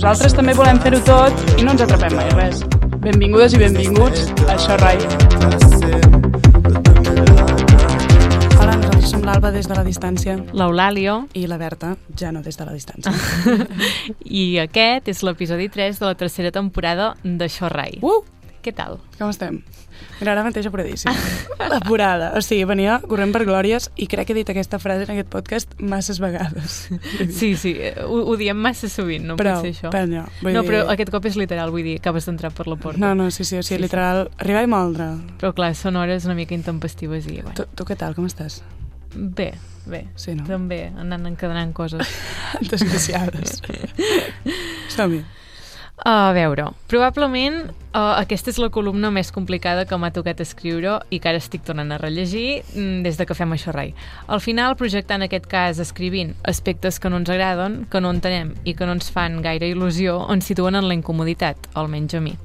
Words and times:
nosaltres 0.00 0.32
també 0.32 0.54
volem 0.56 0.78
fer-ho 0.80 0.98
tot 1.04 1.58
i 1.60 1.64
no 1.64 1.74
ens 1.74 1.82
atrapem 1.84 2.14
mai 2.16 2.30
res. 2.32 2.62
Benvingudes 3.04 3.52
i 3.52 3.58
benvinguts 3.60 4.30
a 4.46 4.54
Això 4.54 4.78
Rai. 4.80 4.96
Hola, 8.56 8.78
nosaltres 8.80 9.12
som 9.12 9.26
l'Alba 9.28 9.52
des 9.52 9.68
de 9.68 9.76
la 9.76 9.84
distància 9.84 10.38
l'Eulàlio 10.56 11.18
i 11.36 11.44
la 11.50 11.60
Berta 11.60 11.92
ja 12.16 12.32
no 12.32 12.40
des 12.40 12.56
de 12.56 12.64
la 12.64 12.72
distància. 12.72 13.12
i 14.40 14.56
aquest 14.64 15.12
és 15.12 15.20
l'episodi 15.26 15.68
3 15.68 16.00
de 16.00 16.08
la 16.08 16.16
tercera 16.16 16.54
temporada 16.54 17.12
d'Això 17.22 17.68
Rai. 17.68 18.00
Uh! 18.00 18.22
Què 18.60 18.74
tal? 18.76 18.98
Com 19.16 19.30
estem? 19.32 19.62
Mira, 20.20 20.32
ara 20.34 20.42
mateix 20.44 20.66
apuradíssim. 20.68 21.12
Apurada. 21.72 22.30
O 22.36 22.42
sigui, 22.44 22.64
venia 22.68 22.98
corrent 23.08 23.32
per 23.32 23.42
glòries 23.48 23.86
i 24.00 24.04
crec 24.08 24.28
que 24.28 24.34
he 24.34 24.38
dit 24.38 24.50
aquesta 24.52 24.78
frase 24.80 25.06
en 25.06 25.12
aquest 25.14 25.30
podcast 25.32 25.72
masses 25.80 26.20
vegades. 26.20 26.76
Sí, 27.32 27.54
sí, 27.56 27.72
ho, 28.04 28.18
ho 28.28 28.36
diem 28.40 28.56
massa 28.60 28.88
sovint, 28.92 29.24
no 29.28 29.36
Però, 29.40 29.54
pot 29.56 29.64
ser 29.68 29.72
això. 29.72 29.92
no, 30.08 30.26
vull 30.42 30.52
no, 30.56 30.62
dir- 30.62 30.70
però 30.70 30.82
aquest 30.92 31.12
cop 31.12 31.24
és 31.28 31.36
literal, 31.40 31.72
vull 31.72 31.84
dir, 31.88 31.96
acabes 32.00 32.28
d'entrar 32.28 32.52
per 32.56 32.68
la 32.68 32.76
porta. 32.76 33.00
No, 33.00 33.14
no, 33.16 33.30
sí, 33.30 33.44
sí, 33.44 33.56
o 33.56 33.62
sigui, 33.62 33.70
Sí, 33.70 33.74
sí. 33.76 33.82
literal, 33.88 34.30
arribar 34.38 34.62
i 34.64 34.70
moldre. 34.72 35.08
Però 35.40 35.54
clar, 35.56 35.72
són 35.74 35.96
hores 35.96 36.28
una 36.28 36.36
mica 36.36 36.54
intempestives 36.56 37.26
i... 37.28 37.40
Bueno, 37.40 37.56
Tu, 37.56 37.64
tu 37.80 37.88
què 37.88 37.96
tal, 37.96 38.14
com 38.16 38.28
estàs? 38.28 38.60
bé, 39.14 39.54
bé. 39.90 40.04
Sí, 40.14 40.36
no? 40.38 40.44
També, 40.46 40.84
anant 40.96 41.24
encadenant 41.26 41.72
coses. 41.74 42.06
Desgraciades. 42.70 43.60
Som-hi. 44.94 45.24
A 46.00 46.32
veure, 46.32 46.70
probablement 46.88 47.58
uh, 47.92 48.14
aquesta 48.16 48.48
és 48.48 48.58
la 48.62 48.70
columna 48.72 49.10
més 49.12 49.28
complicada 49.36 49.84
que 49.84 49.98
m'ha 50.00 50.08
tocat 50.16 50.38
escriure 50.40 50.94
i 51.12 51.18
que 51.20 51.28
ara 51.28 51.40
estic 51.42 51.66
tornant 51.66 51.92
a 51.92 51.98
rellegir 52.00 52.62
mm, 52.62 53.02
des 53.04 53.18
de 53.20 53.26
que 53.28 53.36
fem 53.36 53.52
això 53.52 53.74
rai. 53.76 53.92
Al 54.24 54.40
final, 54.40 54.78
projectar 54.80 55.18
en 55.20 55.26
aquest 55.28 55.44
cas 55.50 55.82
escrivint 55.84 56.32
aspectes 56.48 56.96
que 56.96 57.12
no 57.12 57.20
ens 57.20 57.28
agraden, 57.28 57.82
que 57.92 58.00
no 58.00 58.14
entenem 58.16 58.54
i 58.64 58.72
que 58.78 58.88
no 58.88 58.96
ens 58.96 59.12
fan 59.12 59.42
gaire 59.44 59.68
il·lusió, 59.68 60.22
ens 60.32 60.48
situen 60.48 60.80
en 60.80 60.88
la 60.88 60.96
incomoditat, 60.96 61.68
almenys 61.76 62.16
a 62.16 62.24
mi. 62.24 62.38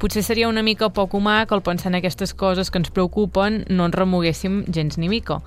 Potser 0.00 0.22
seria 0.24 0.48
una 0.48 0.64
mica 0.64 0.88
poc 0.92 1.16
humà 1.16 1.42
que 1.44 1.56
al 1.56 1.64
pensar 1.64 1.90
en 1.90 1.98
aquestes 1.98 2.32
coses 2.36 2.70
que 2.72 2.80
ens 2.80 2.92
preocupen 2.92 3.64
no 3.68 3.88
ens 3.88 3.96
remoguéssim 3.96 4.62
gens 4.68 4.96
ni 5.00 5.08
mica. 5.08 5.40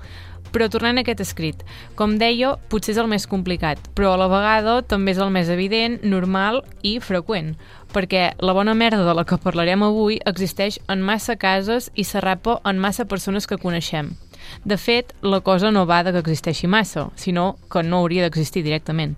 Però 0.54 0.68
tornant 0.70 1.00
a 1.00 1.02
aquest 1.02 1.18
escrit, 1.24 1.62
com 1.98 2.12
deia, 2.20 2.52
potser 2.70 2.92
és 2.94 2.98
el 3.02 3.08
més 3.10 3.26
complicat, 3.26 3.80
però 3.98 4.12
a 4.14 4.18
la 4.20 4.28
vegada 4.30 4.76
també 4.86 5.10
és 5.10 5.18
el 5.18 5.32
més 5.34 5.48
evident, 5.50 5.96
normal 6.06 6.60
i 6.86 7.00
freqüent, 7.02 7.56
perquè 7.90 8.28
la 8.38 8.54
bona 8.54 8.76
merda 8.78 9.02
de 9.02 9.14
la 9.18 9.24
que 9.26 9.40
parlarem 9.42 9.82
avui 9.82 10.20
existeix 10.30 10.78
en 10.86 11.02
massa 11.02 11.34
cases 11.34 11.90
i 11.98 12.06
s'arrapa 12.06 12.60
en 12.70 12.78
massa 12.78 13.08
persones 13.10 13.50
que 13.50 13.58
coneixem. 13.58 14.12
De 14.62 14.78
fet, 14.78 15.10
la 15.22 15.40
cosa 15.40 15.72
no 15.74 15.86
va 15.90 16.02
de 16.04 16.12
que 16.12 16.22
existeixi 16.22 16.70
massa, 16.70 17.08
sinó 17.16 17.56
que 17.70 17.82
no 17.82 18.04
hauria 18.04 18.22
d'existir 18.22 18.62
directament. 18.62 19.16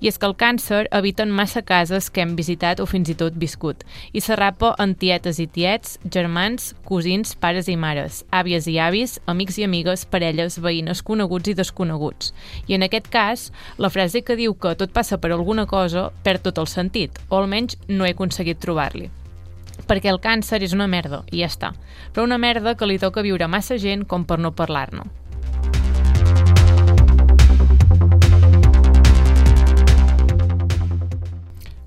I 0.00 0.10
és 0.10 0.18
que 0.20 0.28
el 0.28 0.36
càncer 0.36 0.82
habita 0.92 1.24
en 1.24 1.32
massa 1.32 1.62
cases 1.64 2.10
que 2.10 2.20
hem 2.20 2.34
visitat 2.36 2.80
o 2.80 2.86
fins 2.86 3.08
i 3.08 3.16
tot 3.18 3.36
viscut, 3.40 3.84
i 4.12 4.20
s'arrapa 4.20 4.74
en 4.82 4.94
tietes 4.94 5.40
i 5.40 5.46
tiets, 5.46 5.96
germans, 6.12 6.74
cosins, 6.84 7.34
pares 7.40 7.70
i 7.72 7.76
mares, 7.80 8.22
àvies 8.30 8.68
i 8.68 8.78
avis, 8.82 9.18
amics 9.26 9.58
i 9.58 9.64
amigues, 9.64 10.04
parelles, 10.04 10.60
veïnes, 10.60 11.02
coneguts 11.02 11.52
i 11.52 11.56
desconeguts. 11.58 12.32
I 12.68 12.76
en 12.76 12.86
aquest 12.86 13.08
cas, 13.12 13.50
la 13.78 13.90
frase 13.90 14.22
que 14.22 14.36
diu 14.36 14.54
que 14.54 14.76
tot 14.76 14.92
passa 14.92 15.18
per 15.18 15.32
alguna 15.32 15.66
cosa 15.66 16.10
perd 16.24 16.48
tot 16.48 16.58
el 16.60 16.68
sentit, 16.68 17.20
o 17.30 17.40
almenys 17.40 17.78
no 17.88 18.04
he 18.04 18.12
aconseguit 18.16 18.60
trobar-li 18.60 19.10
perquè 19.86 20.10
el 20.10 20.20
càncer 20.22 20.62
és 20.64 20.72
una 20.74 20.88
merda, 20.90 21.22
i 21.30 21.42
ja 21.42 21.50
està. 21.50 21.72
Però 22.14 22.24
una 22.24 22.40
merda 22.42 22.74
que 22.74 22.88
li 22.88 22.98
toca 22.98 23.22
viure 23.22 23.46
massa 23.46 23.78
gent 23.78 24.06
com 24.08 24.24
per 24.26 24.40
no 24.40 24.54
parlar-ne. 24.56 25.04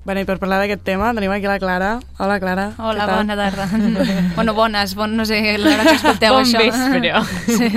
Bueno, 0.04 0.22
i 0.22 0.24
per 0.24 0.38
parlar 0.40 0.58
d'aquest 0.62 0.82
tema 0.86 1.10
tenim 1.16 1.32
aquí 1.34 1.44
la 1.48 1.58
Clara. 1.60 1.90
Hola, 2.18 2.38
Clara. 2.40 2.70
Hola, 2.78 3.06
bona 3.10 3.36
tarda. 3.36 3.66
bueno, 4.36 4.54
bones, 4.54 4.94
bon, 4.96 5.12
no 5.16 5.26
sé 5.28 5.40
l'hora 5.58 5.84
que 5.84 5.96
escolteu 6.00 6.34
Bon 6.38 6.44
això. 6.44 6.62
vespre. 6.64 7.12
Sí. 7.60 7.70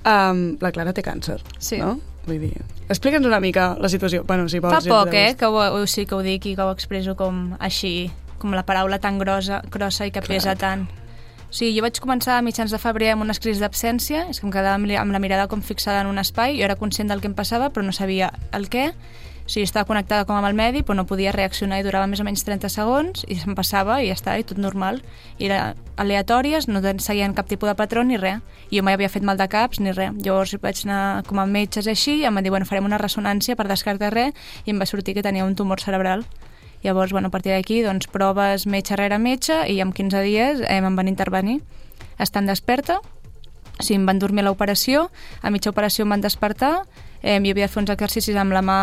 Um, 0.00 0.56
la 0.64 0.70
Clara 0.72 0.94
té 0.96 1.02
càncer, 1.04 1.38
Sí. 1.58 1.76
no? 1.78 1.98
Vull 2.26 2.38
dir... 2.40 2.54
Explica'ns 2.90 3.26
una 3.28 3.38
mica 3.40 3.74
la 3.78 3.88
situació. 3.92 4.24
Bueno, 4.26 4.48
si 4.48 4.58
vols... 4.58 4.74
Fa 4.74 4.80
ja 4.82 4.90
poc, 4.90 5.12
eh, 5.14 5.34
que 5.38 5.46
ho, 5.46 5.60
ho, 5.60 5.84
sí 5.86 6.06
que 6.08 6.16
ho 6.16 6.22
dic 6.24 6.46
i 6.50 6.54
que 6.56 6.64
ho 6.64 6.72
expresso 6.72 7.14
com 7.16 7.52
així, 7.60 8.10
com 8.40 8.56
la 8.56 8.64
paraula 8.66 8.98
tan 8.98 9.18
grossa, 9.20 9.60
grossa 9.70 10.08
i 10.08 10.10
que 10.10 10.22
Clar. 10.24 10.34
pesa 10.40 10.56
tant. 10.58 10.86
O 11.50 11.52
sigui, 11.54 11.74
jo 11.76 11.84
vaig 11.84 12.00
començar 12.02 12.38
a 12.38 12.42
mitjans 12.46 12.72
de 12.72 12.78
febrer 12.80 13.12
amb 13.12 13.22
unes 13.26 13.38
crisis 13.42 13.60
d'absència, 13.62 14.24
és 14.32 14.40
que 14.40 14.46
em 14.48 14.52
quedava 14.54 14.74
amb 14.80 15.12
la 15.14 15.20
mirada 15.22 15.46
com 15.52 15.62
fixada 15.62 16.00
en 16.02 16.10
un 16.10 16.18
espai, 16.22 16.56
jo 16.58 16.64
era 16.66 16.76
conscient 16.80 17.10
del 17.12 17.20
que 17.22 17.28
em 17.30 17.34
passava, 17.38 17.70
però 17.70 17.84
no 17.86 17.92
sabia 17.94 18.32
el 18.56 18.66
què. 18.72 18.90
Sigui, 19.50 19.64
estava 19.66 19.88
connectada 19.88 20.22
com 20.28 20.36
amb 20.38 20.46
el 20.46 20.54
medi, 20.54 20.84
però 20.86 20.94
no 20.94 21.08
podia 21.10 21.32
reaccionar 21.34 21.80
i 21.80 21.82
durava 21.82 22.06
més 22.06 22.20
o 22.22 22.24
menys 22.26 22.44
30 22.46 22.68
segons, 22.70 23.24
i 23.26 23.34
se'm 23.34 23.56
passava 23.58 23.96
i 23.98 24.06
ja 24.06 24.14
està, 24.14 24.36
i 24.38 24.44
tot 24.46 24.60
normal. 24.62 25.00
I 25.42 25.48
era 25.48 25.74
aleatòries, 25.98 26.68
no 26.70 26.78
seguien 27.02 27.34
cap 27.34 27.50
tipus 27.50 27.66
de 27.66 27.74
patró 27.74 28.04
ni 28.06 28.20
res. 28.20 28.38
I 28.70 28.78
jo 28.78 28.84
mai 28.86 28.94
havia 28.94 29.10
fet 29.10 29.26
mal 29.26 29.40
de 29.40 29.48
caps 29.50 29.82
ni 29.82 29.90
res. 29.90 30.14
Llavors 30.22 30.54
vaig 30.62 30.84
anar 30.86 31.24
com 31.26 31.42
a 31.42 31.48
metges 31.50 31.90
així, 31.90 32.20
i 32.20 32.28
em 32.30 32.38
van 32.38 32.46
dir, 32.46 32.54
bueno, 32.54 32.68
farem 32.68 32.86
una 32.86 33.02
ressonància 33.02 33.58
per 33.58 33.66
descartar 33.66 34.14
res, 34.14 34.38
i 34.66 34.70
em 34.70 34.78
va 34.78 34.86
sortir 34.86 35.18
que 35.18 35.26
tenia 35.26 35.44
un 35.44 35.58
tumor 35.58 35.82
cerebral. 35.82 36.22
Llavors, 36.84 37.10
bueno, 37.10 37.26
a 37.26 37.34
partir 37.34 37.50
d'aquí, 37.50 37.82
doncs, 37.82 38.06
proves 38.06 38.70
metge 38.70 38.94
rere 38.94 39.18
metge, 39.18 39.64
i 39.66 39.80
en 39.82 39.90
15 39.90 40.26
dies 40.30 40.62
eh, 40.62 40.78
em 40.78 40.94
van 40.94 41.10
intervenir. 41.10 41.58
Estant 42.22 42.46
desperta, 42.46 43.02
o 43.02 43.82
sigui, 43.82 43.98
em 43.98 44.06
van 44.06 44.22
dormir 44.22 44.46
a 44.46 44.52
l'operació, 44.52 45.08
a 45.42 45.50
mitja 45.50 45.74
operació 45.74 46.06
em 46.06 46.14
van 46.14 46.22
despertar, 46.22 46.84
eh, 47.22 47.40
jo 47.42 47.50
havia 47.50 47.66
de 47.66 47.72
fer 47.72 47.82
uns 47.82 47.98
exercicis 47.98 48.38
amb 48.38 48.54
la 48.54 48.62
mà 48.62 48.82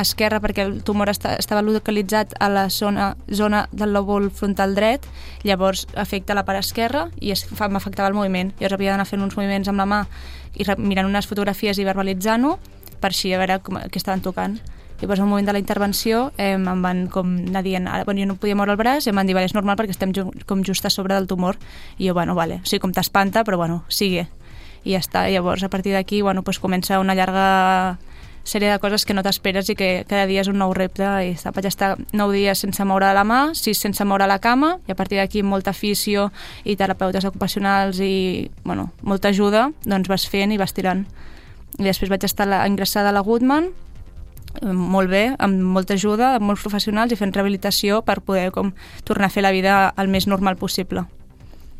esquerra 0.00 0.40
perquè 0.42 0.64
el 0.66 0.82
tumor 0.82 1.10
esta, 1.12 1.34
estava 1.38 1.62
localitzat 1.62 2.34
a 2.40 2.48
la 2.52 2.68
zona, 2.70 3.14
zona 3.32 3.64
del 3.72 3.94
lòbul 3.94 4.30
frontal 4.34 4.74
dret, 4.74 5.06
llavors 5.44 5.86
afecta 5.94 6.34
la 6.34 6.44
part 6.44 6.60
esquerra 6.60 7.08
i 7.20 7.32
es, 7.34 7.46
m'afectava 7.50 8.08
el 8.08 8.18
moviment. 8.18 8.52
Llavors 8.58 8.78
havia 8.78 8.94
d'anar 8.94 9.08
fent 9.08 9.22
uns 9.22 9.36
moviments 9.38 9.68
amb 9.70 9.82
la 9.82 9.88
mà 9.88 10.04
i 10.54 10.66
mirant 10.78 11.08
unes 11.08 11.26
fotografies 11.26 11.78
i 11.78 11.86
verbalitzant-ho 11.86 12.56
per 13.00 13.12
així 13.12 13.34
a 13.34 13.40
veure 13.42 13.58
com, 13.62 13.78
què 13.78 14.00
estaven 14.00 14.22
tocant. 14.24 14.58
Llavors, 15.00 15.20
al 15.20 15.26
moment 15.26 15.46
de 15.46 15.52
la 15.52 15.58
intervenció, 15.58 16.32
eh, 16.38 16.54
em 16.54 16.82
van 16.82 17.08
com 17.12 17.34
anar 17.48 17.64
dient, 17.66 17.88
ara, 17.90 18.04
bueno, 18.04 18.22
jo 18.22 18.26
no 18.30 18.36
podia 18.40 18.54
moure 18.56 18.72
el 18.72 18.78
braç, 18.78 19.04
i 19.04 19.10
em 19.10 19.18
van 19.18 19.26
dir, 19.26 19.34
vale, 19.34 19.50
és 19.50 19.54
normal 19.54 19.76
perquè 19.76 19.92
estem 19.92 20.14
ju 20.14 20.30
com 20.46 20.62
just 20.64 20.86
a 20.86 20.90
sobre 20.90 21.14
del 21.14 21.26
tumor. 21.26 21.58
I 21.98 22.08
jo, 22.08 22.14
bueno, 22.14 22.34
vale, 22.34 22.60
o 22.62 22.64
sigui, 22.64 22.80
com 22.80 22.94
t'espanta, 22.94 23.42
però 23.44 23.58
bueno, 23.58 23.82
sigue. 23.88 24.28
I 24.84 24.94
ja 24.94 25.02
està. 25.02 25.26
Llavors, 25.28 25.64
a 25.64 25.68
partir 25.68 25.92
d'aquí, 25.92 26.22
bueno, 26.22 26.42
pues 26.42 26.58
comença 26.58 27.00
una 27.00 27.14
llarga 27.14 27.98
sèrie 28.44 28.70
de 28.70 28.78
coses 28.78 29.04
que 29.08 29.14
no 29.16 29.24
t'esperes 29.24 29.70
i 29.72 29.76
que 29.76 30.04
cada 30.08 30.26
dia 30.28 30.42
és 30.44 30.50
un 30.52 30.58
nou 30.60 30.74
repte 30.76 31.04
i 31.24 31.32
vaig 31.34 31.68
estar 31.68 31.94
9 32.12 32.36
dies 32.36 32.60
sense 32.60 32.84
moure 32.84 33.08
la 33.16 33.24
mà, 33.24 33.40
6 33.56 33.80
sense 33.86 34.04
moure 34.04 34.28
la 34.28 34.38
cama 34.38 34.76
i 34.86 34.92
a 34.92 34.96
partir 34.98 35.18
d'aquí 35.18 35.42
molta 35.42 35.72
afició 35.72 36.30
i 36.64 36.76
terapeutes 36.76 37.24
ocupacionals 37.24 38.00
i 38.04 38.50
bueno, 38.64 38.90
molta 39.02 39.32
ajuda, 39.32 39.70
doncs 39.84 40.12
vas 40.12 40.28
fent 40.28 40.52
i 40.52 40.60
vas 40.60 40.76
tirant. 40.76 41.06
I 41.80 41.88
després 41.88 42.12
vaig 42.12 42.24
estar 42.24 42.46
la, 42.46 42.62
ingressada 42.68 43.10
a 43.10 43.16
la 43.16 43.24
Goodman 43.24 43.70
eh, 44.60 44.72
molt 44.72 45.10
bé, 45.10 45.24
amb 45.38 45.64
molta 45.74 45.96
ajuda, 45.96 46.34
amb 46.36 46.52
molts 46.52 46.62
professionals 46.62 47.12
i 47.12 47.18
fent 47.18 47.32
rehabilitació 47.34 48.02
per 48.04 48.20
poder 48.20 48.50
com, 48.52 48.74
tornar 49.04 49.32
a 49.32 49.34
fer 49.34 49.42
la 49.42 49.54
vida 49.56 49.94
el 49.96 50.12
més 50.12 50.28
normal 50.28 50.60
possible. 50.60 51.08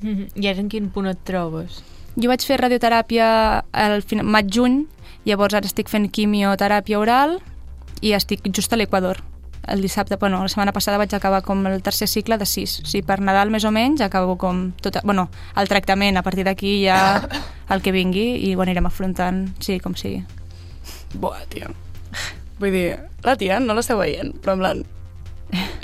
Mhm. 0.01 0.33
I 0.43 0.49
ara 0.49 0.65
en 0.65 0.73
quin 0.73 0.89
punt 0.91 1.13
et 1.13 1.21
trobes? 1.29 1.83
Jo 2.17 2.31
vaig 2.31 2.45
fer 2.47 2.61
radioteràpia 2.61 3.29
al 3.75 4.03
maig-juny, 4.23 4.85
llavors 5.25 5.55
ara 5.55 5.67
estic 5.67 5.89
fent 5.89 6.11
quimioteràpia 6.13 6.99
oral 7.01 7.39
i 8.03 8.13
estic 8.13 8.43
just 8.53 8.73
a 8.73 8.77
l'Equador. 8.77 9.23
El 9.67 9.81
dissabte, 9.81 10.17
bueno, 10.21 10.43
la 10.43 10.49
setmana 10.53 10.73
passada 10.77 10.99
vaig 11.01 11.15
acabar 11.17 11.41
com 11.43 11.63
el 11.67 11.81
tercer 11.83 12.07
cicle 12.07 12.37
de 12.37 12.45
sis. 12.45 12.81
O 12.83 12.85
sigui, 12.87 13.01
per 13.07 13.17
Nadal 13.25 13.49
més 13.51 13.65
o 13.65 13.71
menys 13.73 14.03
acabo 14.05 14.37
com 14.37 14.73
tot, 14.85 14.99
bueno, 15.05 15.31
el 15.57 15.69
tractament, 15.73 16.19
a 16.19 16.23
partir 16.23 16.45
d'aquí 16.45 16.83
ja 16.85 17.23
el 17.73 17.81
que 17.81 17.93
vingui 17.93 18.27
i 18.45 18.55
ho 18.55 18.61
anirem 18.61 18.85
afrontant, 18.91 19.47
sí, 19.65 19.79
com 19.81 19.95
sigui. 19.97 20.21
Buah, 21.15 21.47
tio. 21.49 21.71
Vull 22.61 22.71
dir, 22.77 22.99
la 23.25 23.37
tia 23.41 23.57
no 23.61 23.73
l'esteu 23.75 23.97
veient, 23.99 24.35
però 24.45 24.53
en 24.59 24.61
plan... 24.61 24.85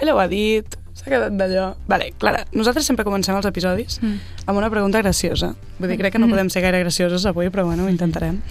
Ella 0.01 0.13
ho 0.15 0.21
ha 0.21 0.29
dit, 0.29 0.77
s'ha 0.93 1.09
quedat 1.09 1.33
d'allò... 1.41 1.71
Vale, 1.89 2.11
Clara, 2.21 2.45
nosaltres 2.53 2.85
sempre 2.85 3.05
comencem 3.09 3.37
els 3.39 3.47
episodis 3.49 3.97
Mm. 4.03 4.19
amb 4.47 4.59
una 4.59 4.69
pregunta 4.71 5.01
graciosa. 5.01 5.55
Vull 5.79 5.89
dir, 5.89 5.97
crec 5.99 6.13
que 6.13 6.19
no 6.21 6.27
Mm. 6.29 6.37
podem 6.37 6.51
ser 6.53 6.61
gaire 6.63 6.81
gracioses 6.85 7.25
avui, 7.27 7.49
però 7.49 7.65
bueno, 7.65 7.85
ho 7.87 7.89
intentarem. 7.89 8.43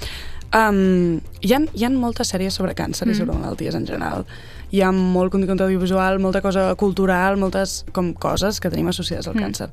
Um, 0.54 1.20
hi, 1.42 1.54
ha, 1.54 1.60
hi 1.74 1.84
ha 1.86 1.90
moltes 1.94 2.32
sèries 2.34 2.56
sobre 2.58 2.74
càncer 2.76 3.06
i 3.08 3.12
Mm. 3.12 3.18
sobre 3.18 3.36
malalties 3.38 3.76
en 3.76 3.86
general. 3.86 4.26
Hi 4.72 4.82
ha 4.82 4.92
molt 4.92 5.32
contingut 5.32 5.62
audiovisual, 5.62 6.20
molta 6.20 6.42
cosa 6.42 6.74
cultural, 6.76 7.38
moltes 7.38 7.86
com 7.92 8.14
coses 8.14 8.60
que 8.60 8.70
tenim 8.70 8.88
associades 8.88 9.28
al 9.28 9.36
Mm. 9.36 9.44
càncer. 9.44 9.70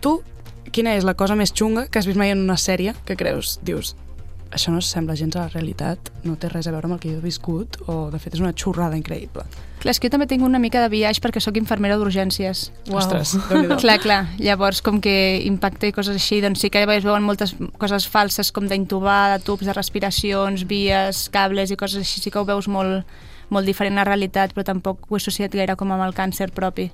Tu, 0.00 0.20
quina 0.72 0.94
és 0.96 1.04
la 1.04 1.14
cosa 1.14 1.34
més 1.34 1.52
xunga 1.52 1.86
que 1.88 1.98
has 1.98 2.06
vist 2.06 2.18
mai 2.18 2.30
en 2.30 2.38
una 2.38 2.56
sèrie 2.56 2.94
que 3.04 3.16
creus, 3.16 3.58
dius, 3.62 3.94
això 4.50 4.72
no 4.72 4.80
sembla 4.80 5.16
gens 5.18 5.36
a 5.36 5.46
la 5.46 5.52
realitat, 5.52 6.10
no 6.24 6.36
té 6.40 6.48
res 6.48 6.66
a 6.68 6.72
veure 6.72 6.88
amb 6.88 6.96
el 6.96 7.00
que 7.02 7.10
jo 7.10 7.18
he 7.18 7.24
viscut, 7.24 7.76
o 7.86 8.08
de 8.12 8.20
fet 8.22 8.36
és 8.36 8.42
una 8.42 8.54
xorrada 8.56 8.96
increïble. 8.96 9.44
Clar, 9.78 9.92
és 9.92 10.00
que 10.00 10.08
jo 10.08 10.14
també 10.16 10.26
tinc 10.30 10.42
una 10.42 10.58
mica 10.58 10.80
de 10.82 10.88
viatge 10.90 11.22
perquè 11.22 11.42
sóc 11.42 11.58
infermera 11.60 11.98
d'urgències. 12.00 12.64
Uau. 12.88 12.98
Ostres. 12.98 13.36
Clar, 13.82 13.98
clar. 14.02 14.20
Llavors, 14.40 14.80
com 14.82 15.02
que 15.04 15.14
impacta 15.46 15.90
i 15.90 15.94
coses 15.94 16.16
així, 16.18 16.40
doncs 16.42 16.64
sí 16.64 16.72
que 16.72 16.82
es 16.82 17.04
veuen 17.04 17.26
moltes 17.26 17.54
coses 17.78 18.08
falses 18.08 18.50
com 18.54 18.66
d'intubar, 18.70 19.36
de 19.36 19.44
tubs 19.44 19.68
de 19.68 19.76
respiracions, 19.76 20.64
vies, 20.66 21.28
cables 21.34 21.70
i 21.70 21.78
coses 21.78 22.02
així, 22.02 22.24
sí 22.24 22.32
que 22.32 22.40
ho 22.40 22.48
veus 22.48 22.70
molt, 22.72 23.06
molt 23.54 23.68
diferent 23.68 23.98
a 23.98 24.02
la 24.02 24.08
realitat, 24.10 24.56
però 24.56 24.66
tampoc 24.66 25.06
ho 25.06 25.14
he 25.14 25.22
associat 25.22 25.54
gaire 25.54 25.76
com 25.76 25.92
amb 25.94 26.08
el 26.08 26.16
càncer 26.16 26.50
propi. 26.56 26.90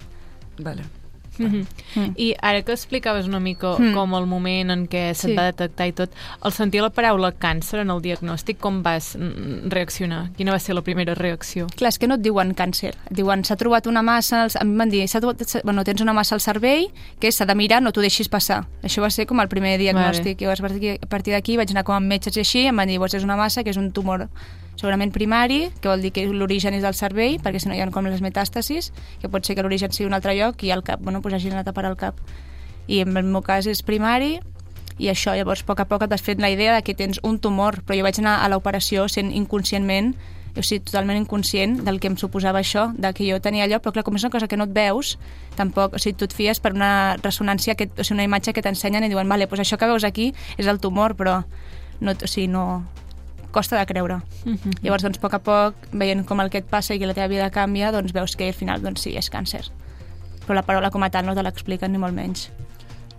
Vale. 0.58 1.03
Mm 1.38 1.46
-hmm. 1.46 1.66
Mm. 1.96 2.12
I 2.16 2.34
ara 2.40 2.62
que 2.62 2.72
explicaves 2.72 3.26
una 3.26 3.40
mica 3.40 3.76
Mm. 3.78 3.94
com 3.94 4.14
el 4.14 4.26
moment 4.26 4.70
en 4.70 4.88
què 4.88 5.14
se't 5.14 5.30
Sí. 5.30 5.34
va 5.34 5.44
detectar 5.44 5.86
i 5.88 5.92
tot, 5.92 6.10
al 6.40 6.52
sentir 6.52 6.80
la 6.82 6.90
paraula 6.90 7.32
càncer 7.32 7.80
en 7.80 7.90
el 7.90 8.00
diagnòstic, 8.02 8.58
com 8.58 8.82
vas 8.82 9.16
mm, 9.16 9.68
reaccionar? 9.70 10.30
Quina 10.36 10.52
va 10.52 10.58
ser 10.58 10.74
la 10.74 10.82
primera 10.82 11.14
reacció? 11.14 11.66
Clar, 11.76 11.88
és 11.88 11.98
que 11.98 12.06
no 12.06 12.14
et 12.14 12.20
diuen 12.22 12.54
càncer. 12.54 12.94
Et 13.10 13.16
diuen, 13.16 13.44
s'ha 13.44 13.56
trobat 13.56 13.86
una 13.86 14.02
massa... 14.02 14.42
Als... 14.42 14.56
A 14.56 14.64
mi 14.64 14.72
em 14.72 14.78
van 14.78 14.90
dir, 14.90 15.08
s'ha 15.08 15.20
trobat... 15.20 15.42
bueno, 15.64 15.84
tens 15.84 16.00
una 16.00 16.12
massa 16.12 16.34
al 16.34 16.40
cervell 16.40 16.88
que 17.20 17.30
s'ha 17.32 17.46
de 17.46 17.54
mirar, 17.54 17.82
no 17.82 17.90
t'ho 17.92 18.00
deixis 18.00 18.28
passar. 18.28 18.66
Això 18.82 19.00
va 19.00 19.10
ser 19.10 19.26
com 19.26 19.40
el 19.40 19.48
primer 19.48 19.78
diagnòstic. 19.78 20.36
Vale. 20.40 20.54
Llavors, 20.54 20.60
a 20.60 21.06
partir- 21.08 21.34
a 21.34 21.36
d'aquí 21.36 21.56
vaig 21.56 21.70
anar 21.70 21.84
com 21.84 21.94
amb 21.96 22.06
metges 22.06 22.36
i 22.36 22.40
així, 22.40 22.66
em 22.66 22.76
van 22.76 22.88
dir, 22.88 23.00
és 23.02 23.24
una 23.24 23.36
massa 23.36 23.62
que 23.62 23.70
és 23.70 23.76
un 23.76 23.92
tumor 23.92 24.28
segurament 24.76 25.12
primari, 25.14 25.68
que 25.80 25.88
vol 25.88 26.02
dir 26.02 26.12
que 26.14 26.26
l'origen 26.26 26.74
és 26.74 26.82
del 26.84 26.96
cervell, 26.98 27.38
perquè 27.42 27.60
si 27.62 27.70
no 27.70 27.76
hi 27.76 27.82
ha 27.82 27.90
com 27.94 28.06
les 28.10 28.22
metàstasis, 28.24 28.90
que 29.22 29.30
pot 29.30 29.46
ser 29.46 29.56
que 29.56 29.62
l'origen 29.62 29.92
sigui 29.94 30.08
un 30.08 30.16
altre 30.16 30.34
lloc 30.36 30.62
i 30.64 30.72
al 30.74 30.82
cap, 30.86 31.00
bueno, 31.00 31.20
doncs 31.22 31.38
hagin 31.38 31.54
anat 31.54 31.70
a 31.70 31.76
parar 31.76 31.94
al 31.94 32.00
cap. 32.00 32.18
I 32.86 33.00
en 33.04 33.16
el 33.16 33.24
meu 33.24 33.42
cas 33.42 33.66
és 33.70 33.82
primari, 33.86 34.38
i 34.98 35.10
això, 35.10 35.34
llavors, 35.34 35.64
a 35.64 35.66
poc 35.66 35.82
a 35.82 35.88
poc 35.90 36.04
et 36.06 36.12
vas 36.12 36.22
fent 36.22 36.40
la 36.42 36.50
idea 36.50 36.74
de 36.74 36.82
que 36.86 36.94
tens 36.94 37.20
un 37.22 37.40
tumor, 37.42 37.82
però 37.82 37.98
jo 37.98 38.06
vaig 38.06 38.20
anar 38.20 38.38
a 38.44 38.48
l'operació 38.50 39.08
sent 39.10 39.32
inconscientment, 39.34 40.14
o 40.54 40.62
sigui, 40.62 40.84
totalment 40.86 41.18
inconscient 41.18 41.80
del 41.82 41.98
que 41.98 42.06
em 42.12 42.16
suposava 42.20 42.60
això, 42.62 42.92
de 42.94 43.10
que 43.16 43.26
jo 43.26 43.40
tenia 43.42 43.66
allò, 43.66 43.80
però 43.82 43.96
clar, 43.96 44.04
com 44.06 44.14
és 44.14 44.22
una 44.22 44.30
cosa 44.30 44.46
que 44.46 44.56
no 44.56 44.68
et 44.68 44.74
veus, 44.74 45.16
tampoc, 45.58 45.96
o 45.98 46.02
sigui, 46.02 46.14
tu 46.18 46.28
et 46.28 46.36
fies 46.36 46.62
per 46.62 46.74
una 46.76 47.16
ressonància, 47.22 47.74
que, 47.74 47.88
o 47.90 48.04
sigui, 48.04 48.20
una 48.20 48.28
imatge 48.28 48.54
que 48.54 48.62
t'ensenyen 48.62 49.06
i 49.06 49.10
diuen, 49.10 49.28
vale, 49.30 49.48
doncs 49.50 49.64
això 49.64 49.80
que 49.80 49.90
veus 49.90 50.06
aquí 50.06 50.30
és 50.56 50.70
el 50.70 50.78
tumor, 50.78 51.16
però 51.18 51.40
no, 52.00 52.14
o 52.14 52.30
sigui, 52.30 52.46
no, 52.52 52.84
costa 53.54 53.78
de 53.78 53.86
creure. 53.86 54.18
Mm 54.44 54.56
-hmm. 54.56 54.82
Llavors, 54.82 55.02
doncs, 55.06 55.18
a 55.18 55.20
poc 55.20 55.34
a 55.34 55.38
poc, 55.38 55.74
veient 55.92 56.26
com 56.26 56.40
el 56.40 56.50
que 56.50 56.58
et 56.58 56.68
passa 56.68 56.94
i 56.94 56.98
que 56.98 57.06
la 57.06 57.14
teva 57.14 57.28
vida 57.28 57.50
canvia, 57.50 57.92
doncs 57.92 58.12
veus 58.12 58.36
que 58.36 58.48
al 58.48 58.54
final, 58.54 58.82
doncs 58.82 59.00
sí, 59.02 59.16
és 59.16 59.30
càncer. 59.30 59.70
Però 60.46 60.54
la 60.54 60.62
paraula 60.62 60.90
com 60.90 61.02
a 61.02 61.10
tal 61.10 61.26
no 61.26 61.34
te 61.34 61.42
l'expliquen 61.42 61.92
ni 61.92 61.98
molt 61.98 62.14
menys. 62.14 62.50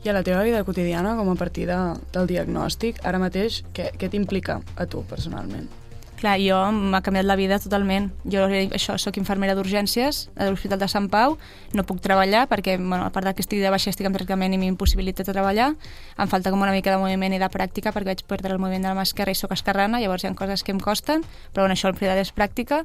I 0.04 0.10
a 0.10 0.14
la 0.14 0.24
teva 0.24 0.44
vida 0.44 0.64
quotidiana, 0.64 1.16
com 1.16 1.30
a 1.30 1.36
partir 1.36 1.66
de, 1.66 1.78
del 2.14 2.28
diagnòstic, 2.28 3.00
ara 3.04 3.20
mateix, 3.20 3.64
què, 3.74 3.92
què 3.98 4.10
t'implica 4.10 4.62
a 4.76 4.86
tu, 4.86 5.04
personalment? 5.10 5.68
Clar, 6.16 6.38
jo 6.40 6.56
m'ha 6.72 7.02
canviat 7.04 7.26
la 7.28 7.36
vida 7.36 7.58
totalment. 7.60 8.08
Jo 8.32 8.46
això, 8.48 8.96
sóc 9.02 9.18
infermera 9.20 9.56
d'urgències 9.58 10.30
a 10.40 10.48
l'Hospital 10.48 10.80
de 10.80 10.88
Sant 10.88 11.10
Pau, 11.12 11.36
no 11.76 11.84
puc 11.84 12.00
treballar 12.00 12.46
perquè, 12.48 12.78
bueno, 12.80 13.04
a 13.04 13.12
part 13.12 13.28
que 13.36 13.44
estic 13.44 13.60
de 13.60 13.72
baixa, 13.74 13.92
estic 13.92 14.08
en 14.08 14.16
tractament 14.16 14.56
i 14.56 14.60
m'impossibilita 14.62 15.26
treballar. 15.28 15.74
Em 16.18 16.32
falta 16.32 16.54
com 16.54 16.64
una 16.64 16.72
mica 16.72 16.94
de 16.94 17.02
moviment 17.02 17.36
i 17.36 17.42
de 17.42 17.50
pràctica 17.52 17.92
perquè 17.92 18.14
vaig 18.14 18.24
perdre 18.30 18.56
el 18.56 18.64
moviment 18.64 18.88
de 18.88 18.94
la 18.94 18.96
mà 18.96 19.04
esquerra 19.04 19.36
i 19.36 19.40
sóc 19.40 19.52
esquerrana, 19.52 20.00
llavors 20.00 20.24
hi 20.24 20.32
ha 20.32 20.34
coses 20.40 20.64
que 20.64 20.72
em 20.72 20.80
costen, 20.80 21.28
però 21.52 21.66
bueno, 21.66 21.76
això 21.76 21.92
en 21.92 22.00
realitat 22.00 22.24
és 22.24 22.34
pràctica. 22.34 22.84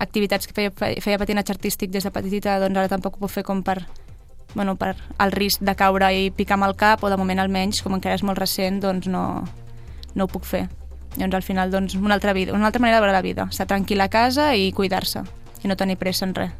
Activitats 0.00 0.48
que 0.48 0.56
feia, 0.56 0.72
feia 0.72 1.20
patinatge 1.20 1.52
artístic 1.52 1.92
des 1.92 2.08
de 2.08 2.14
petitita, 2.14 2.56
doncs 2.64 2.80
ara 2.80 2.88
tampoc 2.88 3.18
ho 3.18 3.26
puc 3.26 3.36
fer 3.36 3.44
com 3.44 3.60
per 3.62 3.82
bueno, 4.54 4.74
per 4.74 4.96
el 5.20 5.30
risc 5.30 5.60
de 5.62 5.76
caure 5.76 6.08
i 6.16 6.30
picar 6.34 6.56
amb 6.56 6.66
el 6.66 6.76
cap, 6.80 7.04
o 7.04 7.12
de 7.12 7.20
moment 7.20 7.38
almenys, 7.38 7.84
com 7.84 7.94
encara 7.94 8.16
és 8.16 8.24
molt 8.26 8.40
recent, 8.40 8.80
doncs 8.82 9.06
no, 9.06 9.44
no 10.16 10.24
ho 10.24 10.32
puc 10.32 10.48
fer. 10.48 10.66
Llavors, 11.16 11.34
al 11.40 11.42
final, 11.42 11.70
doncs, 11.70 11.96
una 11.98 12.14
altra 12.14 12.32
vida, 12.32 12.54
una 12.54 12.66
altra 12.66 12.80
manera 12.80 12.98
de 12.98 13.06
veure 13.06 13.12
la 13.16 13.22
vida. 13.22 13.48
Estar 13.50 13.66
tranquil 13.66 14.00
a 14.00 14.08
casa 14.08 14.54
i 14.54 14.70
cuidar-se, 14.72 15.24
i 15.62 15.68
no 15.68 15.76
tenir 15.76 15.98
pressa 15.98 16.26
en 16.28 16.34
res. 16.34 16.52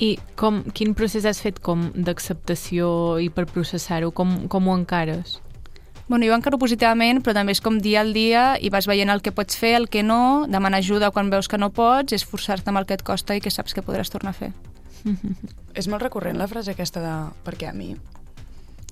I 0.00 0.14
com, 0.38 0.62
quin 0.72 0.94
procés 0.96 1.26
has 1.28 1.42
fet 1.44 1.58
com 1.60 1.90
d'acceptació 1.92 3.18
i 3.20 3.28
per 3.28 3.44
processar-ho? 3.50 4.14
Com, 4.16 4.46
com 4.48 4.68
ho 4.68 4.76
encares? 4.78 5.40
Bueno, 6.10 6.26
jo 6.26 6.34
encaro 6.34 6.58
positivament, 6.58 7.20
però 7.22 7.36
també 7.36 7.52
és 7.54 7.60
com 7.62 7.76
dia 7.78 8.00
al 8.00 8.14
dia 8.16 8.56
i 8.58 8.70
vas 8.74 8.88
veient 8.90 9.12
el 9.12 9.20
que 9.22 9.30
pots 9.30 9.54
fer, 9.60 9.76
el 9.78 9.86
que 9.86 10.02
no, 10.02 10.48
demanar 10.50 10.80
ajuda 10.80 11.12
quan 11.14 11.30
veus 11.30 11.46
que 11.46 11.60
no 11.60 11.68
pots, 11.70 12.16
és 12.16 12.24
forçar-te 12.26 12.72
amb 12.72 12.80
el 12.80 12.88
que 12.88 12.96
et 12.98 13.04
costa 13.06 13.36
i 13.36 13.44
que 13.44 13.52
saps 13.52 13.76
que 13.76 13.84
podràs 13.86 14.10
tornar 14.10 14.32
a 14.32 14.38
fer. 14.40 14.50
És 15.78 15.86
molt 15.86 16.02
recurrent 16.02 16.40
la 16.40 16.48
frase 16.50 16.74
aquesta 16.74 17.04
de 17.04 17.14
per 17.44 17.54
què 17.60 17.68
a 17.70 17.76
mi? 17.76 17.92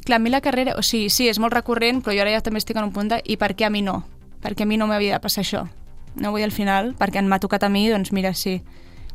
Clar, 0.08 0.16
a 0.16 0.24
mi 0.24 0.30
la 0.32 0.40
carrera, 0.40 0.72
o 0.78 0.82
sigui, 0.82 1.10
sí, 1.12 1.26
és 1.28 1.36
molt 1.38 1.52
recurrent, 1.52 1.98
però 2.00 2.14
jo 2.16 2.22
ara 2.24 2.32
ja 2.32 2.40
també 2.40 2.62
estic 2.62 2.78
en 2.80 2.86
un 2.88 2.92
punt 2.96 3.10
de 3.12 3.18
i 3.28 3.36
per 3.36 3.50
què 3.52 3.66
a 3.66 3.70
mi 3.70 3.82
no? 3.84 3.98
Perquè 4.40 4.64
a 4.64 4.66
mi 4.70 4.78
no 4.80 4.86
m'havia 4.88 5.18
de 5.18 5.20
passar 5.20 5.42
això. 5.44 5.66
No 6.16 6.30
vull 6.32 6.46
al 6.46 6.54
final, 6.54 6.94
perquè 6.96 7.20
m'ha 7.22 7.38
tocat 7.42 7.66
a 7.66 7.68
mi, 7.68 7.82
doncs 7.92 8.08
mira, 8.16 8.32
sí, 8.32 8.62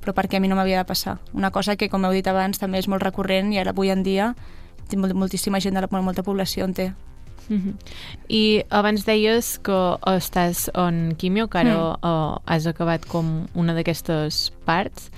però 0.03 0.13
perquè 0.13 0.37
a 0.37 0.39
mi 0.43 0.51
no 0.51 0.55
m'havia 0.59 0.83
de 0.83 0.85
passar. 0.85 1.17
Una 1.33 1.49
cosa 1.49 1.75
que, 1.75 1.89
com 1.89 2.05
heu 2.05 2.13
dit 2.13 2.27
abans, 2.29 2.59
també 2.61 2.77
és 2.77 2.87
molt 2.87 3.01
recurrent 3.01 3.49
i 3.51 3.57
ara 3.57 3.71
avui 3.73 3.89
en 3.89 4.03
dia 4.05 4.35
molt- 4.93 5.15
moltíssima 5.17 5.59
gent, 5.59 5.73
de 5.73 5.81
la, 5.81 6.01
molta 6.05 6.21
població 6.21 6.65
en 6.65 6.73
té. 6.77 6.93
Mhm. 7.49 7.73
I 8.29 8.63
abans 8.69 9.05
deies 9.05 9.57
que 9.59 9.97
estàs 10.05 10.69
en 10.77 11.15
quimio, 11.17 11.47
que 11.49 11.57
ara 11.57 11.73
Mm. 11.73 12.05
uh, 12.05 12.37
has 12.45 12.67
acabat 12.67 13.05
com 13.07 13.47
una 13.55 13.73
d'aquestes 13.73 14.53
parts, 14.65 15.09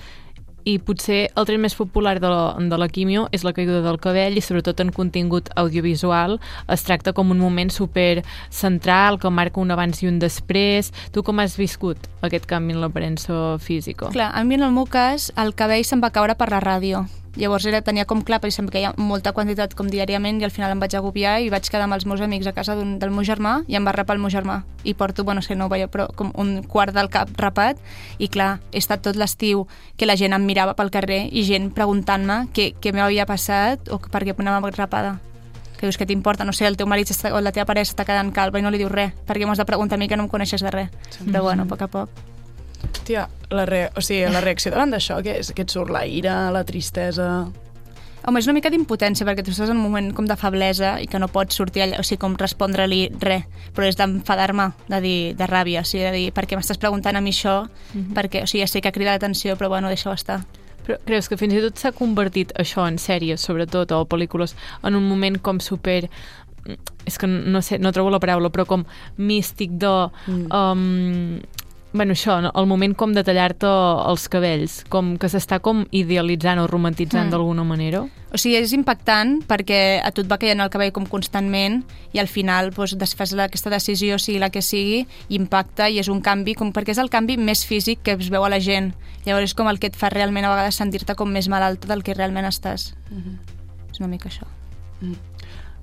i 0.66 0.76
potser 0.82 1.28
el 1.38 1.46
tret 1.46 1.60
més 1.62 1.76
popular 1.78 2.16
de 2.20 2.28
la, 2.30 2.56
de 2.58 2.78
la 2.80 2.88
quimio 2.90 3.26
és 3.36 3.44
la 3.46 3.54
caiguda 3.56 3.84
del 3.84 4.00
cabell 4.02 4.36
i 4.36 4.42
sobretot 4.42 4.82
en 4.82 4.90
contingut 4.94 5.48
audiovisual 5.54 6.40
es 6.74 6.84
tracta 6.86 7.14
com 7.16 7.30
un 7.30 7.38
moment 7.40 7.70
super 7.70 8.24
central 8.50 9.20
que 9.22 9.30
marca 9.30 9.62
un 9.62 9.70
abans 9.70 10.02
i 10.02 10.10
un 10.10 10.18
després. 10.18 10.90
Tu 11.14 11.22
com 11.22 11.38
has 11.38 11.54
viscut 11.56 12.10
aquest 12.26 12.48
canvi 12.50 12.74
en 12.74 12.82
l'aparença 12.82 13.56
física? 13.62 14.10
Clar, 14.10 14.32
a 14.34 14.42
mi 14.44 14.58
en 14.58 14.66
el 14.66 14.74
meu 14.74 14.90
cas 14.90 15.30
el 15.38 15.54
cabell 15.54 15.86
se'm 15.86 16.02
va 16.02 16.10
caure 16.10 16.34
per 16.34 16.50
la 16.50 16.60
ràdio. 16.64 17.06
Llavors 17.36 17.66
era, 17.68 17.82
tenia 17.84 18.06
com 18.08 18.22
clar, 18.24 18.38
perquè 18.40 18.54
se'm 18.56 18.68
queia 18.72 18.94
molta 18.96 19.34
quantitat 19.36 19.74
com 19.76 19.90
diàriament 19.92 20.40
i 20.40 20.46
al 20.46 20.52
final 20.54 20.72
em 20.72 20.80
vaig 20.80 20.94
agobiar 20.96 21.36
i 21.44 21.50
vaig 21.52 21.68
quedar 21.68 21.84
amb 21.84 21.96
els 21.98 22.06
meus 22.08 22.22
amics 22.24 22.48
a 22.48 22.54
casa 22.56 22.76
del 22.76 23.12
meu 23.12 23.26
germà 23.28 23.58
i 23.68 23.76
em 23.76 23.84
va 23.84 23.92
rapar 23.92 24.16
el 24.16 24.22
meu 24.22 24.32
germà. 24.32 24.62
I 24.84 24.94
porto, 24.94 25.24
bueno, 25.24 25.42
que 25.46 25.54
no 25.54 25.66
ho 25.66 25.68
veieu, 25.68 25.90
però 25.92 26.08
com 26.16 26.32
un 26.34 26.62
quart 26.64 26.94
del 26.96 27.10
cap 27.12 27.28
rapat 27.36 27.76
i 28.18 28.30
clar, 28.32 28.60
he 28.72 28.80
estat 28.80 29.04
tot 29.04 29.16
l'estiu 29.20 29.66
que 29.96 30.08
la 30.08 30.16
gent 30.16 30.32
em 30.32 30.46
mirava 30.48 30.74
pel 30.78 30.90
carrer 30.90 31.26
i 31.30 31.44
gent 31.44 31.70
preguntant-me 31.76 32.46
què, 32.56 32.72
què 32.80 32.94
m'havia 32.96 33.28
passat 33.28 33.92
o 33.92 34.00
per 34.00 34.24
què 34.24 34.34
anava 34.38 34.70
rapada 34.70 35.18
que 35.76 35.84
dius 35.84 35.98
que 35.98 36.06
t'importa, 36.06 36.44
no 36.44 36.54
sé, 36.56 36.64
el 36.66 36.78
teu 36.80 36.88
marit 36.88 37.10
està, 37.12 37.34
o 37.36 37.40
la 37.44 37.52
teva 37.52 37.66
parella 37.68 37.84
està 37.84 38.06
quedant 38.08 38.32
calva 38.32 38.58
i 38.58 38.64
no 38.64 38.72
li 38.72 38.80
dius 38.80 38.92
res, 38.92 39.12
perquè 39.28 39.44
m'has 39.44 39.60
de 39.60 39.68
preguntar 39.68 40.00
a 40.00 40.00
mi 40.00 40.08
que 40.08 40.16
no 40.16 40.24
em 40.24 40.32
coneixes 40.32 40.64
de 40.64 40.72
res. 40.72 40.88
Però 41.20 41.44
bueno, 41.44 41.68
a 41.68 41.70
poc 41.70 41.84
a 41.84 41.90
poc. 41.92 42.35
Tia, 43.06 43.28
la, 43.50 43.64
re... 43.66 43.84
o 43.94 44.02
sigui, 44.02 44.24
la 44.34 44.42
reacció 44.42 44.72
davant 44.74 44.90
d'això, 44.90 45.20
què 45.22 45.38
és? 45.38 45.52
Que 45.54 45.62
et 45.62 45.70
surt 45.70 45.92
la 45.94 46.02
ira, 46.10 46.48
la 46.54 46.64
tristesa... 46.66 47.46
Home, 48.26 48.40
és 48.40 48.46
una 48.48 48.56
mica 48.56 48.72
d'impotència, 48.72 49.22
perquè 49.22 49.44
tu 49.46 49.52
estàs 49.52 49.70
en 49.70 49.76
un 49.78 49.84
moment 49.84 50.08
com 50.16 50.26
de 50.26 50.34
feblesa 50.34 50.96
i 50.98 51.04
que 51.06 51.20
no 51.22 51.28
pots 51.30 51.54
sortir 51.60 51.84
allà, 51.84 52.00
o 52.02 52.06
sigui, 52.06 52.18
com 52.24 52.34
respondre-li 52.40 53.04
res, 53.22 53.44
però 53.76 53.86
és 53.86 53.94
d'enfadar-me, 54.00 54.72
de 54.90 54.98
dir, 55.04 55.18
de 55.38 55.46
ràbia, 55.46 55.84
o 55.84 55.86
sigui, 55.86 56.02
de 56.02 56.10
dir, 56.16 56.24
per 56.34 56.48
què 56.50 56.58
m'estàs 56.58 56.82
preguntant 56.82 57.14
a 57.14 57.22
mi 57.22 57.30
això? 57.30 57.60
Mhm. 57.92 58.16
Perquè, 58.18 58.42
o 58.42 58.50
sigui, 58.50 58.64
ja 58.64 58.70
sé 58.72 58.82
que 58.82 58.90
crida 58.90 59.14
l'atenció, 59.14 59.54
però 59.54 59.70
bueno, 59.70 59.92
deixa-ho 59.94 60.16
estar. 60.18 60.40
Però 60.82 60.98
creus 61.06 61.30
que 61.30 61.38
fins 61.38 61.54
i 61.54 61.62
tot 61.62 61.78
s'ha 61.78 61.94
convertit 61.94 62.50
això 62.58 62.88
en 62.90 62.98
sèries, 62.98 63.38
sobretot, 63.38 63.94
o 63.94 64.02
pel·lícules, 64.10 64.56
en 64.82 64.98
un 64.98 65.06
moment 65.06 65.38
com 65.38 65.62
super 65.62 66.08
és 67.06 67.18
que 67.18 67.28
no 67.28 67.62
sé, 67.62 67.78
no 67.78 67.92
trobo 67.94 68.10
la 68.10 68.18
paraula, 68.18 68.50
però 68.50 68.66
com 68.66 68.82
místic 69.16 69.76
de... 69.78 69.92
Mm. 70.26 70.48
Um, 70.50 71.38
bueno, 71.96 72.12
això, 72.14 72.40
no? 72.42 72.52
el 72.54 72.66
moment 72.66 72.94
com 72.94 73.12
de 73.12 73.24
tallar-te 73.24 73.66
els 73.66 74.28
cabells, 74.28 74.84
com 74.92 75.16
que 75.18 75.28
s'està 75.32 75.58
com 75.60 75.84
idealitzant 75.90 76.60
o 76.62 76.66
romantitzant 76.70 77.26
Mm. 77.26 77.30
d'alguna 77.30 77.64
manera. 77.64 78.04
O 78.32 78.38
sigui, 78.38 78.56
és 78.56 78.72
impactant 78.72 79.40
perquè 79.48 80.00
a 80.04 80.10
tu 80.12 80.20
et 80.22 80.30
va 80.30 80.38
caient 80.38 80.60
el 80.60 80.70
cabell 80.70 80.92
com 80.92 81.06
constantment 81.06 81.84
i 82.12 82.18
al 82.18 82.28
final 82.28 82.70
doncs, 82.70 82.96
desfas 82.98 83.32
aquesta 83.32 83.70
decisió, 83.70 84.18
sigui 84.18 84.38
la 84.38 84.50
que 84.50 84.62
sigui, 84.62 85.06
i 85.28 85.34
impacta 85.36 85.88
i 85.88 85.98
és 85.98 86.08
un 86.08 86.20
canvi, 86.20 86.54
com, 86.54 86.72
perquè 86.72 86.90
és 86.90 86.98
el 86.98 87.08
canvi 87.10 87.36
més 87.36 87.64
físic 87.64 88.02
que 88.02 88.12
es 88.12 88.28
veu 88.30 88.44
a 88.44 88.48
la 88.50 88.60
gent. 88.60 88.94
Llavors 89.24 89.44
és 89.50 89.54
com 89.54 89.68
el 89.68 89.78
que 89.78 89.88
et 89.88 89.96
fa 89.96 90.10
realment 90.10 90.44
a 90.44 90.50
vegades 90.50 90.74
sentir-te 90.74 91.14
com 91.14 91.30
més 91.32 91.48
malalta 91.48 91.88
del 91.88 92.02
que 92.02 92.14
realment 92.14 92.46
estàs. 92.46 92.94
Mhm. 93.10 93.38
És 93.92 94.00
una 94.00 94.08
mica 94.08 94.28
això. 94.28 94.44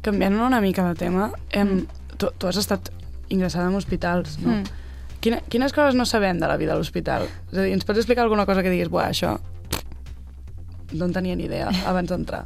Canviant 0.01 0.36
una 0.39 0.60
mica 0.62 0.84
de 0.88 0.96
tema, 0.96 1.32
hem, 1.51 1.86
tu, 2.17 2.29
tu 2.38 2.48
has 2.48 2.58
estat 2.58 2.89
ingressada 3.29 3.70
en 3.70 3.75
hospitals, 3.75 4.38
no? 4.39 4.58
Mm. 4.58 4.63
Quina, 5.24 5.39
quines 5.48 5.72
coses 5.72 5.96
no 5.96 6.03
sabem 6.10 6.39
de 6.42 6.50
la 6.51 6.58
vida 6.60 6.74
a 6.75 6.77
l'hospital? 6.80 7.30
És 7.51 7.58
a 7.58 7.63
dir, 7.63 7.72
ens 7.77 7.88
pots 7.88 8.01
explicar 8.01 8.25
alguna 8.25 8.46
cosa 8.46 8.63
que 8.63 8.74
diguis, 8.74 8.92
buah, 8.92 9.08
això 9.13 9.38
no 10.94 11.08
en 11.08 11.13
tenia 11.15 11.36
ni 11.36 11.48
idea 11.48 11.72
abans 11.89 12.12
d'entrar. 12.12 12.44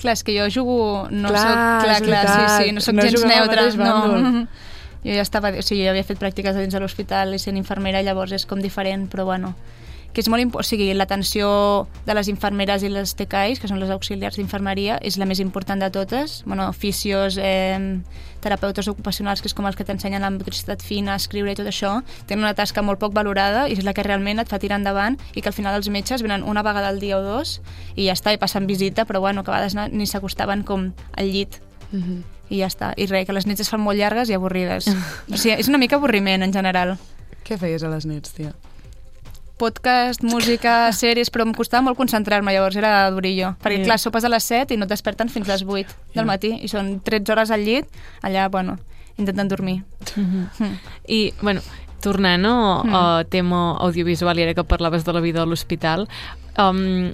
Clar, 0.00 0.14
és 0.16 0.22
que 0.26 0.34
jo 0.34 0.48
jugo... 0.50 0.76
No 1.10 1.30
Clar, 1.30 1.42
soc, 1.42 1.58
clar, 1.84 1.98
clar, 2.06 2.22
sí, 2.30 2.64
sí, 2.64 2.72
no 2.74 2.82
soc 2.82 2.96
No 2.96 3.06
gens 3.06 3.26
neutra. 3.28 3.66
No. 3.78 4.46
Jo 5.02 5.16
ja 5.16 5.22
estava... 5.24 5.50
O 5.58 5.62
sigui, 5.66 5.82
jo 5.82 5.90
havia 5.90 6.06
fet 6.06 6.20
pràctiques 6.20 6.54
dins 6.54 6.74
de 6.74 6.78
l'hospital 6.78 7.34
i 7.34 7.38
sent 7.42 7.56
infermera, 7.58 8.04
llavors 8.06 8.30
és 8.36 8.44
com 8.46 8.60
diferent, 8.62 9.08
però 9.10 9.24
bueno 9.26 9.50
que 10.12 10.20
és 10.20 10.28
molt 10.28 10.42
important, 10.44 10.60
o 10.60 10.66
sigui, 10.66 10.90
l'atenció 10.94 11.48
de 12.06 12.14
les 12.14 12.28
infermeres 12.28 12.82
i 12.84 12.90
les 12.92 13.14
TKIs, 13.16 13.60
que 13.62 13.70
són 13.70 13.80
les 13.80 13.90
auxiliars 13.90 14.36
d'infermeria, 14.36 14.98
és 15.00 15.16
la 15.18 15.26
més 15.28 15.40
important 15.40 15.80
de 15.80 15.88
totes. 15.90 16.42
Bueno, 16.46 16.70
fisios, 16.72 17.38
eh, 17.40 17.78
terapeutes 18.42 18.88
ocupacionals, 18.88 19.40
que 19.40 19.48
és 19.48 19.54
com 19.54 19.66
els 19.66 19.76
que 19.78 19.86
t'ensenyen 19.88 20.22
la 20.22 20.30
motricitat 20.30 20.82
fina, 20.82 21.16
escriure 21.16 21.54
i 21.54 21.56
tot 21.56 21.70
això, 21.70 22.02
tenen 22.26 22.44
una 22.44 22.54
tasca 22.58 22.82
molt 22.82 23.00
poc 23.00 23.14
valorada 23.14 23.68
i 23.68 23.78
és 23.78 23.84
la 23.86 23.94
que 23.94 24.04
realment 24.04 24.42
et 24.42 24.50
fa 24.50 24.58
tirar 24.58 24.80
endavant 24.82 25.16
i 25.34 25.40
que 25.40 25.48
al 25.48 25.56
final 25.56 25.78
els 25.78 25.88
metges 25.88 26.22
venen 26.22 26.42
una 26.42 26.62
vegada 26.62 26.88
al 26.88 27.00
dia 27.00 27.18
o 27.18 27.22
dos 27.22 27.60
i 27.94 28.08
ja 28.10 28.16
està, 28.18 28.34
i 28.34 28.40
passen 28.42 28.66
visita, 28.66 29.06
però 29.06 29.20
bueno, 29.20 29.44
que 29.44 29.50
a 29.50 29.54
vegades 29.54 29.78
no, 29.78 29.86
ni 29.88 30.06
s'acostaven 30.06 30.64
com 30.64 30.92
al 31.16 31.30
llit 31.32 31.62
Mm 31.92 32.00
-hmm. 32.00 32.22
i 32.48 32.58
ja 32.58 32.66
està. 32.66 32.94
I 32.96 33.06
res, 33.06 33.26
que 33.26 33.32
les 33.32 33.46
nits 33.46 33.60
es 33.60 33.68
fan 33.68 33.80
molt 33.80 33.98
llargues 33.98 34.28
i 34.30 34.32
avorrides. 34.32 34.86
o 35.32 35.36
sigui, 35.36 35.60
és 35.60 35.68
una 35.68 35.78
mica 35.78 35.96
avorriment 35.96 36.42
en 36.42 36.52
general. 36.52 36.96
Què 37.44 37.58
feies 37.58 37.82
a 37.82 37.88
les 37.88 38.06
nits, 38.06 38.32
tia? 38.32 38.54
Podcast, 39.62 40.24
música, 40.26 40.90
sèries, 41.02 41.30
però 41.30 41.46
em 41.46 41.54
costava 41.54 41.84
molt 41.86 41.98
concentrar-me, 42.00 42.52
llavors 42.54 42.76
era 42.80 43.06
durillo. 43.14 43.54
Perquè, 43.62 43.78
Sí. 43.82 43.86
clar, 43.86 43.98
sopes 44.02 44.26
a 44.26 44.32
les 44.32 44.44
7 44.50 44.74
i 44.74 44.80
no 44.80 44.88
et 44.88 44.92
desperten 44.92 45.30
fins 45.30 45.48
a 45.48 45.54
les 45.54 45.62
8 45.66 45.94
del 46.16 46.26
matí, 46.26 46.56
i 46.62 46.68
són 46.72 46.96
13 47.06 47.32
hores 47.36 47.50
al 47.54 47.62
llit, 47.64 47.86
allà, 48.26 48.48
bueno, 48.50 48.78
intentant 49.18 49.50
dormir. 49.52 49.82
Mm. 50.16 50.72
I, 51.08 51.20
bueno, 51.42 51.60
tornant 52.02 52.42
no, 52.42 52.82
Mm. 52.84 52.94
al 52.98 53.26
tema 53.30 53.76
audiovisual, 53.78 54.38
i 54.38 54.42
ara 54.48 54.54
que 54.58 54.64
parlaves 54.64 55.04
de 55.06 55.12
la 55.14 55.20
vida 55.22 55.42
a 55.42 55.46
l'hospital, 55.46 56.08
um, 56.58 57.12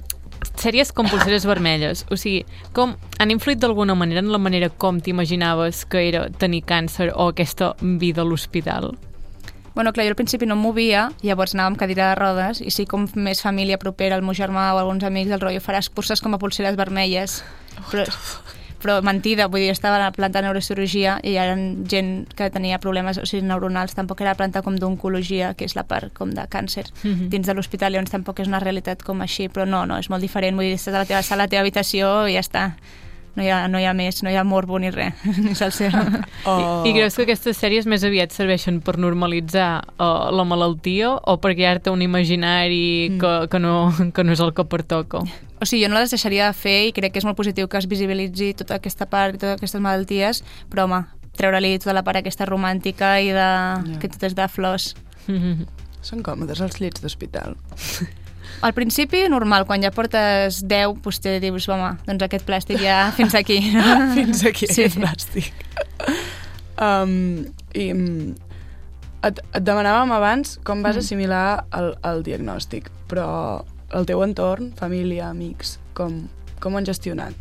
sèries 0.55 0.91
com 0.95 1.05
Pulseres 1.11 1.45
Vermelles, 1.45 2.05
o 2.09 2.15
sigui, 2.17 2.45
com 2.73 2.95
han 3.19 3.29
influït 3.31 3.59
d'alguna 3.59 3.93
manera 3.95 4.23
en 4.23 4.31
la 4.31 4.39
manera 4.41 4.69
com 4.71 4.99
t'imaginaves 5.03 5.83
que 5.85 6.07
era 6.09 6.29
tenir 6.31 6.63
càncer 6.65 7.11
o 7.13 7.27
aquesta 7.29 7.75
vida 7.81 8.23
a 8.23 8.25
l'hospital? 8.25 8.95
Bueno, 9.79 9.93
clar, 9.93 10.07
jo 10.07 10.11
al 10.11 10.15
principi 10.19 10.43
no 10.45 10.57
em 10.57 10.59
movia, 10.59 11.05
llavors 11.23 11.53
anava 11.55 11.69
amb 11.71 11.77
cadira 11.79 12.09
de 12.09 12.15
rodes, 12.19 12.57
i 12.59 12.67
sí 12.67 12.83
com 12.83 13.05
més 13.15 13.39
família 13.39 13.77
propera, 13.79 14.17
el 14.19 14.25
meu 14.27 14.35
germà 14.35 14.73
o 14.75 14.79
alguns 14.81 15.05
amics, 15.07 15.31
el 15.31 15.39
rotllo, 15.39 15.61
faràs 15.63 15.87
curses 15.87 16.19
com 16.19 16.35
a 16.35 16.39
pulseres 16.41 16.75
vermelles. 16.75 17.37
Però, 17.87 18.03
però 18.83 18.97
mentida, 19.07 19.47
vull 19.47 19.63
dir, 19.63 19.69
estava 19.71 19.95
a 19.95 20.01
la 20.01 20.11
planta 20.11 20.41
de 20.41 20.49
neurocirurgia 20.49 21.21
i 21.23 21.31
hi 21.31 21.37
era 21.39 21.55
gent 21.87 22.27
que 22.35 22.49
tenia 22.51 22.81
problemes 22.83 23.21
o 23.21 23.25
sigui, 23.25 23.45
neuronals, 23.47 23.95
tampoc 23.95 24.19
era 24.19 24.33
la 24.33 24.41
planta 24.41 24.65
com 24.67 24.75
d'oncologia, 24.75 25.53
que 25.55 25.63
és 25.63 25.77
la 25.79 25.87
part 25.87 26.11
com 26.11 26.35
de 26.35 26.43
càncer, 26.51 26.89
Mhm. 27.05 27.29
dins 27.31 27.47
de 27.47 27.53
l'hospital, 27.55 27.93
llavors 27.93 28.11
tampoc 28.11 28.41
és 28.43 28.51
una 28.51 28.59
realitat 28.59 29.01
com 29.01 29.21
així, 29.21 29.47
però 29.47 29.65
no, 29.65 29.85
no, 29.85 29.97
és 29.97 30.09
molt 30.09 30.19
diferent, 30.21 30.57
vull 30.59 30.65
dir, 30.67 30.75
estàs 30.75 30.93
a 30.93 31.05
la 31.05 31.05
teva 31.05 31.23
sala, 31.23 31.43
a 31.43 31.45
la 31.45 31.47
teva 31.55 31.61
habitació 31.61 32.27
i 32.27 32.33
ja 32.33 32.41
està. 32.41 32.75
No 33.37 33.43
hi 33.45 33.49
ha, 33.53 33.67
no 33.71 33.79
hi 33.79 33.85
ha 33.85 33.93
més, 33.93 34.23
no 34.25 34.31
hi 34.31 34.35
ha 34.35 34.43
morbo 34.43 34.79
ni 34.81 34.89
res, 34.91 35.13
ni 35.45 35.53
salsero. 35.55 36.01
O... 36.49 36.55
I, 36.85 36.89
I 36.89 36.93
creus 36.97 37.15
que 37.15 37.23
aquestes 37.27 37.57
sèries 37.61 37.85
més 37.87 38.03
aviat 38.03 38.33
serveixen 38.35 38.81
per 38.83 38.97
normalitzar 38.99 39.83
uh, 40.01 40.29
la 40.33 40.43
malaltia 40.49 41.11
o 41.15 41.37
per 41.39 41.53
crear-te 41.55 41.93
un 41.93 42.01
imaginari 42.01 42.79
Mm. 43.09 43.19
que, 43.21 43.47
que, 43.51 43.59
no, 43.59 43.93
que 44.13 44.23
no 44.23 44.33
és 44.33 44.39
el 44.43 44.51
que 44.53 44.65
pertoca? 44.65 45.21
O 45.61 45.65
sigui, 45.67 45.83
jo 45.85 45.89
no 45.91 45.99
les 45.99 46.11
deixaria 46.11 46.47
de 46.49 46.53
fer 46.57 46.77
i 46.89 46.91
crec 46.95 47.13
que 47.13 47.19
és 47.21 47.25
molt 47.27 47.37
positiu 47.37 47.67
que 47.69 47.77
es 47.79 47.87
visibilitzi 47.87 48.53
tota 48.57 48.77
aquesta 48.79 49.05
part 49.11 49.35
i 49.35 49.39
totes 49.41 49.57
aquestes 49.57 49.81
malalties, 49.83 50.43
però 50.71 50.85
home, 50.87 51.03
treure-li 51.39 51.77
tota 51.79 51.95
la 51.95 52.03
part 52.03 52.19
aquesta 52.21 52.47
romàntica 52.49 53.15
i 53.23 53.31
de... 53.35 53.47
que 54.01 54.09
tot 54.11 54.23
és 54.29 54.35
de 54.35 54.47
flors. 54.51 54.93
Mhm. 55.27 55.67
Són 56.01 56.21
còmodes 56.23 56.61
els 56.63 56.77
llits 56.79 57.01
d'hospital. 57.03 57.55
Al 58.61 58.73
principi, 58.73 59.23
normal, 59.31 59.65
quan 59.65 59.81
ja 59.83 59.91
portes 59.91 60.61
10, 60.67 60.97
doncs 61.03 61.19
te 61.23 61.37
dius, 61.39 61.67
home, 61.71 61.93
doncs 62.07 62.23
aquest 62.25 62.45
plàstic 62.47 62.81
ja 62.83 63.11
fins 63.15 63.35
aquí. 63.35 63.59
Fins 64.17 64.43
aquí, 64.45 64.67
Sí. 64.67 64.83
aquest 64.83 64.99
plàstic. 64.99 65.53
Um, 66.79 67.45
I 67.75 67.89
mm, 67.93 68.35
et, 69.27 69.39
et 69.53 69.63
demanàvem 69.67 70.11
abans 70.15 70.57
com 70.63 70.81
vas 70.83 70.95
Mm. 70.95 70.99
assimilar 71.03 71.65
el, 71.75 71.93
el 72.07 72.23
diagnòstic, 72.23 72.87
però 73.11 73.65
el 73.91 74.05
teu 74.07 74.21
entorn, 74.23 74.71
família, 74.79 75.29
amics, 75.29 75.77
com, 75.93 76.27
com 76.59 76.73
ho 76.73 76.77
han 76.79 76.85
gestionat? 76.87 77.33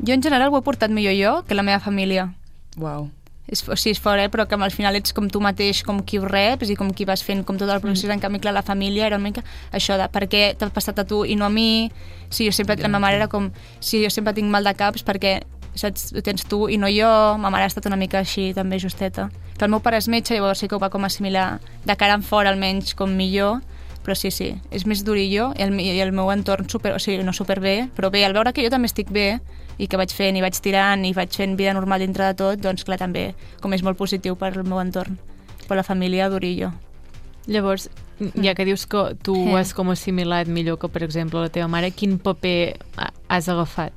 Jo, 0.00 0.12
en 0.14 0.22
general, 0.22 0.52
ho 0.52 0.58
he 0.58 0.64
portat 0.64 0.90
millor 0.92 1.14
jo 1.16 1.34
que 1.48 1.54
la 1.56 1.62
meva 1.64 1.80
família. 1.80 2.30
Uau. 2.76 3.10
És, 3.46 3.62
o 3.68 3.76
sigui, 3.78 3.92
és 3.94 4.00
fort, 4.02 4.18
eh? 4.18 4.28
però 4.28 4.46
que 4.50 4.56
al 4.58 4.72
final 4.74 4.96
ets 4.98 5.12
com 5.14 5.28
tu 5.30 5.38
mateix, 5.40 5.84
com 5.86 6.00
qui 6.02 6.18
ho 6.18 6.24
reps 6.26 6.70
i 6.70 6.74
com 6.74 6.90
qui 6.92 7.04
vas 7.06 7.22
fent 7.22 7.44
com 7.46 7.56
tot 7.56 7.70
el 7.70 7.80
procés, 7.80 8.10
en 8.10 8.18
canvi, 8.18 8.40
clar, 8.42 8.52
la 8.56 8.62
família 8.66 9.06
era 9.06 9.16
una 9.20 9.28
mica 9.28 9.44
això 9.72 9.94
de 10.00 10.08
per 10.10 10.24
què 10.26 10.56
t'ha 10.58 10.68
passat 10.74 10.98
a 10.98 11.04
tu 11.06 11.24
i 11.24 11.36
no 11.38 11.44
a 11.46 11.48
mi, 11.48 11.90
si 12.28 12.44
jo 12.48 12.50
sempre, 12.52 12.74
la 12.76 12.88
meva 12.88 12.98
mare 13.06 13.16
era 13.20 13.28
com, 13.28 13.52
si 13.78 14.02
jo 14.02 14.10
sempre 14.10 14.34
tinc 14.34 14.50
mal 14.50 14.64
de 14.66 14.74
caps 14.74 15.04
perquè 15.06 15.36
saps, 15.76 16.08
ho 16.16 16.22
tens 16.26 16.42
tu 16.48 16.66
i 16.72 16.78
no 16.80 16.88
jo, 16.90 17.06
ma 17.38 17.50
mare 17.52 17.68
ha 17.68 17.70
estat 17.70 17.86
una 17.86 17.96
mica 18.00 18.18
així 18.24 18.52
també 18.56 18.78
justeta. 18.82 19.28
Que 19.56 19.64
el 19.64 19.70
meu 19.70 19.78
pare 19.84 19.98
és 20.00 20.08
metge, 20.08 20.34
llavors 20.34 20.58
sí 20.58 20.66
que 20.68 20.74
ho 20.74 20.80
va 20.82 20.90
com 20.90 21.04
assimilar 21.06 21.60
de 21.86 21.96
cara 21.96 22.14
en 22.18 22.22
fora 22.26 22.50
almenys 22.50 22.94
com 22.98 23.12
millor, 23.14 23.60
però 24.02 24.14
sí, 24.18 24.30
sí, 24.30 24.52
és 24.70 24.86
més 24.86 25.04
durillo 25.04 25.52
i 25.58 25.62
el, 25.62 25.70
mi- 25.70 25.86
i 25.92 26.00
el 26.00 26.10
meu 26.12 26.30
entorn 26.32 26.66
super, 26.70 26.92
o 26.94 26.98
sigui, 26.98 27.22
no 27.22 27.32
super 27.32 27.60
bé, 27.60 27.88
però 27.94 28.10
bé, 28.10 28.24
al 28.24 28.32
veure 28.34 28.52
que 28.52 28.62
jo 28.66 28.70
també 28.74 28.86
estic 28.90 29.10
bé 29.10 29.38
i 29.78 29.86
que 29.86 29.96
vaig 30.00 30.12
fent 30.14 30.36
i 30.36 30.40
vaig 30.40 30.56
tirant 30.62 31.04
i 31.04 31.12
vaig 31.12 31.34
fent 31.36 31.56
vida 31.58 31.74
normal 31.74 32.00
dintre 32.00 32.24
de 32.30 32.34
tot, 32.34 32.58
doncs 32.60 32.84
clar, 32.84 32.98
també 32.98 33.34
com 33.60 33.72
és 33.76 33.82
molt 33.82 33.98
positiu 33.98 34.36
per 34.36 34.52
al 34.56 34.64
meu 34.64 34.80
entorn, 34.80 35.18
per 35.68 35.76
la 35.76 35.82
família 35.84 36.28
durillo. 36.30 36.72
Llavors, 37.46 37.90
ja 38.42 38.54
que 38.54 38.64
dius 38.64 38.86
que 38.86 39.14
tu 39.22 39.34
Sí. 39.34 39.52
ho 39.52 39.56
has 39.56 39.74
com 39.74 39.90
assimilat 39.90 40.48
millor 40.48 40.78
que, 40.78 40.88
per 40.88 41.02
exemple, 41.04 41.40
la 41.40 41.48
teva 41.50 41.68
mare, 41.68 41.90
quin 41.92 42.18
paper 42.18 42.78
ha- 42.96 43.12
has 43.28 43.48
agafat? 43.48 43.92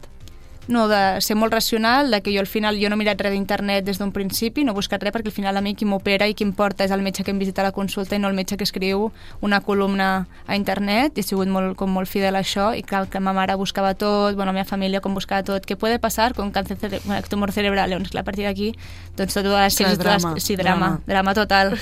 No, 0.69 0.83
de 0.87 1.19
ser 1.25 1.33
molt 1.33 1.51
racional, 1.51 2.11
de 2.11 2.21
que 2.21 2.29
jo 2.29 2.39
al 2.39 2.45
final 2.45 2.77
jo 2.77 2.91
no 2.91 2.93
he 2.93 2.99
mirat 3.01 3.17
res 3.25 3.33
d'internet 3.33 3.87
des 3.87 3.97
d'un 3.97 4.11
principi, 4.13 4.61
no 4.61 4.75
he 4.75 4.77
buscat 4.77 5.01
res 5.01 5.15
perquè 5.15 5.31
al 5.31 5.33
final 5.33 5.57
a 5.57 5.63
mi 5.65 5.71
qui 5.73 5.87
m'opera 5.89 6.27
i 6.29 6.35
qui 6.37 6.45
em 6.45 6.51
porta 6.53 6.85
és 6.85 6.91
el 6.93 7.01
metge 7.01 7.23
que 7.25 7.33
em 7.33 7.39
visita 7.41 7.63
a 7.63 7.65
la 7.65 7.71
consulta 7.73 8.13
i 8.13 8.19
no 8.21 8.29
el 8.29 8.35
metge 8.37 8.53
que 8.55 8.67
escriu 8.67 9.07
una 9.41 9.61
columna 9.65 10.27
a 10.45 10.55
internet. 10.55 11.17
I 11.17 11.23
he 11.23 11.25
sigut 11.25 11.49
molt, 11.49 11.73
com 11.79 11.89
molt 11.89 12.05
fidel 12.05 12.37
a 12.37 12.43
això 12.45 12.67
i 12.77 12.83
clar, 12.85 13.07
que 13.09 13.17
ma 13.17 13.33
mare 13.33 13.55
buscava 13.57 13.95
tot, 13.97 14.35
bueno, 14.35 14.51
la 14.51 14.59
meva 14.59 14.69
família 14.69 15.01
com 15.01 15.17
buscava 15.17 15.41
tot, 15.41 15.65
què 15.65 15.73
puede 15.75 15.97
passar 15.97 16.35
con 16.37 16.51
cáncer 16.51 16.77
cere 16.77 16.99
bueno, 17.05 17.25
tumor 17.27 17.51
cerebral, 17.51 17.89
llavors 17.89 18.13
clar, 18.13 18.21
a 18.21 18.27
partir 18.29 18.45
d'aquí 18.45 18.75
doncs 19.17 19.33
totes 19.33 19.49
les 19.49 19.75
Clar, 19.75 19.97
drama, 19.97 20.35
les, 20.35 20.43
sí, 20.43 20.55
drama, 20.55 20.77
drama. 20.77 21.01
drama, 21.07 21.07
drama 21.07 21.33
total. 21.33 21.73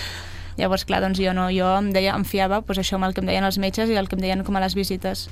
Llavors 0.56 0.88
clar, 0.88 1.02
doncs 1.04 1.20
jo 1.20 1.36
no, 1.36 1.50
jo 1.52 1.74
em, 1.76 1.92
deia, 1.92 2.16
em 2.16 2.24
fiava 2.24 2.62
pues, 2.62 2.80
això 2.80 2.96
amb 2.96 3.10
el 3.10 3.14
que 3.14 3.20
em 3.20 3.28
deien 3.28 3.44
els 3.44 3.60
metges 3.60 3.92
i 3.92 4.00
el 4.00 4.08
que 4.08 4.16
em 4.16 4.24
deien 4.24 4.48
com 4.48 4.56
a 4.56 4.64
les 4.64 4.80
visites 4.80 5.28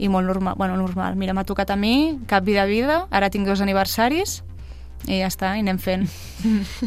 i 0.00 0.08
molt 0.08 0.26
normal, 0.26 0.56
bueno, 0.56 0.78
normal. 0.80 1.16
Mira, 1.20 1.34
m'ha 1.36 1.44
tocat 1.44 1.70
a 1.70 1.76
mi, 1.76 2.18
cap 2.30 2.44
vida 2.46 2.64
vida, 2.64 3.04
ara 3.12 3.28
tinc 3.30 3.48
dos 3.48 3.60
aniversaris 3.60 4.40
i 5.06 5.20
ja 5.20 5.28
està, 5.28 5.54
i 5.56 5.64
anem 5.64 5.80
fent. 5.80 6.08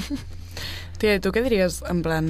Tia, 1.00 1.20
tu 1.22 1.34
què 1.34 1.43
diries, 1.46 1.82
en 1.89 2.01
plan, 2.05 2.29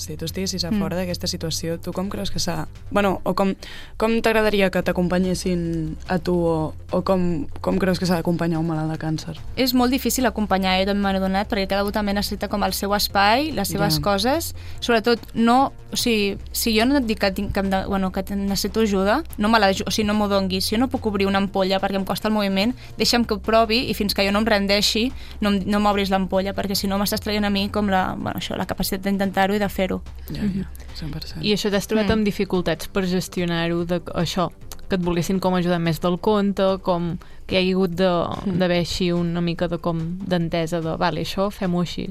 si 0.00 0.16
tu 0.16 0.24
estiguessis 0.24 0.64
a 0.64 0.70
Mm. 0.70 0.78
fora 0.80 0.96
d'aquesta 0.96 1.26
situació, 1.26 1.78
tu 1.80 1.92
com 1.92 2.08
creus 2.08 2.30
que 2.30 2.38
s'ha... 2.40 2.66
Bueno, 2.90 3.20
o 3.24 3.34
com, 3.34 3.54
com 3.96 4.20
t'agradaria 4.22 4.70
que 4.70 4.82
t'acompanyessin 4.82 5.96
a 6.08 6.18
tu 6.18 6.34
o, 6.34 6.74
o 6.90 7.02
com, 7.02 7.46
com 7.60 7.78
creus 7.78 7.98
que 7.98 8.06
s'ha 8.06 8.16
d'acompanyar 8.20 8.58
un 8.60 8.66
malalt 8.68 8.90
de 8.92 8.98
càncer? 8.98 9.36
És 9.56 9.74
molt 9.74 9.90
difícil 9.92 10.26
acompanyar, 10.26 10.80
eh, 10.80 10.86
també 10.86 11.02
m'he 11.02 11.16
adonat, 11.18 11.48
perquè 11.50 11.66
cada 11.68 11.84
un 11.84 11.92
també 11.92 12.14
necessita 12.14 12.48
com 12.48 12.62
el 12.64 12.72
seu 12.72 12.94
espai, 12.94 13.52
les 13.52 13.68
seves 13.68 13.96
Ja. 13.98 14.02
coses, 14.02 14.54
sobretot 14.80 15.20
no... 15.34 15.72
O 15.92 15.96
sigui, 15.98 16.38
si 16.54 16.70
jo 16.78 16.84
no 16.86 16.98
et 17.00 17.04
dic 17.08 17.18
que, 17.18 17.32
tinc, 17.34 17.50
que, 17.52 17.62
de, 17.66 17.84
bueno, 17.90 18.12
que 18.12 18.22
necessito 18.36 18.78
ajuda, 18.80 19.24
no 19.38 19.48
me 19.48 19.58
la, 19.58 19.72
o 19.72 19.90
sigui, 19.90 20.06
no 20.06 20.14
m'ho 20.14 20.28
donguis. 20.30 20.64
Si 20.68 20.76
jo 20.76 20.78
no 20.78 20.86
puc 20.86 21.04
obrir 21.10 21.26
una 21.26 21.38
ampolla 21.42 21.80
perquè 21.82 21.96
em 21.98 22.04
costa 22.06 22.28
el 22.28 22.34
moviment, 22.34 22.76
deixa'm 22.96 23.24
que 23.26 23.34
ho 23.34 23.40
provi 23.42 23.90
i 23.90 23.94
fins 23.98 24.14
que 24.14 24.22
jo 24.22 24.30
no 24.30 24.38
em 24.38 24.46
rendeixi 24.46 25.08
no, 25.40 25.50
no 25.50 25.80
m'obris 25.82 26.12
l'ampolla, 26.14 26.54
perquè 26.54 26.76
si 26.78 26.86
no 26.86 26.96
m'estàs 27.00 27.18
traient 27.24 27.44
a 27.44 27.50
mi 27.50 27.68
com 27.74 27.90
la, 27.90 28.14
bueno, 28.14 28.38
això, 28.38 28.54
la 28.56 28.66
capacitat 28.70 29.02
d'intentar-ho 29.02 29.56
i 29.56 29.58
de 29.58 29.68
fer-ho. 29.90 30.00
Ja, 30.30 30.42
ja, 30.62 30.68
100%. 30.94 31.42
I 31.42 31.52
això 31.56 31.70
t'has 31.70 31.86
trobat 31.90 32.06
Mm. 32.08 32.12
amb 32.12 32.24
dificultats 32.24 32.88
per 32.88 33.04
gestionar-ho, 33.06 33.84
de, 33.84 34.00
això, 34.14 34.50
que 34.88 34.96
et 34.96 35.02
volguessin 35.02 35.38
com 35.40 35.54
ajudar 35.54 35.78
més 35.78 36.00
del 36.00 36.18
compte, 36.18 36.78
com 36.82 37.18
que 37.46 37.60
hi 37.60 37.70
ha 37.70 37.74
hagut 37.74 37.90
Mm. 37.98 38.58
d'haver 38.58 38.78
així 38.80 39.10
una 39.12 39.40
mica 39.40 39.68
de 39.68 39.78
com 39.78 39.98
d'entesa 40.26 40.80
de, 40.80 40.96
vale, 40.96 41.20
això 41.22 41.50
fem-ho 41.50 41.80
així. 41.80 42.08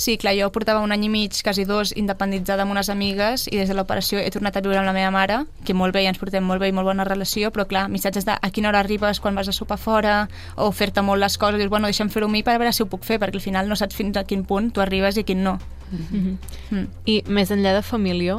Sí, 0.00 0.14
clar, 0.16 0.32
jo 0.32 0.46
portava 0.48 0.80
un 0.80 0.94
any 0.94 1.02
i 1.04 1.08
mig, 1.12 1.36
quasi 1.44 1.66
dos, 1.68 1.90
independitzada 1.92 2.64
amb 2.64 2.72
unes 2.72 2.88
amigues 2.88 3.44
i 3.50 3.58
des 3.58 3.68
de 3.68 3.74
l'operació 3.76 4.16
he 4.22 4.30
tornat 4.32 4.56
a 4.56 4.62
viure 4.64 4.78
amb 4.80 4.88
la 4.88 4.94
meva 4.96 5.10
mare, 5.12 5.42
que 5.68 5.76
molt 5.76 5.92
bé, 5.92 6.06
ens 6.08 6.16
portem 6.16 6.46
molt 6.48 6.62
bé 6.62 6.70
i 6.70 6.72
molt 6.72 6.88
bona 6.88 7.04
relació, 7.04 7.50
però 7.52 7.66
clar, 7.68 7.82
missatges 7.92 8.24
de 8.24 8.32
a 8.32 8.50
quina 8.50 8.70
hora 8.70 8.80
arribes 8.80 9.20
quan 9.20 9.36
vas 9.36 9.50
a 9.52 9.52
sopar 9.52 9.76
fora, 9.76 10.14
o 10.56 10.70
fer-te 10.72 11.04
molt 11.04 11.20
les 11.20 11.36
coses, 11.36 11.60
dius, 11.60 11.68
bueno, 11.68 11.90
deixa'm 11.92 12.08
fer-ho 12.08 12.30
a 12.30 12.32
mi 12.32 12.40
per 12.42 12.56
veure 12.56 12.72
si 12.72 12.82
ho 12.82 12.88
puc 12.88 13.04
fer, 13.04 13.20
perquè 13.20 13.36
al 13.36 13.44
final 13.44 13.68
no 13.68 13.76
saps 13.76 13.98
fins 13.98 14.16
a 14.16 14.24
quin 14.24 14.46
punt 14.48 14.72
tu 14.72 14.80
arribes 14.80 15.20
i 15.20 15.26
quin 15.28 15.44
no. 15.44 15.58
Mm 15.90 16.38
Mm. 16.70 16.86
I 17.04 17.22
més 17.26 17.50
enllà 17.50 17.74
de 17.74 17.82
família, 17.82 18.36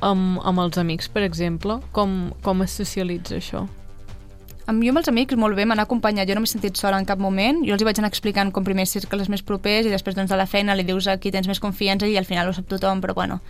amb, 0.00 0.38
amb 0.42 0.60
els 0.60 0.78
amics, 0.78 1.08
per 1.08 1.22
exemple, 1.22 1.80
com, 1.92 2.32
com 2.42 2.62
es 2.62 2.70
socialitza 2.70 3.36
això? 3.36 3.66
Amb 4.64 4.80
jo 4.80 4.94
amb 4.94 5.00
els 5.02 5.10
amics 5.10 5.36
molt 5.36 5.58
bé, 5.58 5.66
m'han 5.68 5.82
acompanyat, 5.82 6.24
jo 6.28 6.34
no 6.38 6.40
m'he 6.40 6.48
sentit 6.48 6.78
sola 6.80 6.96
en 6.96 7.04
cap 7.04 7.20
moment, 7.20 7.58
jo 7.66 7.74
els 7.74 7.82
hi 7.82 7.84
vaig 7.84 7.98
anar 8.00 8.08
explicant 8.08 8.48
com 8.54 8.64
primer 8.64 8.86
cercles 8.88 9.28
més 9.28 9.42
propers 9.44 9.84
i 9.84 9.92
després 9.92 10.16
doncs, 10.16 10.30
de 10.32 10.38
la 10.40 10.46
feina 10.48 10.76
li 10.78 10.86
dius 10.88 11.04
a 11.06 11.18
qui 11.20 11.32
tens 11.34 11.50
més 11.50 11.60
confiança 11.60 12.08
i 12.08 12.16
al 12.16 12.24
final 12.24 12.48
ho 12.48 12.54
sap 12.56 12.70
tothom, 12.70 13.02
però 13.04 13.12
bueno. 13.18 13.42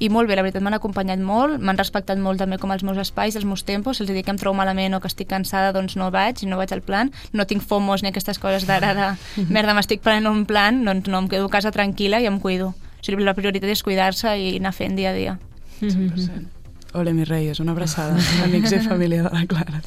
I 0.00 0.08
molt 0.08 0.30
bé, 0.30 0.38
la 0.38 0.44
veritat 0.46 0.64
m'han 0.64 0.78
acompanyat 0.78 1.20
molt, 1.20 1.58
m'han 1.60 1.76
respectat 1.76 2.16
molt 2.16 2.40
també 2.40 2.56
com 2.58 2.72
els 2.72 2.86
meus 2.88 2.96
espais, 3.02 3.36
els 3.36 3.44
meus 3.44 3.66
tempos, 3.68 3.98
si 3.98 4.06
els 4.06 4.14
dic 4.14 4.24
que 4.24 4.32
em 4.32 4.40
trobo 4.40 4.56
malament 4.56 4.96
o 4.96 5.00
que 5.04 5.10
estic 5.12 5.28
cansada, 5.28 5.74
doncs 5.76 5.98
no 6.00 6.08
vaig, 6.14 6.40
no 6.48 6.56
vaig 6.56 6.72
al 6.72 6.80
plan, 6.80 7.12
no 7.36 7.44
tinc 7.44 7.60
fomos 7.60 8.00
ni 8.02 8.08
aquestes 8.08 8.40
coses 8.40 8.64
d'ara 8.64 8.94
de 8.96 9.10
merda, 9.52 9.76
m'estic 9.76 10.00
prenent 10.00 10.30
un 10.30 10.46
plan, 10.48 10.80
doncs 10.88 11.12
no, 11.12 11.20
em 11.20 11.28
quedo 11.28 11.52
a 11.52 11.52
casa 11.52 11.74
tranquil·la 11.76 12.22
i 12.24 12.30
em 12.32 12.40
cuido. 12.40 12.72
O 12.72 13.04
sigui, 13.04 13.28
la 13.28 13.36
prioritat 13.36 13.68
és 13.68 13.84
cuidar-se 13.84 14.32
i 14.40 14.56
anar 14.56 14.72
fent 14.72 14.96
dia 14.96 15.12
a 15.12 15.14
dia. 15.20 15.36
100%. 15.82 16.48
Ole, 16.96 17.12
mi 17.12 17.28
reyes, 17.28 17.60
una 17.60 17.76
abraçada. 17.76 18.16
Amics 18.48 18.72
i 18.72 18.82
família 18.88 19.28
de 19.28 19.36
la 19.36 19.46
Clara. 19.46 19.84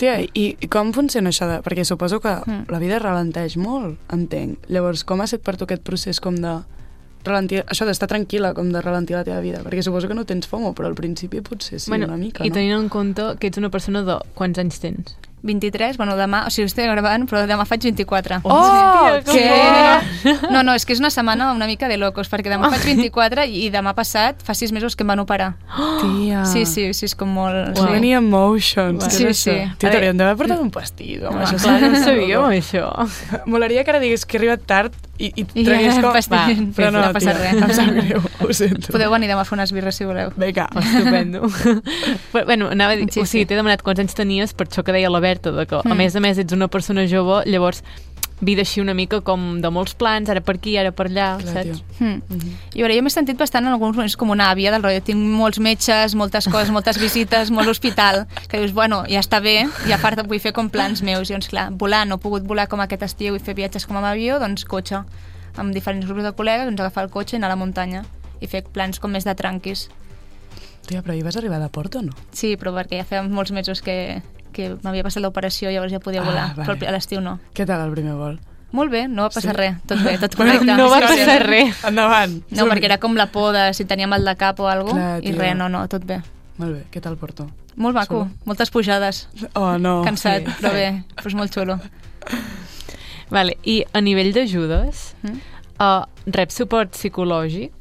Tia, 0.00 0.16
i, 0.24 0.44
i 0.56 0.68
com 0.72 0.94
funciona 0.96 1.28
això 1.28 1.44
de... 1.50 1.58
Perquè 1.64 1.84
suposo 1.84 2.20
que 2.24 2.32
Mm. 2.46 2.62
la 2.72 2.78
vida 2.80 2.98
ralenteix 3.02 3.56
molt, 3.60 3.98
entenc. 4.14 4.64
Llavors, 4.72 5.04
com 5.04 5.20
ha 5.20 5.26
estat 5.28 5.42
per 5.44 5.58
tu 5.60 5.66
aquest 5.68 5.82
procés 5.84 6.20
com 6.24 6.38
de 6.40 6.54
ralentir, 7.26 7.60
això 7.68 7.84
d'estar 7.84 8.08
tranquil·la, 8.08 8.54
com 8.56 8.70
de 8.72 8.80
ralentir 8.80 9.12
la 9.18 9.24
teva 9.28 9.42
vida? 9.44 9.60
Perquè 9.60 9.82
suposo 9.84 10.08
que 10.08 10.16
no 10.16 10.24
tens 10.24 10.48
FOMO, 10.48 10.72
però 10.72 10.88
al 10.88 10.96
principi 10.96 11.42
potser 11.44 11.78
sí, 11.78 11.90
bueno, 11.92 12.06
una 12.08 12.16
mica, 12.16 12.46
I 12.46 12.48
no? 12.48 12.54
tenint 12.54 12.78
en 12.78 12.88
compte 12.88 13.34
que 13.38 13.50
ets 13.52 13.60
una 13.60 13.68
persona 13.68 14.00
de 14.02 14.16
quants 14.34 14.58
anys 14.58 14.80
tens? 14.80 15.16
23, 15.42 15.96
bueno, 15.96 16.16
demà, 16.18 16.44
o 16.46 16.52
sigui, 16.52 16.68
estic 16.68 16.88
gravant, 16.90 17.24
però 17.28 17.44
demà 17.48 17.64
faig 17.68 17.84
24. 17.88 18.40
Oh, 18.44 18.56
Hòstia, 18.56 19.22
que 19.24 19.40
que... 19.40 20.50
No, 20.52 20.62
no, 20.66 20.74
és 20.76 20.84
que 20.84 20.94
és 20.94 21.00
una 21.00 21.10
setmana 21.12 21.50
una 21.54 21.68
mica 21.70 21.88
de 21.88 21.96
locos, 22.00 22.28
perquè 22.30 22.52
demà 22.52 22.70
faig 22.72 22.84
24 22.92 23.46
i 23.48 23.68
demà 23.72 23.94
passat 23.96 24.44
fa 24.44 24.56
6 24.56 24.74
mesos 24.76 24.96
que 24.96 25.06
em 25.06 25.12
van 25.12 25.22
operar. 25.22 25.52
Tia. 26.00 26.44
Sí, 26.48 26.66
sí, 26.68 26.90
sí, 26.96 27.08
és 27.08 27.16
com 27.16 27.32
molt... 27.32 27.76
So 27.78 27.88
many 27.88 28.12
emotions. 28.16 29.06
Sí, 29.08 29.24
sí. 29.24 29.30
això? 29.32 29.56
Tio, 29.80 29.88
t'hauríem 29.88 30.20
d'haver 30.20 30.36
portat 30.40 30.60
un 30.60 30.72
pastís. 30.74 31.22
Home, 31.24 31.44
això 31.46 31.60
Clar, 31.60 31.78
no 31.88 32.02
sabíem, 32.04 32.48
això. 32.60 32.90
Molaria 33.50 33.84
que 33.84 33.94
ara 33.94 34.02
digués 34.02 34.26
que 34.26 34.36
he 34.36 34.42
arribat 34.42 34.66
tard 34.68 35.09
i, 35.28 35.44
i 35.54 35.64
tragués 35.66 35.98
com... 36.00 36.12
pastís. 36.14 36.60
però 36.76 36.88
no, 36.94 37.02
no 37.04 37.12
passa 37.12 37.34
tia, 37.34 37.52
res. 37.52 37.62
em 37.62 37.74
sap 37.76 37.90
greu, 37.98 38.22
ho 38.46 38.52
sento. 38.56 38.92
Podeu 38.94 39.10
venir 39.12 39.28
demà 39.30 39.42
a 39.44 39.48
fer 39.48 39.56
unes 39.58 39.72
birres 39.76 39.98
si 40.00 40.06
voleu. 40.08 40.32
Vinga. 40.40 40.68
Estupendo. 40.80 41.42
Però, 42.32 42.44
bueno, 42.48 42.70
anava 42.72 42.94
a 42.94 43.00
dir, 43.00 43.08
Sí, 43.12 43.20
o 43.20 43.26
sigui, 43.26 43.44
sí. 43.44 43.48
t'he 43.50 43.58
demanat 43.58 43.82
quants 43.86 44.00
anys 44.00 44.14
tenies, 44.18 44.54
per 44.56 44.68
això 44.68 44.84
que 44.86 44.94
deia 44.96 45.10
la 45.12 45.20
Berta, 45.20 45.52
de 45.52 45.66
que, 45.66 45.80
a 45.82 45.82
Mm. 45.90 45.98
més 46.00 46.16
a 46.16 46.20
més, 46.24 46.38
ets 46.38 46.52
una 46.56 46.68
persona 46.68 47.04
jove, 47.10 47.42
llavors 47.50 47.82
vida 48.40 48.62
així 48.64 48.80
una 48.80 48.94
mica 48.94 49.20
com 49.20 49.60
de 49.60 49.70
molts 49.70 49.94
plans, 49.94 50.28
ara 50.32 50.40
per 50.40 50.54
aquí, 50.56 50.76
ara 50.80 50.92
per 50.92 51.06
allà, 51.08 51.28
Clar, 51.40 51.52
saps? 51.54 51.82
tio. 51.82 51.96
Hmm. 51.98 52.22
Mhm. 52.28 52.52
I 52.74 52.80
a 52.80 52.82
veure, 52.86 52.96
jo 52.96 53.02
m'he 53.02 53.10
sentit 53.12 53.38
bastant 53.38 53.66
en 53.66 53.72
alguns 53.72 53.96
moments 53.96 54.16
com 54.16 54.30
una 54.30 54.50
àvia 54.50 54.70
del 54.72 54.82
rotllo. 54.82 55.02
Tinc 55.04 55.18
molts 55.18 55.58
metges, 55.58 56.14
moltes 56.14 56.48
coses, 56.48 56.70
moltes 56.70 56.98
visites, 56.98 57.50
molt 57.50 57.68
hospital, 57.68 58.26
que 58.48 58.58
dius, 58.58 58.72
bueno, 58.72 59.04
ja 59.08 59.20
està 59.20 59.40
bé, 59.40 59.68
i 59.88 59.92
a 59.92 59.98
part 59.98 60.20
vull 60.26 60.40
fer 60.40 60.52
com 60.52 60.70
plans 60.70 61.02
meus. 61.02 61.30
I 61.30 61.34
doncs, 61.34 61.48
clar, 61.48 61.70
volar, 61.72 62.06
no 62.06 62.16
he 62.16 62.18
pogut 62.18 62.42
volar 62.46 62.66
com 62.68 62.80
aquest 62.80 63.02
estiu 63.02 63.36
i 63.36 63.38
fer 63.38 63.54
viatges 63.54 63.86
com 63.86 63.96
amb 63.96 64.06
avió, 64.06 64.38
doncs 64.38 64.64
cotxe. 64.64 65.04
Amb 65.56 65.74
diferents 65.74 66.06
grups 66.06 66.22
de 66.22 66.32
col·legues, 66.32 66.64
doncs 66.64 66.80
agafar 66.80 67.04
el 67.04 67.10
cotxe 67.10 67.36
i 67.36 67.38
anar 67.38 67.48
a 67.50 67.56
la 67.56 67.60
muntanya 67.60 68.04
i 68.40 68.46
fer 68.46 68.62
plans 68.64 68.98
com 68.98 69.10
més 69.12 69.24
de 69.24 69.34
tranquis. 69.34 69.88
Tia, 70.86 71.02
però 71.02 71.14
hi 71.14 71.22
vas 71.22 71.36
arribar 71.36 71.60
de 71.60 71.68
Porto 71.68 71.98
o 72.00 72.02
no? 72.02 72.12
Sí, 72.32 72.56
però 72.56 72.72
perquè 72.74 72.96
ja 73.02 73.04
feia 73.04 73.22
molts 73.22 73.52
mesos 73.52 73.82
que, 73.82 74.22
que 74.52 74.76
m'havia 74.82 75.02
passat 75.02 75.22
l'operació, 75.22 75.70
llavors 75.70 75.92
ja 75.92 76.00
podia 76.00 76.20
Ah, 76.22 76.24
volar, 76.24 76.54
vale. 76.56 76.66
però 76.76 76.88
a 76.88 76.92
l'estiu 76.92 77.20
no. 77.20 77.38
Què 77.54 77.66
tal 77.66 77.80
el 77.86 77.92
primer 77.92 78.14
vol? 78.14 78.38
Molt 78.72 78.90
bé, 78.92 79.08
no 79.08 79.22
va 79.22 79.30
passar 79.30 79.50
Sí? 79.52 79.56
res, 79.56 79.76
tot 79.86 79.98
bé, 80.02 80.16
tot 80.18 80.34
correcte. 80.38 80.64
no 80.64 80.88
va 80.88 81.00
passar 81.00 81.40
sí. 81.42 81.46
res. 81.46 81.84
Endavant. 81.84 82.36
No, 82.50 82.66
perquè 82.66 82.84
era 82.84 82.98
com 82.98 83.16
la 83.16 83.26
por 83.26 83.52
de 83.52 83.72
si 83.74 83.84
tenia 83.84 84.06
mal 84.06 84.24
de 84.24 84.36
cap 84.36 84.60
o 84.60 84.68
alguna 84.68 84.92
Clar, 84.94 85.16
cosa, 85.20 85.28
i 85.28 85.32
res, 85.32 85.56
no, 85.56 85.68
no, 85.68 85.86
tot 85.88 86.04
bé. 86.06 86.20
Molt 86.58 86.72
bé, 86.76 86.84
què 86.92 87.00
tal 87.02 87.16
Porto? 87.16 87.48
Molt 87.76 87.94
maco, 87.96 88.24
Xulo. 88.26 88.30
moltes 88.44 88.70
pujades, 88.70 89.28
Oh, 89.54 89.78
no. 89.78 90.02
cansat, 90.04 90.44
sí. 90.46 90.52
però 90.60 90.72
bé, 90.72 91.04
però 91.16 91.26
és 91.26 91.34
molt 91.34 91.52
xulo. 91.54 91.80
Vale, 93.30 93.56
I 93.64 93.84
a 93.92 94.00
nivell 94.00 94.32
d'ajudes, 94.34 95.14
Mm? 95.22 95.38
uh, 95.80 96.04
rep 96.26 96.50
suport 96.50 96.90
psicològic? 96.96 97.72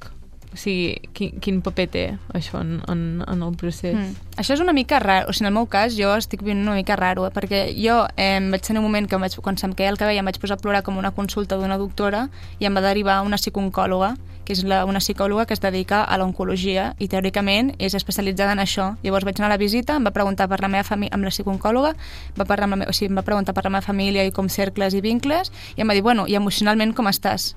O 0.49 0.57
sigui, 0.57 0.97
quin, 1.13 1.35
quin 1.43 1.59
paper 1.61 1.85
té 1.93 2.03
això 2.33 2.61
en, 2.63 2.79
en, 2.89 3.03
en 3.21 3.43
el 3.45 3.53
procés? 3.59 3.93
Mm. 3.93 4.31
Això 4.41 4.55
és 4.55 4.63
una 4.63 4.73
mica 4.73 4.97
raro, 5.03 5.29
o 5.29 5.33
sigui, 5.33 5.45
en 5.45 5.51
el 5.51 5.57
meu 5.59 5.67
cas 5.69 5.93
jo 5.97 6.09
estic 6.17 6.41
vivint 6.41 6.63
una 6.65 6.77
mica 6.79 6.97
raro, 6.97 7.27
eh? 7.27 7.33
perquè 7.35 7.67
jo 7.77 8.01
eh, 8.17 8.39
vaig 8.49 8.65
tenir 8.65 8.81
un 8.81 8.87
moment 8.87 9.09
que 9.09 9.19
vaig, 9.21 9.37
quan 9.45 9.61
se'm 9.61 9.75
queia 9.77 9.93
el 9.93 9.99
cabell 10.01 10.17
em 10.17 10.25
vaig 10.25 10.41
posar 10.41 10.57
a 10.57 10.63
plorar 10.63 10.81
com 10.87 10.97
una 10.97 11.13
consulta 11.13 11.59
d'una 11.59 11.77
doctora 11.77 12.27
i 12.57 12.65
em 12.65 12.75
va 12.75 12.81
derivar 12.81 13.21
una 13.27 13.37
psicooncòloga, 13.37 14.15
que 14.49 14.55
és 14.57 14.63
la, 14.65 14.81
una 14.89 14.97
psicòloga 14.97 15.45
que 15.45 15.53
es 15.53 15.61
dedica 15.61 16.01
a 16.01 16.17
l'oncologia 16.17 16.95
i 16.97 17.05
teòricament 17.05 17.75
és 17.77 17.93
especialitzada 17.93 18.55
en 18.57 18.63
això. 18.63 18.95
Llavors 19.05 19.27
vaig 19.27 19.37
anar 19.37 19.51
a 19.51 19.53
la 19.53 19.61
visita, 19.61 19.99
em 20.01 20.09
va 20.09 20.15
preguntar 20.15 20.49
per 20.49 20.57
la 20.63 20.71
meva 20.73 20.87
família, 20.87 21.13
amb 21.13 21.29
la 21.29 21.29
psicooncòloga, 21.29 21.93
va 22.39 22.49
parlar 22.49 22.65
amb 22.65 22.79
la 22.79 22.81
me... 22.81 22.89
o 22.89 22.95
sigui, 22.97 23.11
em 23.13 23.21
va 23.21 23.27
preguntar 23.27 23.53
per 23.53 23.67
la 23.67 23.75
meva 23.77 23.85
família 23.85 24.25
i 24.25 24.33
com 24.33 24.49
cercles 24.49 24.97
i 24.97 25.05
vincles, 25.05 25.53
i 25.77 25.85
em 25.85 25.93
va 25.93 25.93
dir, 25.93 26.01
bueno, 26.01 26.25
i 26.25 26.33
emocionalment 26.39 26.97
com 26.97 27.13
estàs? 27.13 27.51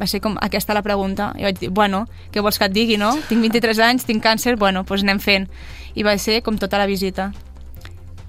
Va 0.00 0.06
ser 0.10 0.20
com 0.20 0.36
aquesta 0.42 0.74
la 0.74 0.82
pregunta. 0.82 1.32
I 1.38 1.44
vaig 1.46 1.58
dir, 1.60 1.68
bueno, 1.70 2.06
què 2.32 2.42
vols 2.42 2.58
que 2.58 2.64
et 2.66 2.72
digui, 2.74 2.96
no? 2.98 3.12
Tinc 3.28 3.40
23 3.40 3.78
anys, 3.78 4.04
tinc 4.04 4.22
càncer, 4.24 4.56
bueno, 4.58 4.82
doncs 4.88 5.02
anem 5.06 5.20
fent. 5.20 5.48
I 5.94 6.02
va 6.02 6.16
ser 6.18 6.40
com 6.42 6.56
tota 6.58 6.78
la 6.78 6.86
visita. 6.86 7.32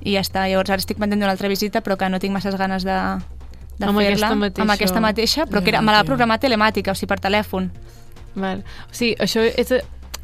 I 0.06 0.14
ja 0.14 0.22
està. 0.22 0.44
Llavors 0.48 0.70
ara 0.70 0.78
estic 0.84 1.00
pendent 1.02 1.20
d'una 1.24 1.32
altra 1.34 1.48
visita, 1.50 1.82
però 1.82 1.98
que 1.98 2.10
no 2.10 2.20
tinc 2.22 2.34
masses 2.34 2.56
ganes 2.56 2.84
de, 2.86 2.94
de 3.80 3.86
Amb 3.90 3.98
fer-la. 3.98 4.28
aquesta 4.30 4.36
mateixa- 4.36 4.62
Amb 4.62 4.72
aquesta 4.76 5.02
mateixa, 5.02 5.46
però 5.50 5.64
que 5.64 5.70
era, 5.74 5.82
me 5.82 5.92
tio. 5.98 6.06
programar 6.06 6.38
telemàtica, 6.40 6.92
o 6.92 6.96
sigui, 6.96 7.10
per 7.10 7.20
telèfon. 7.20 7.72
Val. 8.36 8.64
O 8.92 8.94
sigui, 8.94 9.16
això 9.18 9.42
és 9.42 9.74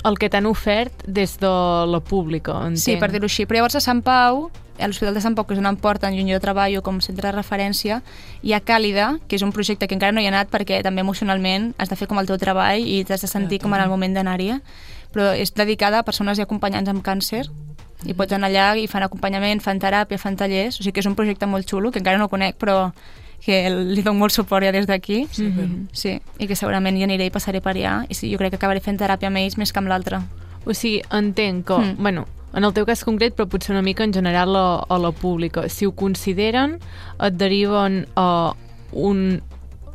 el 0.04 0.18
que 0.18 0.30
t'han 0.30 0.46
ofert 0.46 1.04
des 1.08 1.38
de 1.40 1.48
la 1.88 2.00
pública, 2.00 2.52
entenc. 2.68 2.78
Sí, 2.78 2.98
per 2.98 3.12
dir-ho 3.12 3.26
així. 3.26 3.46
Però 3.48 3.58
llavors 3.62 3.76
a 3.76 3.80
Sant 3.82 4.04
Pau, 4.04 4.52
a 4.80 4.88
l'Hospital 4.88 5.14
de 5.14 5.22
Sant 5.22 5.36
Pau, 5.36 5.46
que 5.46 5.54
és 5.54 5.60
on 5.60 5.66
em 5.70 5.76
porten 5.78 6.14
i 6.14 6.22
on 6.24 6.30
jo 6.30 6.40
treballo 6.40 6.82
com 6.82 7.02
centre 7.02 7.28
de 7.28 7.36
referència, 7.36 8.02
hi 8.44 8.54
ha 8.54 8.60
Càlida, 8.62 9.20
que 9.28 9.36
és 9.36 9.42
un 9.46 9.52
projecte 9.52 9.88
que 9.88 9.96
encara 9.96 10.12
no 10.12 10.22
hi 10.22 10.26
he 10.26 10.32
anat 10.32 10.50
perquè 10.50 10.82
també 10.84 11.02
emocionalment 11.02 11.74
has 11.78 11.90
de 11.90 11.96
fer 11.96 12.08
com 12.08 12.18
el 12.20 12.28
teu 12.28 12.38
treball 12.42 12.82
i 12.88 13.04
t'has 13.04 13.22
de 13.22 13.28
sentir 13.28 13.60
com 13.60 13.74
en 13.74 13.82
el 13.82 13.90
moment 13.90 14.14
d'anar-hi. 14.16 14.56
Però 15.12 15.34
és 15.36 15.54
dedicada 15.54 16.00
a 16.00 16.04
persones 16.08 16.40
i 16.40 16.42
acompanyants 16.42 16.90
amb 16.90 17.04
càncer 17.04 17.44
i 18.08 18.14
pots 18.18 18.34
anar 18.34 18.48
allà 18.50 18.78
i 18.80 18.88
fan 18.88 19.04
acompanyament, 19.04 19.60
fan 19.62 19.78
teràpia, 19.80 20.18
fan 20.18 20.36
tallers, 20.40 20.80
o 20.80 20.84
sigui 20.84 20.94
que 20.96 21.02
és 21.04 21.06
un 21.10 21.16
projecte 21.16 21.46
molt 21.46 21.68
xulo, 21.70 21.92
que 21.92 22.00
encara 22.00 22.18
no 22.18 22.30
conec, 22.30 22.56
però 22.58 22.94
que 23.44 23.70
li 23.70 24.02
dono 24.02 24.20
molt 24.20 24.34
suport 24.34 24.64
ja 24.66 24.72
des 24.72 24.88
d'aquí. 24.88 25.28
Super. 25.34 25.68
Sí, 25.94 26.16
i 26.40 26.48
que 26.48 26.56
segurament 26.56 26.98
hi 26.98 27.04
aniré 27.04 27.26
i 27.26 27.32
passaré 27.34 27.60
per 27.62 27.76
allà 27.76 28.06
i 28.10 28.14
sí, 28.14 28.32
jo 28.32 28.38
crec 28.38 28.52
que 28.54 28.60
acabaré 28.62 28.80
fent 28.82 28.98
teràpia 29.02 29.28
amb 29.30 29.38
ells 29.38 29.58
més 29.58 29.72
que 29.74 29.80
amb 29.82 29.90
l'altre. 29.90 30.22
O 30.66 30.74
sigui, 30.74 31.02
entenc 31.10 31.66
que, 31.68 31.74
Mm. 31.78 31.96
bueno, 32.02 32.26
en 32.54 32.64
el 32.68 32.74
teu 32.76 32.86
cas 32.86 33.04
concret, 33.08 33.36
però 33.38 33.48
potser 33.48 33.72
una 33.76 33.82
mica 33.86 34.04
en 34.04 34.14
general 34.14 34.56
a, 34.56 34.66
a 34.90 34.98
la 35.00 35.12
pública, 35.12 35.68
si 35.70 35.86
ho 35.88 35.92
consideren, 35.96 36.80
et 37.20 37.38
deriven 37.40 38.06
a 38.16 38.54
un 38.92 39.42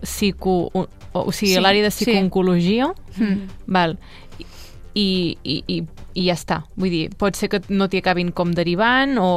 psico... 0.03 0.71
Un, 0.75 0.87
o, 1.13 1.21
o 1.29 1.33
sigui, 1.33 1.53
Sí, 1.55 1.59
a 1.59 1.63
l'àrea 1.65 1.83
de 1.87 1.91
sí. 1.91 2.05
psicooncologia, 2.05 2.93
Mm. 3.17 3.47
val, 3.73 3.95
i, 4.93 5.39
i, 5.43 5.63
i, 5.73 5.77
i 6.17 6.25
ja 6.27 6.35
està. 6.37 6.59
Vull 6.77 6.91
dir, 6.93 7.05
pot 7.17 7.37
ser 7.37 7.49
que 7.49 7.63
no 7.73 7.87
t'hi 7.89 8.03
acabin 8.03 8.29
com 8.37 8.53
derivant 8.53 9.17
o... 9.21 9.31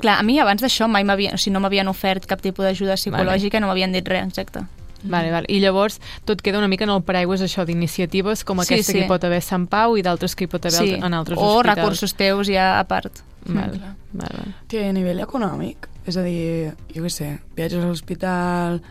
Clar, 0.00 0.18
a 0.20 0.24
mi 0.24 0.38
abans 0.40 0.64
d'això 0.64 0.88
mai 0.88 1.04
m'havien, 1.04 1.36
o 1.36 1.40
sigui, 1.40 1.52
no 1.52 1.60
m'havien 1.60 1.88
ofert 1.92 2.24
cap 2.28 2.40
tipus 2.44 2.64
d'ajuda 2.64 2.96
psicològica, 2.96 3.58
vale. 3.58 3.64
no 3.64 3.68
m'havien 3.68 3.92
dit 3.92 4.08
res, 4.08 4.24
exacte. 4.28 4.64
Vale, 5.04 5.30
vale. 5.30 5.46
I 5.48 5.60
llavors 5.60 6.00
tot 6.26 6.40
queda 6.42 6.58
una 6.58 6.68
mica 6.68 6.84
en 6.84 6.90
el 6.90 7.02
paraigües 7.06 7.40
això 7.44 7.64
d'iniciatives 7.64 8.44
com 8.44 8.58
Sí, 8.62 8.74
aquesta 8.74 8.92
sí. 8.92 8.98
que 8.98 9.04
hi 9.04 9.08
pot 9.08 9.24
haver 9.24 9.38
a 9.38 9.46
Sant 9.46 9.68
Pau 9.70 9.96
i 9.96 10.02
d'altres 10.02 10.34
que 10.34 10.44
hi 10.44 10.50
pot 10.50 10.64
haver 10.66 10.78
Sí, 10.78 10.94
en 10.94 11.14
altres 11.14 11.38
o 11.38 11.42
hospitals. 11.58 11.76
recursos 11.76 12.14
teus 12.14 12.46
ja 12.48 12.78
a 12.80 12.84
part. 12.88 13.22
Vale, 13.46 13.78
clar. 13.78 13.94
vale, 14.12 14.48
i 14.72 14.76
a 14.82 14.92
nivell 14.92 15.20
econòmic, 15.20 15.86
és 16.06 16.16
a 16.16 16.22
dir, 16.22 16.74
jo 16.94 17.02
què 17.04 17.10
sé, 17.10 17.38
viatges 17.56 17.84
a 17.84 17.86
l'hospital, 17.86 18.82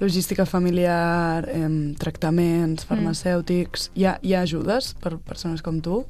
logística 0.00 0.46
familiar, 0.46 1.46
em, 1.52 1.94
tractaments 1.94 2.84
farmacèutics... 2.88 3.90
Hi, 3.94 4.06
ha, 4.06 4.18
hi 4.22 4.32
ha 4.34 4.40
ajudes 4.42 4.94
per 5.00 5.18
persones 5.18 5.60
com 5.62 5.80
tu? 5.84 6.06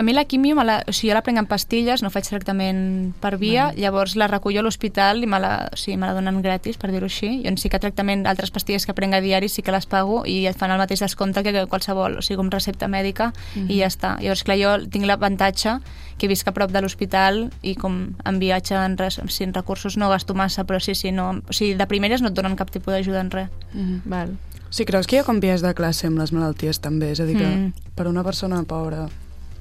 A 0.00 0.02
mi 0.02 0.14
la 0.14 0.24
quimio, 0.24 0.56
me 0.56 0.64
la, 0.64 0.78
o 0.88 0.94
sigui, 0.96 1.10
jo 1.10 1.14
la 1.18 1.20
prenc 1.20 1.36
en 1.36 1.44
pastilles, 1.44 2.00
no 2.00 2.08
faig 2.08 2.24
tractament 2.24 3.10
per 3.20 3.34
via, 3.36 3.66
Vale. 3.66 3.82
llavors 3.82 4.14
la 4.16 4.30
recullo 4.30 4.62
a 4.62 4.64
l'hospital 4.64 5.20
i 5.20 5.26
me 5.28 5.36
la, 5.36 5.68
o 5.68 5.76
sigui, 5.76 5.98
me 6.00 6.08
la 6.08 6.14
donen 6.16 6.38
gratis, 6.40 6.78
per 6.80 6.88
dir-ho 6.88 7.04
així. 7.04 7.42
Jo 7.44 7.52
sí 7.60 7.68
que 7.68 7.76
tractament, 7.82 8.22
altres 8.24 8.48
pastilles 8.50 8.86
que 8.88 8.94
prenc 8.96 9.12
a 9.12 9.20
diari 9.20 9.50
sí 9.52 9.60
que 9.60 9.74
les 9.76 9.84
pago 9.84 10.22
i 10.24 10.46
et 10.48 10.56
fan 10.56 10.72
el 10.72 10.80
mateix 10.80 11.04
descompte 11.04 11.44
que 11.44 11.66
qualsevol, 11.68 12.16
o 12.16 12.24
sigui, 12.24 12.38
com 12.40 12.48
recepta 12.48 12.88
mèdica 12.88 13.34
i 13.68 13.82
ja 13.82 13.92
està. 13.92 14.16
Llavors, 14.24 14.42
clar, 14.48 14.56
jo 14.56 14.72
tinc 14.88 15.04
l'avantatge 15.04 15.76
que 16.16 16.32
visc 16.32 16.48
a 16.48 16.56
prop 16.56 16.72
de 16.72 16.80
l'hospital 16.80 17.50
i 17.60 17.76
com 17.76 18.16
en 18.24 18.40
viatge 18.40 18.80
en, 18.80 18.96
res, 18.96 19.20
sí, 19.28 19.44
en 19.44 19.52
recursos 19.52 19.98
no 20.00 20.08
gasto 20.08 20.32
massa, 20.32 20.64
però 20.64 20.80
sí, 20.80 20.94
sí, 20.96 21.12
no, 21.12 21.42
o 21.44 21.52
sigui, 21.52 21.74
de 21.76 21.86
primeres 21.92 22.24
no 22.24 22.32
et 22.32 22.40
donen 22.40 22.56
cap 22.56 22.72
tipus 22.72 22.96
d'ajuda 22.96 23.20
en 23.20 23.30
res. 23.30 23.50
Mm 23.74 23.84
-hmm. 23.84 24.00
Val. 24.06 24.38
Sí, 24.70 24.84
creus 24.86 25.06
que 25.06 25.16
hi 25.16 25.18
ha 25.18 25.24
com 25.24 25.40
vies 25.40 25.60
de 25.60 25.74
classe 25.74 26.06
amb 26.06 26.18
les 26.18 26.32
malalties 26.32 26.80
també? 26.80 27.10
És 27.10 27.20
a 27.20 27.24
dir, 27.26 27.36
que 27.36 27.44
Mm. 27.44 27.72
per 27.96 28.06
una 28.06 28.22
persona 28.22 28.62
pobra, 28.62 29.08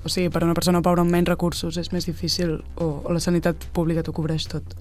o 0.03 0.09
sigui, 0.09 0.29
per 0.31 0.43
una 0.45 0.55
persona 0.57 0.81
pobra 0.85 1.03
amb 1.03 1.11
menys 1.11 1.29
recursos 1.31 1.77
és 1.81 1.91
més 1.91 2.07
difícil 2.07 2.59
o, 2.77 2.87
o 3.03 3.15
la 3.15 3.23
sanitat 3.23 3.67
pública 3.75 4.03
t'ho 4.03 4.15
cobreix 4.15 4.47
tot? 4.51 4.75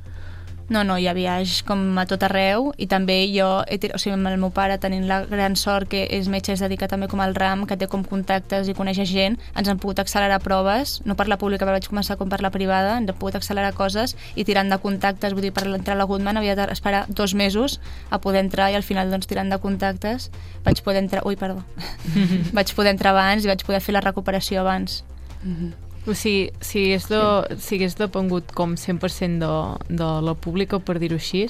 No, 0.68 0.83
no, 0.85 0.98
hi 1.00 1.07
ha 1.09 1.14
viatge 1.16 1.62
com 1.64 1.81
a 1.96 2.04
tot 2.04 2.26
arreu 2.26 2.66
i 2.76 2.87
també 2.90 3.16
jo, 3.33 3.46
he, 3.64 3.78
o 3.88 4.00
sigui, 4.00 4.12
amb 4.18 4.28
el 4.28 4.37
meu 4.40 4.50
pare 4.52 4.76
tenint 4.81 5.07
la 5.09 5.22
gran 5.24 5.57
sort 5.57 5.88
que 5.88 6.02
és 6.12 6.28
metge, 6.28 6.52
es 6.52 6.61
dedica 6.61 6.90
també 6.92 7.09
com 7.09 7.22
al 7.24 7.33
RAM, 7.38 7.64
que 7.64 7.78
té 7.81 7.88
com 7.88 8.04
contactes 8.04 8.68
i 8.68 8.74
coneix 8.76 9.00
gent, 9.09 9.38
ens 9.57 9.70
han 9.72 9.81
pogut 9.81 10.02
accelerar 10.02 10.42
proves, 10.44 10.98
no 11.09 11.16
per 11.16 11.28
la 11.33 11.38
pública, 11.40 11.64
però 11.64 11.78
vaig 11.78 11.88
començar 11.88 12.18
com 12.20 12.28
per 12.28 12.42
la 12.44 12.52
privada, 12.52 12.98
ens 13.00 13.09
han 13.09 13.16
pogut 13.16 13.40
accelerar 13.40 13.72
coses 13.78 14.12
i 14.37 14.44
tirant 14.44 14.68
de 14.68 14.81
contactes, 14.85 15.33
vull 15.33 15.48
dir, 15.48 15.54
per 15.57 15.64
entrar 15.72 15.96
a 15.96 16.02
la 16.02 16.09
Goodman 16.11 16.37
havia 16.37 16.59
d'esperar 16.59 17.07
dos 17.09 17.33
mesos 17.33 17.81
a 18.11 18.20
poder 18.20 18.44
entrar 18.44 18.68
i 18.68 18.76
al 18.76 18.85
final, 18.85 19.09
doncs, 19.09 19.31
tirant 19.31 19.48
de 19.48 19.62
contactes 19.64 20.28
vaig 20.68 20.85
poder 20.85 21.07
entrar, 21.07 21.24
ui, 21.24 21.40
perdó, 21.40 21.64
vaig 22.59 22.76
poder 22.76 22.92
entrar 22.92 23.16
abans 23.16 23.44
i 23.44 23.48
vaig 23.48 23.64
poder 23.64 23.81
fer 23.81 23.96
la 23.96 24.04
recuperació 24.04 24.61
abans. 24.61 25.02
Mm 25.40 25.54
-hmm. 25.57 25.88
O 26.07 26.15
sigui, 26.15 26.51
si, 26.65 26.87
és 26.97 27.09
de, 27.11 27.19
si 27.61 27.77
hagués 27.77 27.97
depengut 27.99 28.53
com 28.57 28.77
100% 28.77 29.43
de, 29.43 29.97
de 29.99 30.11
la 30.25 30.35
pública, 30.35 30.79
per 30.81 30.99
dir-ho 31.03 31.19
així, 31.19 31.47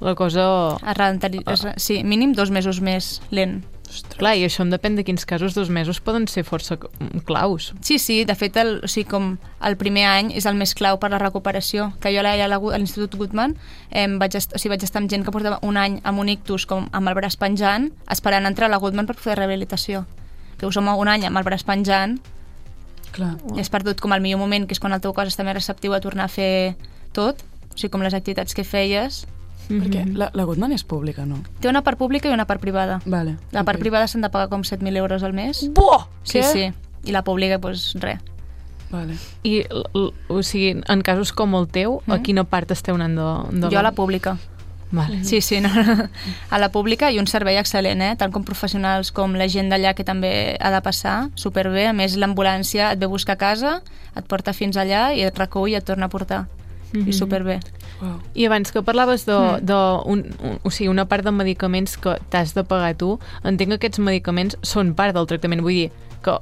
la 0.00 0.14
cosa... 0.14 0.76
Es 0.82 0.96
ralentari- 0.98 1.42
es 1.48 1.64
Sí, 1.82 2.02
mínim 2.04 2.34
dos 2.36 2.50
mesos 2.50 2.80
més 2.84 3.20
lent. 3.30 3.62
Ostres. 3.86 4.18
Clar, 4.18 4.32
i 4.34 4.42
això 4.42 4.64
en 4.64 4.70
depèn 4.74 4.96
de 4.98 5.04
quins 5.06 5.22
casos, 5.24 5.54
dos 5.54 5.68
mesos 5.70 6.00
poden 6.02 6.24
ser 6.26 6.42
força 6.44 6.74
c- 6.74 6.88
claus. 7.24 7.68
Sí, 7.86 8.00
sí, 8.02 8.24
de 8.26 8.34
fet, 8.34 8.56
el, 8.58 8.80
o 8.82 8.88
sigui, 8.90 9.06
com 9.08 9.28
el 9.62 9.76
primer 9.78 10.02
any 10.10 10.32
és 10.34 10.44
el 10.50 10.58
més 10.58 10.74
clau 10.74 10.98
per 10.98 11.12
la 11.12 11.20
recuperació, 11.22 11.92
que 12.02 12.10
jo 12.10 12.18
allà 12.20 12.34
a 12.50 12.78
l'Institut 12.78 13.14
Goodman 13.14 13.54
eh, 13.90 14.08
vaig, 14.18 14.34
est 14.34 14.52
o 14.54 14.58
sigui, 14.58 14.74
vaig 14.74 14.82
estar 14.82 15.00
amb 15.00 15.10
gent 15.10 15.22
que 15.24 15.30
portava 15.30 15.60
un 15.62 15.78
any 15.78 16.00
amb 16.02 16.18
un 16.18 16.28
ictus 16.34 16.66
com 16.66 16.88
amb 16.90 17.08
el 17.08 17.14
braç 17.14 17.38
penjant, 17.38 17.92
esperant 18.10 18.50
entrar 18.50 18.66
a 18.66 18.74
la 18.74 18.82
Goodman 18.82 19.06
per 19.06 19.14
fer 19.22 19.38
rehabilitació. 19.38 20.02
Que 20.58 20.66
us 20.66 20.74
som 20.74 20.90
un 20.90 21.08
any 21.08 21.24
amb 21.30 21.38
el 21.38 21.46
braç 21.46 21.62
penjant 21.64 22.18
Clar. 23.16 23.36
i 23.56 23.60
has 23.60 23.70
perdut 23.72 24.00
com 24.00 24.12
el 24.12 24.20
millor 24.20 24.38
moment, 24.38 24.66
que 24.68 24.74
és 24.76 24.80
quan 24.80 24.92
el 24.92 25.00
teu 25.00 25.12
cos 25.16 25.28
està 25.32 25.42
més 25.44 25.54
receptiu 25.56 25.94
a 25.96 26.00
tornar 26.04 26.24
a 26.28 26.32
fer 26.32 26.76
tot, 27.16 27.42
O 27.74 27.78
sigui, 27.78 27.90
com 27.92 28.00
les 28.00 28.14
activitats 28.16 28.54
que 28.56 28.64
feies. 28.64 29.26
Perquè 29.68 30.04
Mhm. 30.06 30.16
la, 30.16 30.30
la 30.32 30.44
Goodman 30.44 30.72
és 30.72 30.84
pública, 30.84 31.26
no? 31.26 31.42
Té 31.60 31.68
una 31.68 31.82
part 31.82 31.98
pública 31.98 32.28
i 32.30 32.32
una 32.32 32.46
part 32.46 32.60
privada. 32.60 33.00
Vale. 33.04 33.36
La 33.52 33.64
part 33.64 33.76
ok. 33.76 33.80
privada 33.82 34.06
s'han 34.06 34.22
de 34.22 34.30
pagar 34.30 34.48
com 34.48 34.62
7.000 34.62 34.96
euros 34.96 35.22
al 35.22 35.32
mes. 35.34 35.68
Buah! 35.74 36.06
Sí, 36.22 36.38
Què? 36.38 36.52
sí. 36.52 36.72
I 37.04 37.12
la 37.12 37.22
pública, 37.24 37.58
doncs, 37.58 37.94
res. 38.00 38.20
Vale. 38.90 39.16
I, 39.42 39.64
o 40.28 40.42
sigui, 40.42 40.80
en 40.86 41.02
casos 41.02 41.32
com 41.32 41.54
el 41.56 41.66
teu, 41.68 42.00
a 42.06 42.16
Mm. 42.18 42.22
quina 42.22 42.44
part 42.44 42.70
esteu 42.70 42.94
anant 42.94 43.16
de, 43.18 43.60
de 43.60 43.70
Jo 43.74 43.78
a 43.80 43.82
la 43.82 43.92
pública. 43.92 44.38
Vale. 44.92 45.24
Sí, 45.24 45.40
sí, 45.40 45.60
no, 45.60 45.68
no. 45.68 46.08
a 46.50 46.58
la 46.58 46.68
pública 46.70 47.10
i 47.10 47.18
un 47.18 47.26
servei 47.26 47.58
excel·lent, 47.58 48.00
eh? 48.02 48.14
tant 48.16 48.30
com 48.32 48.44
professionals 48.46 49.10
com 49.12 49.34
la 49.34 49.48
gent 49.50 49.68
d'allà 49.72 49.94
que 49.98 50.04
també 50.06 50.56
ha 50.60 50.70
de 50.70 50.80
passar, 50.80 51.28
superbé. 51.34 51.88
A 51.90 51.92
més, 51.92 52.14
l'ambulància 52.16 52.92
et 52.92 52.98
ve 53.02 53.06
a 53.06 53.08
buscar 53.08 53.34
a 53.34 53.40
casa, 53.40 53.80
et 54.16 54.24
porta 54.30 54.52
fins 54.54 54.76
allà 54.78 55.08
i 55.12 55.22
et 55.26 55.38
recull 55.38 55.70
i 55.72 55.74
et 55.74 55.84
torna 55.84 56.06
a 56.06 56.08
portar. 56.12 56.46
Mhm. 56.92 57.08
I 57.08 57.12
superbé. 57.12 57.58
Wow. 58.00 58.20
I 58.34 58.46
abans 58.46 58.70
que 58.70 58.80
parlaves 58.82 59.26
de, 59.26 59.34
Mm. 59.34 59.66
de 59.66 59.74
un, 60.06 60.22
un, 60.40 60.58
o 60.62 60.70
sigui, 60.70 60.88
una 60.88 61.06
part 61.08 61.24
de 61.24 61.32
medicaments 61.32 61.96
que 61.98 62.14
t'has 62.30 62.54
de 62.54 62.62
pagar 62.62 62.94
tu, 62.94 63.18
entenc 63.42 63.70
que 63.70 63.74
aquests 63.80 63.98
medicaments 63.98 64.56
són 64.62 64.94
part 64.94 65.14
del 65.16 65.26
tractament, 65.26 65.62
vull 65.62 65.72
dir 65.72 65.90
que 66.22 66.38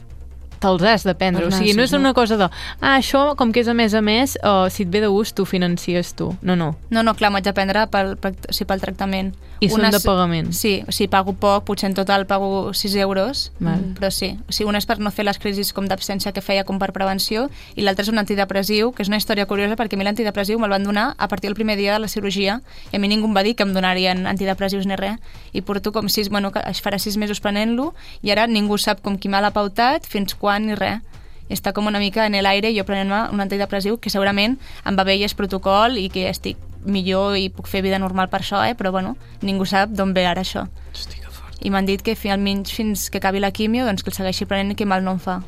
te'ls 0.64 0.88
has 0.88 1.06
de 1.06 1.14
prendre, 1.18 1.46
o 1.46 1.52
sigui, 1.52 1.76
no 1.76 1.84
és 1.84 1.94
una 1.96 2.14
cosa 2.16 2.38
de 2.40 2.48
ah, 2.48 2.96
això, 2.96 3.34
com 3.38 3.52
que 3.52 3.62
és 3.64 3.70
a 3.70 3.76
més 3.76 3.94
a 3.94 4.02
més, 4.04 4.38
uh, 4.42 4.66
si 4.72 4.86
et 4.86 4.92
ve 4.92 5.04
de 5.04 5.12
gust, 5.12 5.36
tu 5.36 5.46
financies 5.48 6.14
tu. 6.16 6.32
No, 6.42 6.56
no. 6.56 6.74
No, 6.90 7.04
no, 7.04 7.14
clar, 7.18 7.32
m'haig 7.34 7.46
de 7.46 7.54
prendre 7.56 7.86
pel, 7.92 8.16
pel, 8.20 8.38
sí, 8.50 8.66
pel 8.68 8.82
tractament. 8.82 9.34
I 9.62 9.68
són 9.70 9.86
de 9.92 10.00
pagament. 10.02 10.50
Sí, 10.56 10.74
o 10.84 10.92
sigui, 10.92 11.08
pago 11.12 11.34
poc, 11.40 11.64
potser 11.68 11.88
en 11.90 11.96
total 11.96 12.26
pago 12.28 12.72
6 12.74 12.96
euros, 13.00 13.50
Val. 13.62 13.82
però 13.96 14.10
sí. 14.12 14.34
O 14.48 14.52
sigui, 14.52 14.68
una 14.68 14.80
és 14.82 14.86
per 14.88 14.98
no 15.00 15.12
fer 15.14 15.24
les 15.24 15.38
crisis 15.40 15.72
com 15.72 15.86
d'absència 15.88 16.34
que 16.34 16.42
feia 16.44 16.64
com 16.68 16.80
per 16.82 16.90
prevenció 16.96 17.46
i 17.76 17.86
l'altra 17.86 18.04
és 18.04 18.10
un 18.12 18.20
antidepressiu, 18.20 18.92
que 18.92 19.04
és 19.04 19.10
una 19.12 19.20
història 19.20 19.46
curiosa 19.50 19.78
perquè 19.78 19.96
a 19.96 20.00
mi 20.00 20.06
l'antidepressiu 20.06 20.58
me'l 20.60 20.74
van 20.74 20.84
donar 20.84 21.06
a 21.16 21.28
partir 21.28 21.48
del 21.48 21.56
primer 21.58 21.78
dia 21.78 21.94
de 21.94 22.02
la 22.02 22.10
cirurgia 22.10 22.60
i 22.90 22.96
a 22.96 23.00
mi 23.00 23.08
ningú 23.08 23.30
em 23.30 23.36
va 23.36 23.44
dir 23.46 23.54
que 23.54 23.64
em 23.64 23.72
donarien 23.74 24.26
antidepressius 24.26 24.86
ni 24.90 24.98
res 25.00 25.22
i 25.52 25.62
porto 25.62 25.92
com 25.92 26.08
sis, 26.08 26.28
bueno, 26.28 26.50
que 26.52 26.60
es 26.68 26.82
farà 26.82 26.98
sis 26.98 27.16
mesos 27.16 27.40
prenent-lo 27.40 27.92
i 28.22 28.34
ara 28.34 28.46
ningú 28.50 28.78
sap 28.78 29.02
com 29.02 29.18
qui 29.18 29.30
me 29.30 29.40
l'ha 29.40 29.54
pautat, 29.54 30.06
fins 30.06 30.34
quan 30.34 30.53
ni 30.60 30.74
res 30.74 31.00
i 31.48 31.52
està 31.54 31.72
com 31.76 31.86
una 31.86 31.98
mica 31.98 32.24
en 32.26 32.32
l'aire 32.42 32.70
jo 32.76 32.84
prenent-me 32.84 33.28
un 33.34 33.40
antidepressiu 33.40 33.98
que 34.00 34.10
segurament 34.10 34.58
em 34.84 34.96
va 34.96 35.04
bé 35.04 35.16
i 35.16 35.24
és 35.24 35.34
protocol 35.34 35.98
i 35.98 36.08
que 36.08 36.28
estic 36.30 36.56
millor 36.84 37.36
i 37.36 37.48
puc 37.50 37.66
fer 37.68 37.82
vida 37.82 37.98
normal 37.98 38.28
per 38.28 38.40
això, 38.40 38.62
eh? 38.64 38.74
però 38.74 38.90
bueno, 38.92 39.16
ningú 39.42 39.64
sap 39.66 39.90
d'on 39.90 40.12
ve 40.14 40.26
ara 40.26 40.40
això. 40.42 40.66
Hosti, 40.92 41.20
que 41.20 41.30
fort. 41.32 41.56
I 41.60 41.70
m'han 41.70 41.86
dit 41.86 42.02
que 42.02 42.16
almenys 42.30 42.72
fins 42.72 43.10
que 43.10 43.18
acabi 43.18 43.40
la 43.40 43.50
quimio 43.52 43.84
doncs 43.84 44.02
que 44.02 44.10
el 44.10 44.16
segueixi 44.16 44.44
prenent 44.46 44.72
i 44.72 44.74
que 44.74 44.86
mal 44.86 45.04
no 45.04 45.12
em 45.12 45.18
fa. 45.18 45.42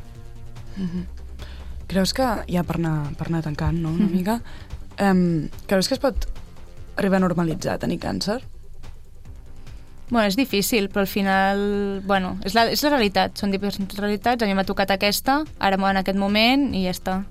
Creus 1.87 2.13
que, 2.13 2.25
ja 2.51 2.63
per 2.67 2.75
anar, 2.77 3.13
per 3.17 3.27
anar 3.29 3.43
tancant, 3.43 3.77
no?, 3.79 3.89
una 3.89 4.05
Mhm. 4.05 4.11
mica, 4.15 4.41
um, 4.99 5.47
creus 5.67 5.87
que 5.87 5.93
es 5.95 5.99
pot 5.99 6.27
arribar 6.97 7.17
a 7.17 7.19
normalitzar 7.19 7.77
tenir 7.79 7.99
càncer? 7.99 8.41
Bueno, 10.09 10.27
és 10.27 10.37
difícil, 10.39 10.87
però 10.87 11.03
al 11.03 11.11
final, 11.11 12.01
bueno, 12.07 12.37
és 12.47 12.53
la, 12.55 12.69
és 12.71 12.83
la 12.85 12.93
realitat, 12.93 13.35
són 13.35 13.51
diverses 13.51 13.97
realitats, 13.99 14.39
a 14.39 14.47
mi 14.47 14.55
m'ha 14.55 14.63
tocat 14.63 14.93
aquesta, 14.95 15.41
ara 15.59 15.75
en 15.75 15.99
aquest 15.99 16.17
moment, 16.17 16.69
i 16.73 16.85
ja 16.85 16.93
està. 16.95 17.23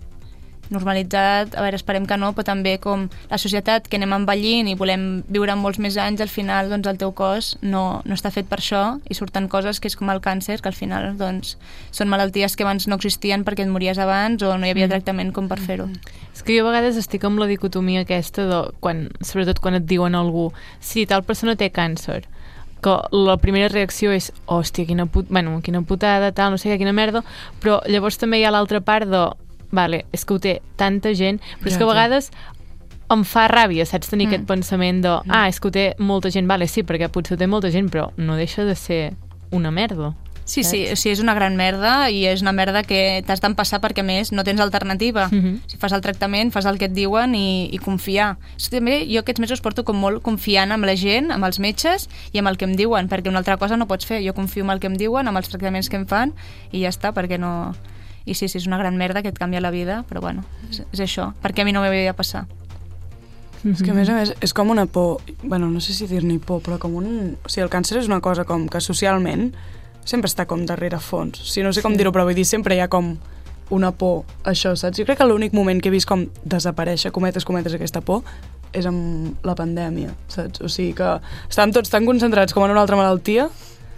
Normalitzat, 0.69 1.55
a 1.55 1.63
veure, 1.63 1.79
esperem 1.79 2.07
que 2.11 2.17
no, 2.19 2.33
però 2.35 2.45
també 2.45 2.75
com 2.83 3.07
la 3.31 3.39
societat 3.39 3.87
que 3.87 3.97
anem 3.97 4.13
envellint 4.17 4.69
i 4.69 4.75
volem 4.75 5.23
viure 5.31 5.55
molts 5.55 5.79
més 5.79 5.97
anys, 5.97 6.21
al 6.21 6.29
final 6.29 6.69
doncs, 6.69 6.89
el 6.91 6.99
teu 6.99 7.15
cos 7.15 7.55
no, 7.63 8.03
no 8.05 8.19
està 8.19 8.33
fet 8.35 8.51
per 8.51 8.59
això 8.59 8.83
i 9.09 9.15
surten 9.15 9.47
coses 9.49 9.79
que 9.81 9.87
és 9.87 9.97
com 9.97 10.11
el 10.11 10.21
càncer, 10.21 10.59
que 10.61 10.69
al 10.69 10.75
final 10.75 11.15
doncs, 11.17 11.55
són 11.95 12.11
malalties 12.11 12.59
que 12.59 12.67
abans 12.67 12.89
no 12.91 12.99
existien 12.99 13.47
perquè 13.47 13.63
et 13.63 13.71
mories 13.71 13.99
abans 14.03 14.43
o 14.43 14.57
no 14.59 14.67
hi 14.67 14.75
havia 14.75 14.91
tractament 14.91 15.31
com 15.33 15.47
per 15.47 15.63
fer-ho. 15.63 15.87
És 16.35 16.43
que 16.43 16.59
jo 16.59 16.67
a 16.67 16.73
vegades 16.73 16.99
estic 16.99 17.25
amb 17.25 17.39
la 17.39 17.47
dicotomia 17.47 18.03
aquesta, 18.03 18.51
de 18.51 18.63
quan, 18.83 19.07
sobretot 19.23 19.63
quan 19.63 19.79
et 19.79 19.87
diuen 19.87 20.19
a 20.19 20.25
algú 20.27 20.51
si 20.83 21.07
tal 21.07 21.23
persona 21.23 21.55
té 21.55 21.71
càncer, 21.71 22.25
que 22.87 22.95
la 23.19 23.35
primera 23.43 23.67
reacció 23.73 24.13
és 24.15 24.31
hòstia, 24.47 24.87
quina, 24.87 25.09
put 25.11 25.27
bueno, 25.29 25.59
quina 25.67 25.83
putada, 25.83 26.31
tal, 26.37 26.55
no 26.55 26.59
sé 26.63 26.71
què, 26.71 26.79
quina 26.79 26.95
merda, 26.95 27.25
però 27.63 27.81
llavors 27.91 28.19
també 28.23 28.39
hi 28.39 28.47
ha 28.47 28.53
l'altra 28.55 28.79
part 28.81 29.11
de 29.11 29.25
vale, 29.75 30.05
és 30.15 30.23
que 30.25 30.37
ho 30.37 30.39
té 30.39 30.61
tanta 30.79 31.11
gent, 31.19 31.41
però 31.59 31.67
és 31.73 31.75
Ja, 31.75 31.79
que 31.83 31.85
a 31.89 31.89
vegades 31.91 32.31
em 33.11 33.23
fa 33.27 33.49
ràbia, 33.51 33.85
saps, 33.87 34.09
tenir 34.11 34.27
Mm. 34.27 34.33
aquest 34.33 34.47
pensament 34.47 35.03
de, 35.03 35.13
ah, 35.29 35.49
és 35.49 35.59
que 35.61 35.69
ho 35.69 35.71
té 35.75 35.95
molta 35.99 36.31
gent, 36.31 36.47
vale, 36.47 36.67
sí, 36.71 36.83
perquè 36.83 37.09
potser 37.11 37.35
ho 37.35 37.39
té 37.39 37.47
molta 37.47 37.71
gent, 37.71 37.91
però 37.91 38.11
no 38.17 38.37
deixa 38.37 38.65
de 38.65 38.75
ser 38.75 39.15
una 39.51 39.71
merda. 39.71 40.15
Sí, 40.47 40.63
sí, 40.63 40.85
sí, 40.95 41.11
és 41.11 41.19
una 41.19 41.35
gran 41.35 41.57
merda 41.59 42.07
i 42.09 42.21
és 42.31 42.41
una 42.41 42.53
merda 42.55 42.85
que 42.87 43.21
t'has 43.27 43.41
d'empassar 43.43 43.81
perquè 43.83 44.05
a 44.05 44.07
més 44.07 44.31
no 44.31 44.45
tens 44.47 44.63
alternativa. 44.63 45.27
Mhm. 45.27 45.67
Si 45.67 45.77
fas 45.77 45.93
el 45.93 46.01
tractament, 46.01 46.53
fas 46.55 46.69
el 46.71 46.79
que 46.79 46.87
et 46.87 46.95
diuen 46.95 47.35
i, 47.35 47.69
i 47.75 47.79
confiar. 47.83 48.37
Això 48.55 48.71
també 48.71 49.01
jo 49.11 49.21
aquests 49.21 49.43
mesos 49.43 49.61
porto 49.61 49.83
com 49.85 49.99
molt 49.99 50.23
confiant 50.23 50.71
amb 50.71 50.87
la 50.87 50.95
gent, 50.95 51.33
amb 51.35 51.45
els 51.45 51.59
metges 51.59 52.07
i 52.33 52.39
amb 52.39 52.49
el 52.49 52.57
que 52.57 52.65
em 52.65 52.77
diuen, 52.79 53.11
perquè 53.11 53.29
una 53.29 53.43
altra 53.43 53.57
cosa 53.59 53.77
no 53.77 53.89
pots 53.91 54.07
fer. 54.07 54.23
Jo 54.23 54.35
confio 54.35 54.63
en 54.63 54.71
el 54.71 54.79
que 54.79 54.87
em 54.87 54.95
diuen, 54.95 55.27
amb 55.27 55.37
els 55.37 55.51
tractaments 55.51 55.91
que 55.91 55.99
em 55.99 56.07
fan 56.07 56.33
i 56.71 56.87
ja 56.87 56.95
està, 56.95 57.13
perquè 57.13 57.39
no... 57.39 57.75
I 58.25 58.35
sí, 58.35 58.49
sí, 58.49 58.59
és 58.59 58.67
una 58.67 58.79
gran 58.79 58.97
merda 58.97 59.23
que 59.23 59.29
et 59.29 59.39
canvia 59.39 59.61
la 59.61 59.71
vida, 59.71 60.05
però 60.09 60.21
bueno, 60.21 60.43
és, 60.71 60.83
és 60.93 61.01
això, 61.01 61.33
perquè 61.43 61.63
a 61.63 61.65
mi 61.67 61.75
no 61.75 61.83
m'havia 61.83 62.07
de 62.07 62.15
passar. 62.15 62.47
És 63.67 63.83
que, 63.83 63.91
a 63.91 63.95
més 63.95 64.09
a 64.11 64.15
més, 64.15 64.33
és 64.43 64.53
com 64.55 64.71
una 64.71 64.87
por... 64.87 65.23
bueno, 65.43 65.69
no 65.71 65.81
sé 65.81 65.95
si 65.95 66.07
dir-ne 66.07 66.39
por, 66.39 66.61
però 66.63 66.79
com 66.79 66.95
un... 66.99 67.37
O 67.43 67.51
sigui, 67.51 67.65
el 67.65 67.73
càncer 67.73 67.99
és 67.99 68.07
una 68.11 68.21
cosa 68.23 68.45
com 68.47 68.69
que 68.71 68.83
socialment 68.83 69.51
sempre 70.07 70.31
està 70.31 70.47
com 70.49 70.63
darrere 70.67 71.01
fons. 71.03 71.43
O 71.43 71.45
sigui, 71.45 71.67
no 71.67 71.75
sé 71.75 71.83
com 71.85 71.93
Sí. 71.93 71.99
dir-ho, 72.01 72.13
però 72.15 72.25
vull 72.25 72.35
dir, 72.39 72.47
sempre 72.49 72.77
hi 72.79 72.81
ha 72.81 72.89
com 72.89 73.17
una 73.75 73.91
por, 73.91 74.23
això, 74.47 74.77
saps? 74.79 74.97
Jo 74.99 75.05
crec 75.05 75.19
que 75.19 75.27
l'únic 75.27 75.53
moment 75.53 75.81
que 75.83 75.91
he 75.91 75.93
vist 75.93 76.07
com 76.07 76.29
desaparèixer, 76.47 77.11
cometes, 77.13 77.45
cometes, 77.45 77.75
aquesta 77.75 78.01
por, 78.01 78.23
és 78.73 78.87
amb 78.87 79.43
la 79.47 79.55
pandèmia, 79.59 80.13
saps? 80.31 80.61
O 80.63 80.69
sigui 80.71 80.93
que 80.95 81.09
estàvem 81.51 81.73
tots 81.75 81.91
tan 81.91 82.07
concentrats 82.07 82.55
com 82.55 82.63
en 82.65 82.71
una 82.71 82.81
altra 82.87 82.97
malaltia 82.97 83.49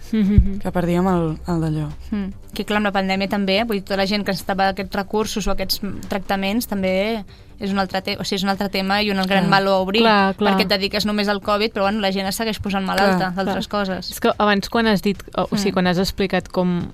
que 0.63 0.71
perdíem 0.73 1.05
el, 1.07 1.27
el 1.47 1.61
d'allò. 1.61 1.89
Mm. 2.09 2.31
Que 2.55 2.65
clar, 2.65 2.79
amb 2.81 2.89
la 2.89 2.95
pandèmia 2.95 3.29
també, 3.29 3.59
vull 3.63 3.77
dir, 3.77 3.85
tota 3.85 3.99
la 4.01 4.07
gent 4.09 4.25
que 4.25 4.33
estava 4.33 4.71
aquests 4.73 4.95
recursos 4.97 5.45
o 5.47 5.53
aquests 5.53 5.81
tractaments 6.09 6.65
també 6.67 7.23
és 7.59 7.71
un 7.71 7.79
altre, 7.79 8.01
te 8.01 8.15
o 8.17 8.23
sigui, 8.23 8.37
és 8.39 8.43
un 8.43 8.49
altre 8.49 8.69
tema 8.69 9.01
i 9.03 9.09
un 9.11 9.17
gran 9.25 9.45
Clar. 9.47 9.49
meló 9.49 9.73
a 9.73 9.79
obrir, 9.83 10.01
Clar, 10.01 10.35
clar. 10.35 10.53
perquè 10.53 10.61
et 10.63 10.69
dediques 10.69 11.05
només 11.05 11.27
al 11.27 11.41
Covid, 11.41 11.73
però 11.73 11.81
bueno, 11.89 11.99
la 11.99 12.11
gent 12.11 12.27
es 12.27 12.35
segueix 12.39 12.59
posant 12.59 12.85
malalta 12.85 13.33
d'altres 13.35 13.67
coses. 13.67 14.11
És 14.11 14.19
que 14.19 14.31
abans 14.37 14.69
quan 14.69 14.87
has 14.87 15.01
dit, 15.01 15.21
o, 15.35 15.43
o 15.51 15.57
sigui, 15.57 15.71
Mm. 15.71 15.73
quan 15.73 15.87
has 15.87 15.97
explicat 15.99 16.47
com 16.49 16.91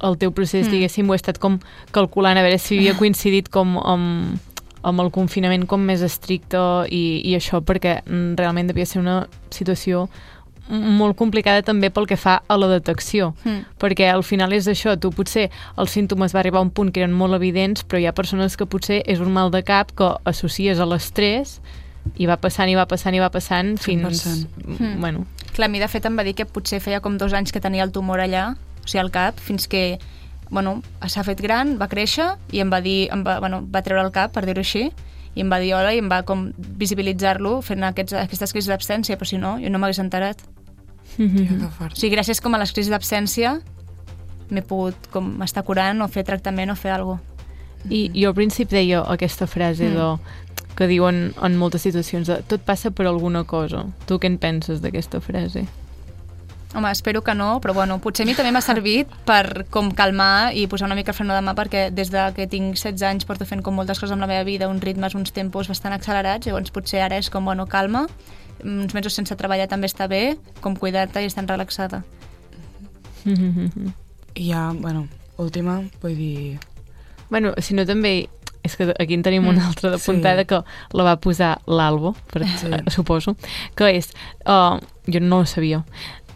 el 0.00 0.18
teu 0.18 0.30
procés, 0.32 0.66
Mm. 0.66 0.70
diguéssim, 0.70 1.08
ho 1.08 1.12
he 1.14 1.16
estat 1.16 1.38
com 1.38 1.58
calculant 1.92 2.36
a 2.38 2.42
veure 2.42 2.58
si 2.58 2.78
havia 2.78 2.94
coincidit 2.94 3.48
com 3.48 3.76
amb, 3.78 4.38
amb 4.82 5.00
el 5.00 5.10
confinament 5.10 5.66
com 5.66 5.80
més 5.80 6.02
estricte 6.02 6.58
i, 6.90 7.20
i 7.24 7.34
això, 7.34 7.60
perquè 7.60 8.02
mm, 8.06 8.36
realment 8.38 8.68
devia 8.68 8.86
ser 8.86 9.00
una 9.00 9.26
situació 9.50 10.08
molt 10.68 11.16
complicada 11.16 11.62
també 11.62 11.90
pel 11.90 12.06
que 12.06 12.16
fa 12.16 12.42
a 12.48 12.56
la 12.56 12.68
detecció, 12.68 13.34
Mm. 13.44 13.64
perquè 13.80 14.10
al 14.12 14.22
final 14.22 14.52
és 14.52 14.66
això, 14.68 14.98
tu 15.00 15.10
potser 15.10 15.50
els 15.76 15.90
símptomes 15.90 16.34
va 16.34 16.40
arribar 16.40 16.58
a 16.58 16.62
un 16.62 16.70
punt 16.70 16.92
que 16.92 17.00
eren 17.00 17.12
molt 17.12 17.34
evidents, 17.34 17.84
però 17.84 17.98
hi 18.00 18.06
ha 18.06 18.12
persones 18.14 18.56
que 18.56 18.66
potser 18.66 19.02
és 19.06 19.20
un 19.20 19.32
mal 19.32 19.50
de 19.50 19.62
cap 19.62 19.92
que 19.96 20.14
associes 20.24 20.78
a 20.78 20.86
l'estrès 20.86 21.60
i 22.16 22.26
va 22.26 22.36
passant 22.36 22.68
i 22.68 22.74
va 22.74 22.86
passant 22.86 23.14
i 23.14 23.18
va 23.20 23.30
passant 23.30 23.76
fins... 23.78 24.24
100%. 24.24 24.46
Mm. 24.78 25.00
Bueno, 25.00 25.26
Clar, 25.54 25.66
a 25.66 25.72
mi 25.72 25.80
de 25.80 25.88
fet 25.88 26.04
em 26.06 26.16
va 26.16 26.22
dir 26.22 26.34
que 26.34 26.44
potser 26.46 26.78
feia 26.80 27.00
com 27.00 27.16
dos 27.18 27.32
anys 27.32 27.50
que 27.52 27.60
tenia 27.60 27.82
el 27.82 27.90
tumor 27.90 28.20
allà, 28.20 28.52
o 28.84 28.86
sigui, 28.86 29.00
al 29.00 29.10
cap, 29.10 29.38
fins 29.40 29.66
que 29.68 29.98
bueno, 30.50 30.82
s'ha 31.06 31.24
fet 31.24 31.40
gran, 31.42 31.76
va 31.80 31.88
créixer 31.88 32.36
i 32.52 32.60
em 32.60 32.70
va 32.72 32.80
dir, 32.80 33.08
em 33.12 33.24
va, 33.26 33.38
bueno, 33.40 33.66
va 33.68 33.82
treure 33.82 34.04
el 34.06 34.12
cap, 34.12 34.32
per 34.32 34.46
dir-ho 34.46 34.60
així, 34.60 34.92
i 35.34 35.40
em 35.42 35.50
va 35.52 35.58
dir 35.60 35.74
hola 35.74 35.92
i 35.92 35.98
em 35.98 36.08
va 36.08 36.22
com 36.24 36.52
visibilitzar-lo 36.56 37.60
fent 37.62 37.84
aquests, 37.84 38.14
aquestes 38.14 38.52
crisis 38.54 38.70
d'absència, 38.72 39.18
però 39.20 39.28
si 39.28 39.36
no, 39.38 39.58
jo 39.60 39.68
no 39.68 39.78
m'hagués 39.78 40.00
enterat. 40.00 40.40
Tia, 41.18 41.58
que 41.58 41.70
fort. 41.76 41.92
O 41.92 42.00
sigui, 42.00 42.14
gràcies 42.16 42.40
com 42.40 42.54
a 42.54 42.60
les 42.62 42.72
crisis 42.72 42.92
d'absència 42.94 43.58
m'he 44.48 44.62
pogut 44.64 45.10
com 45.12 45.34
estar 45.44 45.64
curant 45.66 46.00
o 46.00 46.08
fer 46.08 46.24
tractament 46.24 46.70
o 46.72 46.76
fer 46.78 46.94
alguna 46.94 47.18
cosa. 47.20 47.34
I 47.90 48.08
jo 48.14 48.30
al 48.32 48.34
principi 48.34 48.74
deia 48.74 49.02
aquesta 49.06 49.46
frase 49.46 49.88
Mm. 49.90 49.94
de, 49.98 50.64
que 50.78 50.86
diuen 50.86 51.34
en 51.42 51.56
moltes 51.58 51.82
situacions 51.82 52.26
de 52.26 52.40
tot 52.46 52.62
passa 52.62 52.90
per 52.90 53.06
alguna 53.06 53.44
cosa. 53.44 53.84
Tu 54.06 54.18
què 54.18 54.26
en 54.26 54.38
penses 54.38 54.80
d'aquesta 54.80 55.20
frase? 55.20 55.66
Home, 56.74 56.90
espero 56.90 57.22
que 57.24 57.34
no, 57.34 57.60
però 57.60 57.72
bueno, 57.74 57.98
potser 57.98 58.24
a 58.24 58.28
mi 58.28 58.34
també 58.36 58.50
m'ha 58.52 58.60
servit 58.60 59.08
per 59.24 59.64
com 59.72 59.90
calmar 59.90 60.52
i 60.54 60.66
posar 60.68 60.84
una 60.86 60.94
mica 60.98 61.10
el 61.12 61.16
freno 61.16 61.32
de 61.34 61.40
mà 61.40 61.54
perquè 61.56 61.90
des 61.90 62.10
de 62.12 62.26
que 62.36 62.46
tinc 62.46 62.74
16 62.76 63.02
anys 63.08 63.24
porto 63.24 63.46
fent 63.48 63.62
com 63.64 63.74
moltes 63.74 63.98
coses 63.98 64.12
amb 64.12 64.20
la 64.20 64.26
meva 64.28 64.44
vida, 64.44 64.68
uns 64.68 64.82
ritmes, 64.84 65.14
uns 65.14 65.32
tempos 65.32 65.66
bastant 65.68 65.94
accelerats, 65.96 66.46
llavors 66.46 66.70
potser 66.70 67.00
ara 67.00 67.16
és 67.16 67.30
com, 67.30 67.44
bueno, 67.44 67.66
calma, 67.66 68.06
uns 68.64 68.94
mesos 68.94 69.14
sense 69.14 69.36
treballar 69.36 69.68
també 69.68 69.86
està 69.86 70.08
bé, 70.08 70.36
com 70.60 70.76
cuidar-te 70.76 71.22
i 71.22 71.28
estar 71.30 71.44
relaxada. 71.46 72.02
I 74.34 74.50
ja, 74.50 74.72
bueno, 74.72 75.08
última, 75.36 75.82
vull 76.02 76.16
dir... 76.16 76.58
bueno, 77.30 77.52
si 77.58 77.74
no 77.74 77.84
també 77.84 78.28
és 78.64 78.76
que 78.76 78.94
aquí 78.98 79.14
en 79.14 79.22
tenim 79.22 79.46
una 79.46 79.62
Mm, 79.62 79.68
altra 79.68 79.90
d'apuntada 79.90 80.42
sí. 80.42 80.46
que 80.46 80.62
la 80.92 81.04
va 81.04 81.16
posar 81.20 81.60
l'Albo, 81.66 82.14
per, 82.32 82.46
sí. 82.58 82.68
suposo, 82.90 83.36
que 83.76 83.90
és, 83.96 84.10
uh, 84.46 84.78
jo 85.06 85.20
no 85.20 85.40
ho 85.40 85.46
sabia, 85.46 85.84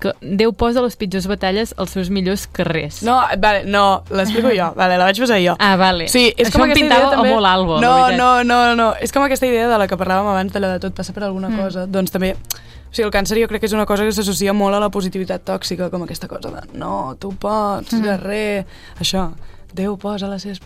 que 0.02 0.12
Déu 0.20 0.50
posa 0.58 0.82
les 0.82 0.96
pitjors 0.98 1.28
batalles 1.30 1.72
als 1.78 1.94
seus 1.94 2.10
millors 2.10 2.48
carrers. 2.50 3.00
No, 3.06 3.20
vale, 3.38 3.62
no, 3.64 4.02
l'explico 4.10 4.50
jo. 4.50 4.72
Vale, 4.80 4.98
la 4.98 5.06
vaig 5.06 5.20
posar 5.22 5.38
jo. 5.44 5.54
Ah, 5.62 5.76
vale. 5.78 6.08
Sí, 6.10 6.26
és 6.36 6.48
Això 6.50 6.58
com 6.58 6.66
em 6.66 6.74
pintava 6.74 7.06
idea 7.06 7.14
també... 7.16 7.30
molt 7.32 7.46
albo, 7.46 7.78
no, 7.80 8.10
no, 8.10 8.30
no, 8.44 8.58
no, 8.74 8.90
és 9.00 9.14
com 9.14 9.22
aquesta 9.24 9.46
idea 9.46 9.68
de 9.70 9.78
la 9.78 9.86
que 9.86 9.96
parlàvem 10.00 10.28
abans, 10.34 10.52
de 10.52 10.60
la 10.64 10.74
de 10.74 10.82
tot 10.82 10.94
passa 10.98 11.14
per 11.14 11.22
alguna 11.28 11.48
Mm. 11.52 11.58
cosa. 11.62 11.86
Doncs 11.86 12.10
també, 12.10 12.32
o 12.34 12.90
sigui, 12.92 13.06
el 13.06 13.12
càncer 13.14 13.38
jo 13.40 13.48
crec 13.48 13.60
que 13.62 13.70
és 13.70 13.72
una 13.78 13.86
cosa 13.86 14.04
que 14.04 14.12
s'associa 14.12 14.52
molt 14.52 14.74
a 14.74 14.80
la 14.82 14.90
positivitat 14.90 15.44
tòxica, 15.46 15.88
com 15.90 16.02
aquesta 16.04 16.28
cosa 16.28 16.50
de 16.50 16.78
no, 16.78 17.14
tu 17.18 17.30
pots, 17.38 17.92
Mm. 17.94 18.02
guerrer, 18.02 18.66
això, 19.00 19.30
Déu 19.72 19.94
posa 19.96 20.28
les 20.28 20.42
seves... 20.42 20.60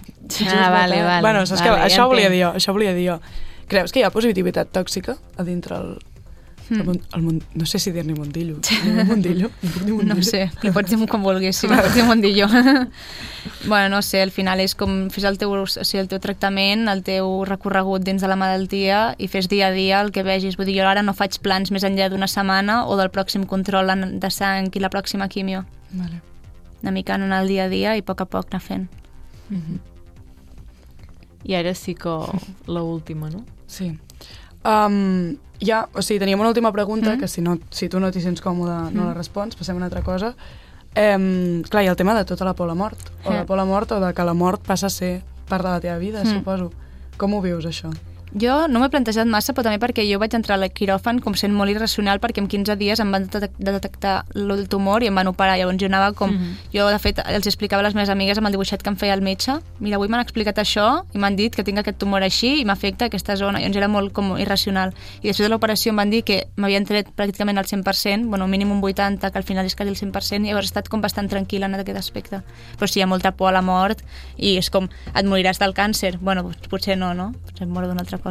Ah, 0.51 0.71
vale, 0.71 0.97
vale, 1.05 1.21
Bueno, 1.23 1.45
saps 1.47 1.61
vale, 1.63 1.71
que 1.71 1.79
ja 1.79 1.87
això 1.87 2.07
volia 2.09 2.27
entenc. 2.27 2.33
dir 2.35 2.43
jo, 2.43 2.49
això 2.59 2.73
volia 2.75 2.93
dir 2.93 3.05
jo. 3.07 3.21
Creus 3.69 3.93
que 3.93 4.01
hi 4.01 4.03
ha 4.03 4.11
positivitat 4.11 4.73
tòxica 4.75 5.15
a 5.39 5.45
dintre 5.47 5.77
el... 5.77 5.93
El, 6.69 6.79
Mm. 6.79 6.87
món- 6.89 7.03
el, 7.15 7.23
món- 7.23 7.43
no 7.55 7.65
sé 7.67 7.79
si 7.79 7.93
dir-ne 7.93 8.15
mundillo. 8.15 8.57
Dir 8.59 9.05
mundillo? 9.07 9.51
Em 9.63 9.71
puc 9.71 9.83
dir 9.87 10.05
No 10.05 10.17
sé, 10.23 10.51
li 10.65 10.71
pots 10.75 10.91
dir 10.91 10.99
com 11.07 11.23
vulguis, 11.23 11.57
sí, 11.57 11.69
li 11.69 11.77
pots 11.77 11.95
dir 11.95 12.03
mundillo. 12.03 12.49
bueno, 13.69 13.89
no 13.97 14.03
sé, 14.03 14.21
al 14.23 14.33
final 14.33 14.59
és 14.59 14.75
com 14.75 15.09
fes 15.15 15.23
el 15.25 15.39
teu, 15.39 15.53
o 15.55 15.67
sigui, 15.67 16.01
el 16.01 16.09
teu 16.09 16.19
tractament, 16.19 16.89
el 16.89 17.05
teu 17.07 17.45
recorregut 17.47 18.03
dins 18.03 18.21
de 18.21 18.27
la 18.27 18.35
malaltia 18.35 19.15
i 19.19 19.29
fes 19.29 19.47
dia 19.49 19.69
a 19.69 19.71
dia 19.71 20.01
el 20.01 20.11
que 20.11 20.25
vegis. 20.27 20.57
Vull 20.57 20.67
dir, 20.67 20.81
jo 20.81 20.89
ara 20.89 21.03
no 21.07 21.15
faig 21.15 21.39
plans 21.41 21.71
més 21.71 21.85
enllà 21.87 22.09
d'una 22.11 22.27
setmana 22.27 22.85
o 22.87 22.97
del 22.97 23.11
pròxim 23.15 23.47
control 23.47 23.91
en- 23.91 24.19
de 24.19 24.31
sang 24.31 24.67
i 24.75 24.81
la 24.81 24.91
pròxima 24.91 25.29
quimio. 25.29 25.65
Vale. 25.93 26.21
Una 26.83 26.91
mica 26.91 27.15
anar 27.15 27.31
al 27.39 27.47
dia 27.49 27.65
a 27.65 27.69
dia 27.69 27.95
i 27.97 28.01
a 28.01 28.03
poc 28.05 28.21
a 28.23 28.27
poc 28.27 28.47
anar 28.51 28.61
fent. 28.63 28.89
I 31.45 31.55
ara 31.55 31.75
sí 31.75 31.95
que 31.95 32.11
la 32.67 32.83
última, 32.83 33.31
no? 33.31 33.45
Sí. 33.69 33.97
Um, 34.67 35.37
ja, 35.63 35.87
o 35.95 36.03
sigui, 36.03 36.19
teníem 36.19 36.41
una 36.41 36.49
última 36.51 36.73
pregunta, 36.73 37.15
Mm. 37.15 37.21
que 37.21 37.29
si, 37.29 37.41
no, 37.41 37.59
si 37.71 37.89
tu 37.89 38.01
no 38.01 38.11
t'hi 38.11 38.21
sents 38.21 38.43
còmode 38.43 38.91
no 38.93 39.05
la 39.07 39.15
respons, 39.15 39.55
passem 39.57 39.75
a 39.75 39.79
una 39.79 39.87
altra 39.87 40.03
cosa. 40.03 40.35
Um, 40.97 41.63
clar, 41.63 41.85
ha 41.87 41.91
el 41.91 41.97
tema 41.97 42.15
de 42.17 42.25
tota 42.25 42.45
la 42.45 42.55
por 42.55 42.65
a 42.65 42.69
la 42.69 42.75
mort, 42.75 42.99
o 43.25 43.31
Eh. 43.33 43.37
la 43.37 43.45
por 43.47 43.55
a 43.55 43.63
la 43.63 43.65
mort, 43.65 43.93
o 43.93 44.01
de 44.01 44.13
que 44.15 44.25
la 44.25 44.35
mort 44.35 44.61
passa 44.67 44.87
a 44.87 44.91
ser 44.91 45.23
part 45.49 45.63
de 45.65 45.71
la 45.71 45.81
teva 45.81 45.99
vida, 45.99 46.25
Mm. 46.25 46.27
suposo. 46.39 46.73
Com 47.17 47.33
ho 47.35 47.41
vius, 47.43 47.65
això? 47.65 47.91
Jo 48.35 48.67
no 48.69 48.81
m'he 48.81 48.89
plantejat 48.91 49.27
massa, 49.31 49.55
però 49.55 49.63
també 49.65 49.79
perquè 49.81 50.03
jo 50.11 50.19
vaig 50.19 50.35
entrar 50.35 50.59
al 50.59 50.69
quiròfan 50.71 51.21
com 51.25 51.35
sent 51.39 51.55
molt 51.55 51.71
irracional 51.71 52.19
perquè 52.21 52.43
en 52.43 52.49
15 52.49 52.77
dies 52.77 53.01
em 53.01 53.11
van 53.13 53.29
detec- 53.31 53.55
detectar 53.57 54.25
el 54.35 54.69
tumor 54.69 55.03
i 55.03 55.07
em 55.09 55.15
van 55.15 55.29
operar. 55.31 55.57
Llavors 55.57 55.79
jo 55.81 55.87
anava 55.87 56.13
com... 56.13 56.31
Mhm. 56.35 56.57
Jo, 56.75 56.89
de 56.91 56.99
fet, 56.99 57.21
els 57.25 57.47
explicava 57.47 57.81
a 57.81 57.85
les 57.87 57.95
meves 57.95 58.11
amigues 58.11 58.37
amb 58.39 58.49
el 58.49 58.53
dibuixet 58.53 58.83
que 58.83 58.91
em 58.91 58.97
feia 58.97 59.15
el 59.15 59.23
metge 59.23 59.55
mira, 59.81 59.97
avui 59.97 60.09
m'han 60.09 60.21
explicat 60.21 60.59
això 60.59 61.05
i 61.15 61.19
m'han 61.19 61.37
dit 61.37 61.55
que 61.55 61.65
tinc 61.65 61.79
aquest 61.79 61.99
tumor 61.99 62.23
així 62.23 62.61
i 62.61 62.65
m'afecta 62.65 63.07
aquesta 63.07 63.37
zona. 63.37 63.59
Llavors 63.61 63.77
era 63.77 63.89
molt 63.89 64.13
com 64.13 64.37
irracional. 64.39 64.93
I 65.23 65.29
després 65.29 65.47
de 65.47 65.53
l'operació 65.55 65.91
em 65.91 65.97
van 65.97 66.11
dir 66.11 66.23
que 66.25 66.47
m'havien 66.57 66.85
tret 66.85 67.09
pràcticament 67.17 67.57
al 67.59 67.65
100%, 67.65 68.27
bueno, 68.29 68.47
mínim 68.49 68.71
un 68.73 68.83
80%, 68.83 69.31
que 69.33 69.39
al 69.39 69.45
final 69.45 69.65
és 69.65 69.75
quasi 69.77 69.91
el 69.91 69.97
100%, 69.97 70.45
i 70.45 70.49
llavors 70.51 70.67
he 70.67 70.73
estat 70.75 70.89
com 70.89 71.01
bastant 71.01 71.29
tranquil·la 71.31 71.67
en 71.67 71.75
aquest 71.75 71.97
aspecte. 71.97 72.43
Però 72.77 72.87
sí, 72.89 72.99
hi 73.01 73.03
ha 73.03 73.07
molta 73.07 73.33
por 73.33 73.49
a 73.49 73.53
la 73.53 73.63
mort 73.63 74.03
i 74.37 74.57
és 74.59 74.69
com, 74.71 74.89
et 75.15 75.25
moriràs 75.25 75.59
del 75.59 75.73
càncer. 75.75 76.19
Bueno, 76.21 76.43
doncs 76.43 76.69
potser 76.69 76.99
no, 76.99 77.15
no? 77.15 77.33
Potser 77.47 77.65
em 77.65 77.73
moro 77.73 77.87
d'una 77.87 78.01
altra 78.01 78.19
cosa. 78.19 78.26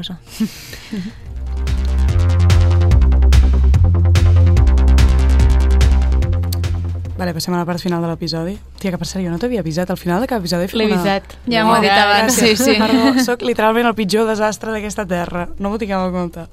Vale, 7.17 7.31
passem 7.33 7.53
a 7.55 7.57
la 7.61 7.65
part 7.65 7.79
final 7.79 8.01
de 8.03 8.09
l'episodi. 8.11 8.57
Tia, 8.81 8.91
que 8.91 8.97
per 8.99 9.07
cert, 9.07 9.23
jo 9.23 9.31
no 9.31 9.37
t'havia 9.39 9.61
avisat. 9.63 9.89
Al 9.93 9.97
final 9.97 10.19
de 10.19 10.27
cada 10.27 10.41
episodi 10.43 10.67
L'he 10.75 10.87
una... 10.89 10.97
avisat. 10.99 11.37
Ja 11.47 11.61
m'ho 11.63 11.77
ha 11.77 11.79
dit 11.83 11.93
abans, 11.93 12.35
sí, 12.35 12.55
sí. 12.59 12.75
Perdó, 12.81 13.13
soc 13.23 13.45
literalment 13.47 13.87
el 13.87 13.95
pitjor 13.95 14.27
desastre 14.27 14.73
d'aquesta 14.75 15.05
terra. 15.07 15.45
No 15.57 15.71
m'ho 15.71 15.79
tingueu 15.79 16.09
en 16.09 16.11
compte. 16.17 16.43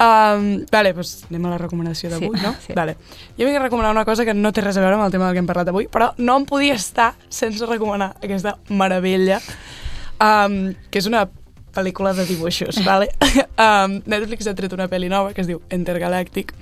Um, 0.00 0.46
vale, 0.72 0.94
doncs 0.96 1.26
anem 1.28 1.48
a 1.50 1.56
la 1.56 1.58
recomanació 1.60 2.08
d'avui, 2.12 2.30
Sí, 2.38 2.44
no? 2.46 2.54
sí. 2.62 2.76
Vale. 2.78 2.94
Jo 3.36 3.48
vinc 3.50 3.58
a 3.58 3.64
recomanar 3.66 3.90
una 3.92 4.06
cosa 4.08 4.24
que 4.24 4.32
no 4.32 4.52
té 4.54 4.62
res 4.64 4.78
a 4.78 4.84
veure 4.84 4.94
amb 4.96 5.08
el 5.08 5.12
tema 5.12 5.26
del 5.26 5.34
que 5.36 5.42
hem 5.42 5.50
parlat 5.50 5.68
avui, 5.74 5.90
però 5.92 6.12
no 6.22 6.38
em 6.38 6.46
podia 6.48 6.78
estar 6.78 7.10
sense 7.28 7.66
recomanar 7.68 8.14
aquesta 8.22 8.54
meravella, 8.70 9.42
um, 10.22 10.70
que 10.88 11.02
és 11.02 11.10
una 11.10 11.26
pel·lícula 11.74 12.14
de 12.16 12.26
dibuixos, 12.28 12.80
vale? 12.86 13.10
um, 13.66 14.00
Netflix 14.10 14.48
ha 14.50 14.56
tret 14.58 14.72
una 14.76 14.88
pel·li 14.90 15.10
nova 15.12 15.34
que 15.34 15.44
es 15.44 15.50
diu 15.50 15.62
Intergalàctic, 15.74 16.54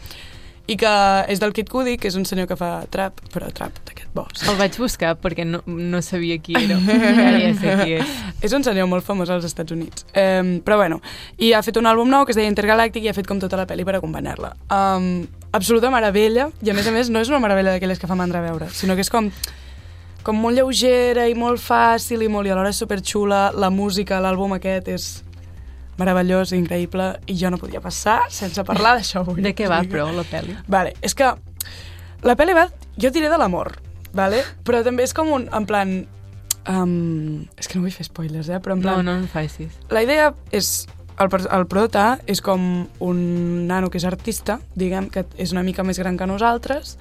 i 0.69 0.77
que 0.77 0.91
és 1.33 1.41
del 1.41 1.55
Kid 1.57 1.71
Cudi, 1.73 1.97
que 1.97 2.11
és 2.11 2.17
un 2.19 2.27
senyor 2.29 2.49
que 2.51 2.57
fa 2.61 2.83
trap, 2.93 3.23
però 3.33 3.49
trap 3.57 3.79
d'aquest 3.89 4.11
bo. 4.13 4.27
El 4.51 4.59
vaig 4.59 4.77
buscar 4.77 5.15
perquè 5.17 5.47
no, 5.49 5.63
no 5.65 6.03
sabia 6.05 6.37
qui 6.45 6.57
era. 6.61 6.77
Ara 7.29 7.39
ja 7.41 7.53
sé 7.57 7.77
qui 7.81 7.95
és. 7.97 8.19
És 8.45 8.57
un 8.57 8.67
senyor 8.67 8.89
molt 8.91 9.07
famós 9.07 9.33
als 9.33 9.47
Estats 9.49 9.73
Units. 9.73 10.05
Um, 10.13 10.59
però 10.65 10.77
bueno, 10.83 11.01
i 11.41 11.55
ha 11.57 11.63
fet 11.65 11.81
un 11.81 11.89
àlbum 11.89 12.13
nou 12.13 12.27
que 12.29 12.37
es 12.37 12.41
deia 12.41 12.53
Intergalàctic 12.53 13.07
i 13.07 13.13
ha 13.13 13.17
fet 13.17 13.29
com 13.29 13.41
tota 13.41 13.57
la 13.61 13.65
pel·li 13.71 13.87
per 13.89 13.97
acompanyar-la. 13.97 14.53
Um, 14.69 15.25
absoluta 15.57 15.93
meravella, 15.95 16.51
i 16.61 16.69
a 16.69 16.77
més 16.77 16.91
a 16.91 16.93
més 16.93 17.09
no 17.09 17.25
és 17.25 17.33
una 17.33 17.41
meravella 17.41 17.73
d'aquelles 17.73 18.03
que 18.03 18.11
fa 18.11 18.19
mandra 18.19 18.45
veure, 18.45 18.69
sinó 18.77 18.99
que 18.99 19.07
és 19.07 19.13
com 19.13 19.33
com 20.27 20.37
molt 20.43 20.59
lleugera 20.59 21.27
i 21.31 21.35
molt 21.39 21.61
fàcil 21.63 22.23
i 22.25 22.29
molt 22.29 22.49
i 22.49 22.53
alhora 22.53 22.73
superxula. 22.75 23.49
La 23.57 23.71
música, 23.71 24.19
l'àlbum 24.21 24.57
aquest 24.59 24.89
és 24.93 25.07
meravellós, 25.99 26.53
increïble, 26.55 27.09
i 27.27 27.35
jo 27.39 27.51
no 27.51 27.59
podia 27.59 27.81
passar 27.83 28.21
sense 28.31 28.63
parlar 28.67 28.97
d'això 28.99 29.25
avui. 29.25 29.41
De 29.43 29.55
què 29.57 29.67
va, 29.71 29.81
però, 29.89 30.07
la 30.15 30.23
pel·li? 30.29 30.55
Vale, 30.71 30.93
és 31.03 31.15
que 31.19 31.33
la 32.27 32.37
pel·li 32.39 32.55
va... 32.55 32.69
Jo 32.99 33.11
diré 33.15 33.29
de 33.31 33.39
l'amor, 33.39 33.77
vale? 34.15 34.43
però 34.67 34.83
també 34.87 35.05
és 35.07 35.15
com 35.15 35.31
un... 35.35 35.49
En 35.55 35.67
plan... 35.67 36.01
Um, 36.69 37.47
és 37.57 37.67
que 37.71 37.79
no 37.79 37.85
vull 37.87 37.95
fer 37.95 38.05
spoilers, 38.05 38.51
eh? 38.53 38.59
Però 38.61 38.75
en 38.77 38.83
No, 38.83 38.91
plan... 38.91 39.05
no 39.07 39.15
en 39.23 39.27
facis. 39.31 39.75
La 39.95 40.03
idea 40.07 40.33
és... 40.53 40.87
El, 41.19 41.27
el 41.51 41.65
prota 41.67 42.21
és 42.31 42.39
com 42.47 42.61
un 43.03 43.21
nano 43.67 43.89
que 43.91 43.99
és 43.99 44.05
artista, 44.07 44.61
diguem, 44.79 45.09
que 45.11 45.25
és 45.35 45.51
una 45.51 45.65
mica 45.67 45.83
més 45.83 45.99
gran 45.99 46.15
que 46.19 46.29
nosaltres, 46.31 46.93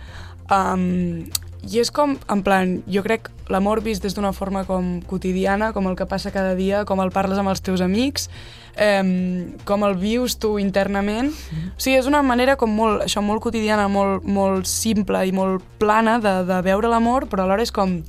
um, 0.49 1.27
i 1.65 1.79
és 1.81 1.89
com, 1.91 2.15
en 2.29 2.43
plan, 2.45 2.77
jo 2.91 3.01
crec 3.03 3.31
l'amor 3.51 3.81
vist 3.83 4.03
des 4.05 4.13
d'una 4.15 4.33
forma 4.35 4.63
com 4.67 4.99
quotidiana, 5.07 5.71
com 5.73 5.87
el 5.89 5.95
que 5.97 6.05
passa 6.05 6.31
cada 6.31 6.53
dia, 6.55 6.83
com 6.85 7.01
el 7.03 7.11
parles 7.15 7.39
amb 7.39 7.51
els 7.51 7.63
teus 7.65 7.81
amics, 7.81 8.29
um, 8.77 9.57
com 9.65 9.83
el 9.87 9.97
vius 9.99 10.37
tu 10.39 10.57
internament. 10.61 11.33
O 11.73 11.81
sigui, 11.81 11.97
és 11.97 12.07
una 12.07 12.21
manera 12.23 12.57
com 12.59 12.71
molt, 12.71 13.03
això, 13.07 13.23
molt 13.25 13.43
quotidiana, 13.43 13.87
molt, 13.91 14.23
molt 14.23 14.69
simple 14.69 15.25
i 15.27 15.33
molt 15.35 15.65
plana 15.81 16.19
de, 16.23 16.37
de 16.47 16.61
veure 16.67 16.91
l'amor, 16.91 17.27
però 17.31 17.47
alhora 17.47 17.65
és 17.65 17.73
com 17.73 17.99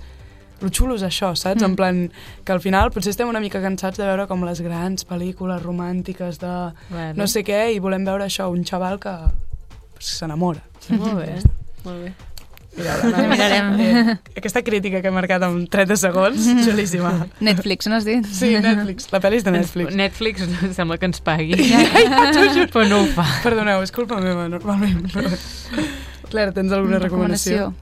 el 0.58 0.72
xulo 0.74 0.96
és 0.98 1.04
això, 1.06 1.32
saps? 1.38 1.62
Mm. 1.62 1.66
En 1.70 1.76
plan, 1.78 2.00
que 2.44 2.54
al 2.54 2.62
final 2.62 2.90
potser 2.94 3.12
estem 3.14 3.30
una 3.30 3.42
mica 3.42 3.62
cansats 3.62 3.98
de 3.98 4.06
veure 4.06 4.26
com 4.30 4.42
les 4.46 4.62
grans 4.64 5.06
pel·lícules 5.06 5.62
romàntiques 5.62 6.40
de 6.42 6.54
Bueno. 6.88 7.14
no 7.16 7.26
sé 7.26 7.44
què 7.46 7.68
i 7.74 7.78
volem 7.78 8.04
veure 8.04 8.26
això, 8.26 8.50
un 8.50 8.64
xaval 8.64 8.98
que 9.02 9.14
s'enamora. 9.98 10.62
Molt 10.90 11.18
bé, 11.18 11.38
molt 11.84 12.02
bé. 12.06 12.12
Mira, 12.76 12.94
la, 13.02 13.22
mirarem. 13.26 13.70
Eh, 13.80 14.16
aquesta 14.38 14.62
crítica 14.62 15.00
que 15.02 15.08
he 15.10 15.14
marcat 15.14 15.42
en 15.42 15.64
30 15.70 15.96
segons, 15.98 16.44
xulíssima. 16.66 17.12
Netflix, 17.40 17.88
no 17.90 17.96
has 17.98 18.06
dit? 18.06 18.28
Sí, 18.30 18.52
Netflix. 18.62 19.08
La 19.14 19.22
pel·li 19.24 19.40
és 19.40 19.46
de 19.46 19.54
Netflix. 19.56 19.96
Netflix 19.98 20.46
no 20.46 20.70
sembla 20.76 21.00
que 21.00 21.10
ens 21.10 21.20
pagui. 21.24 21.58
ja, 21.72 21.82
juro. 22.36 22.68
Però 22.70 22.86
no 22.86 23.02
ho 23.02 23.10
fa. 23.16 23.26
Perdoneu, 23.42 23.82
és 23.82 23.94
culpa 23.94 24.20
meva, 24.22 24.46
normalment. 24.52 25.08
Però... 25.14 25.34
Claire, 26.28 26.54
tens 26.54 26.72
alguna 26.76 27.00
recomanació? 27.02 27.72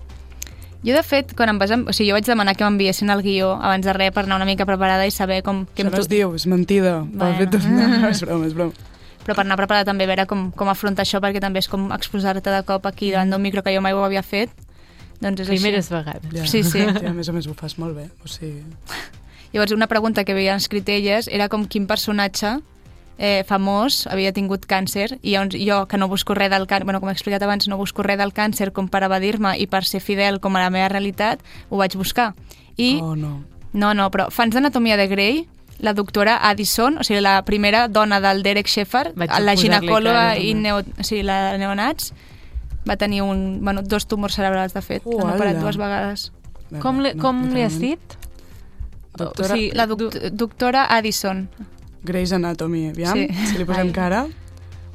Jo, 0.87 0.95
de 0.95 1.03
fet, 1.03 1.33
quan 1.35 1.51
em 1.51 1.59
vas... 1.59 1.73
O 1.73 1.93
sigui, 1.93 2.13
jo 2.13 2.17
vaig 2.17 2.29
demanar 2.29 2.55
que 2.55 2.63
m'enviessin 2.63 3.11
el 3.11 3.25
guió 3.25 3.57
abans 3.57 3.85
de 3.85 3.93
res 3.97 4.13
per 4.15 4.23
anar 4.23 4.39
una 4.39 4.47
mica 4.49 4.69
preparada 4.69 5.07
i 5.09 5.11
saber 5.11 5.41
com... 5.43 5.65
Que 5.75 5.83
Això 5.83 5.91
no 5.91 6.03
es 6.05 6.11
diu, 6.13 6.35
és 6.39 6.47
mentida. 6.47 7.01
Bueno. 7.11 7.49
No, 7.67 8.11
és 8.13 8.23
broma, 8.23 8.47
és 8.47 8.55
broma. 8.55 8.93
Però 9.27 9.35
per 9.35 9.43
anar 9.43 9.57
preparada 9.59 9.89
també 9.89 10.07
a 10.07 10.11
veure 10.13 10.29
com, 10.31 10.53
com 10.55 10.71
afrontar 10.71 11.03
això, 11.03 11.19
perquè 11.19 11.41
també 11.43 11.59
és 11.59 11.67
com 11.67 11.89
exposar-te 11.97 12.53
de 12.53 12.63
cop 12.69 12.87
aquí 12.87 13.11
davant 13.11 13.35
d'un 13.35 13.43
micro 13.43 13.65
que 13.67 13.75
jo 13.75 13.83
mai 13.83 13.97
ho 13.97 14.05
havia 14.07 14.23
fet. 14.23 14.53
Doncs 15.21 15.41
és 15.41 15.49
Primeres 15.49 15.87
així. 15.91 15.95
vegades. 15.95 16.33
Ja. 16.35 16.47
Sí, 16.47 16.63
sí. 16.63 16.85
Ja, 16.85 17.11
a 17.11 17.15
més 17.17 17.29
a 17.29 17.33
més 17.33 17.47
ho 17.49 17.55
fas 17.55 17.79
molt 17.79 17.97
bé. 17.97 18.09
O 18.25 18.29
sigui... 18.29 18.63
Llavors, 19.53 19.73
una 19.73 19.87
pregunta 19.87 20.25
que 20.25 20.33
havien 20.33 20.57
escrit 20.61 20.89
elles 20.93 21.29
era 21.33 21.49
com 21.49 21.65
quin 21.67 21.87
personatge 21.87 22.59
eh, 23.17 23.43
famós 23.49 24.03
havia 24.11 24.33
tingut 24.37 24.67
càncer 24.69 25.15
i 25.23 25.33
llavors 25.33 25.57
jo, 25.57 25.79
que 25.89 25.97
no 25.97 26.09
busco 26.09 26.35
res 26.37 26.51
del 26.53 26.67
càncer, 26.67 26.85
bueno, 26.85 27.01
com 27.01 27.09
he 27.09 27.15
explicat 27.15 27.43
abans, 27.47 27.69
no 27.69 27.79
busco 27.81 28.03
res 28.05 28.19
del 28.21 28.35
càncer 28.37 28.73
com 28.77 28.91
per 28.93 29.05
evadir-me 29.07 29.55
i 29.57 29.67
per 29.67 29.85
ser 29.89 30.03
fidel 30.05 30.41
com 30.41 30.57
a 30.57 30.65
la 30.67 30.71
meva 30.75 30.91
realitat, 30.93 31.41
ho 31.71 31.79
vaig 31.81 31.97
buscar. 31.97 32.35
I, 32.77 32.99
Oh, 33.01 33.15
no. 33.17 33.39
no, 33.73 33.95
no, 33.95 34.11
però 34.13 34.29
fans 34.31 34.53
d'Anatomia 34.53 34.99
de 35.01 35.07
Grey, 35.09 35.47
la 35.81 35.95
doctora 35.95 36.37
Addison, 36.51 36.99
o 36.99 37.05
sigui, 37.05 37.23
la 37.25 37.39
primera 37.45 37.87
dona 37.89 38.21
del 38.21 38.43
Derek 38.43 38.69
Shepard, 38.69 39.15
Vaig 39.17 39.33
la 39.41 39.57
ginecòloga 39.57 40.37
i 40.37 40.53
neo, 40.55 40.83
o 40.85 41.03
sigui, 41.05 41.23
la 41.25 41.57
neonats, 41.57 42.13
va 42.89 42.97
tenir 42.97 43.23
un, 43.23 43.61
bueno, 43.63 43.83
dos 43.83 44.07
tumors 44.07 44.35
cerebrals, 44.35 44.73
de 44.75 44.83
fet, 44.83 45.03
Uh, 45.05 45.21
han 45.27 45.35
operat 45.35 45.59
dues 45.61 45.77
vegades. 45.77 46.33
Com, 46.83 47.01
li, 47.01 47.15
com 47.19 47.45
li 47.55 47.63
has 47.63 47.79
dit? 47.79 48.01
Doctora- 49.17 49.55
O 49.55 49.57
sigui, 49.57 49.71
La 49.75 49.87
doc 49.87 50.01
doctora 50.33 50.85
Addison. 50.97 51.49
Grey's 52.03 52.33
Anatomy, 52.33 52.89
aviam, 52.91 53.15
Sí. 53.15 53.29
si 53.47 53.59
li 53.59 53.65
posem 53.65 53.87
Ai. 53.89 53.93
cara. 53.93 54.27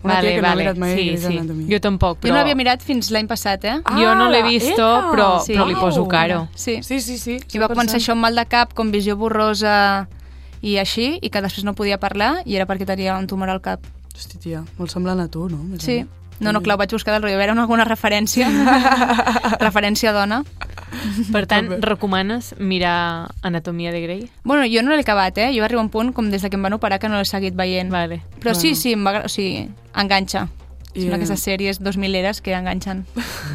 Una 0.03 0.15
vale, 0.15 0.27
tia 0.29 0.35
que 0.35 0.41
no 0.41 0.47
ha 0.47 0.49
vale. 0.51 0.63
mirat 0.63 0.77
mai 0.77 0.95
sí, 0.95 1.03
Grey's 1.05 1.21
sí. 1.21 1.37
Anatomy. 1.37 1.67
Jo 1.71 1.79
tampoc, 1.79 2.17
però... 2.19 2.27
Jo 2.29 2.33
no 2.33 2.37
l'havia 2.39 2.55
mirat 2.55 2.81
fins 2.81 3.11
l'any 3.11 3.27
passat, 3.27 3.63
eh? 3.65 3.81
Ah, 3.85 3.99
jo 3.99 4.15
no 4.15 4.29
l'he 4.31 4.41
la- 4.41 4.47
vist, 4.47 4.71
però, 4.77 5.41
Sí. 5.45 5.53
però 5.53 5.67
li 5.67 5.75
poso 5.75 6.01
Au. 6.01 6.07
cara. 6.07 6.49
Sí. 6.55 6.81
Sí, 6.83 6.99
sí, 7.01 7.17
sí. 7.17 7.39
I 7.53 7.57
va 7.59 7.67
començar 7.69 7.97
això 7.99 8.11
amb 8.13 8.21
mal 8.21 8.35
de 8.35 8.45
cap, 8.45 8.73
com 8.73 8.89
visió 8.91 9.15
borrosa 9.17 10.07
i 10.61 10.77
així, 10.77 11.19
i 11.21 11.29
que 11.29 11.41
després 11.41 11.63
no 11.63 11.73
podia 11.75 11.99
parlar, 11.99 12.41
i 12.45 12.55
era 12.55 12.65
perquè 12.65 12.85
tenia 12.85 13.17
un 13.17 13.27
tumor 13.27 13.49
al 13.49 13.61
cap. 13.61 13.79
Hosti, 14.15 14.37
tia, 14.37 14.63
molt 14.77 14.89
semblant 14.91 15.19
a 15.19 15.27
tu, 15.27 15.47
no? 15.49 15.57
Més 15.57 15.81
Sí. 15.83 15.97
menys. 15.97 16.09
No, 16.41 16.51
no, 16.51 16.61
clar, 16.65 16.75
ho 16.75 16.81
vaig 16.81 16.91
buscar 16.91 17.13
del 17.13 17.21
rotllo, 17.23 17.37
a 17.37 17.41
veure 17.41 17.53
alguna 17.53 17.85
referència. 17.85 18.47
referència 19.61 20.11
dona. 20.13 20.41
Per 21.31 21.45
tant, 21.47 21.69
recomanes 21.83 22.53
mirar 22.59 23.31
Anatomia 23.41 23.91
de 23.93 24.01
Grey? 24.01 24.29
Bueno, 24.43 24.65
jo 24.67 24.81
no 24.83 24.91
l'he 24.91 25.05
acabat, 25.05 25.37
eh? 25.37 25.51
Jo 25.55 25.63
arribo 25.63 25.79
a 25.79 25.85
un 25.85 25.89
punt, 25.93 26.11
com 26.13 26.29
des 26.33 26.41
de 26.41 26.49
que 26.49 26.57
em 26.59 26.63
van 26.65 26.73
operar, 26.75 26.99
que 26.99 27.09
no 27.09 27.17
l'he 27.21 27.25
seguit 27.29 27.55
veient. 27.55 27.91
Vale. 27.93 28.21
Però 28.41 28.53
sí, 28.55 28.73
Bueno. 28.73 28.81
sí, 28.81 28.93
em 28.93 29.05
va, 29.07 29.13
o 29.25 29.29
sigui, 29.29 29.69
enganxa. 29.95 30.47
I, 30.93 31.05
Són 31.05 31.13
aquestes 31.15 31.39
sèries 31.47 31.79
2000eres 31.79 32.41
que 32.43 32.51
enganxen. 32.57 33.05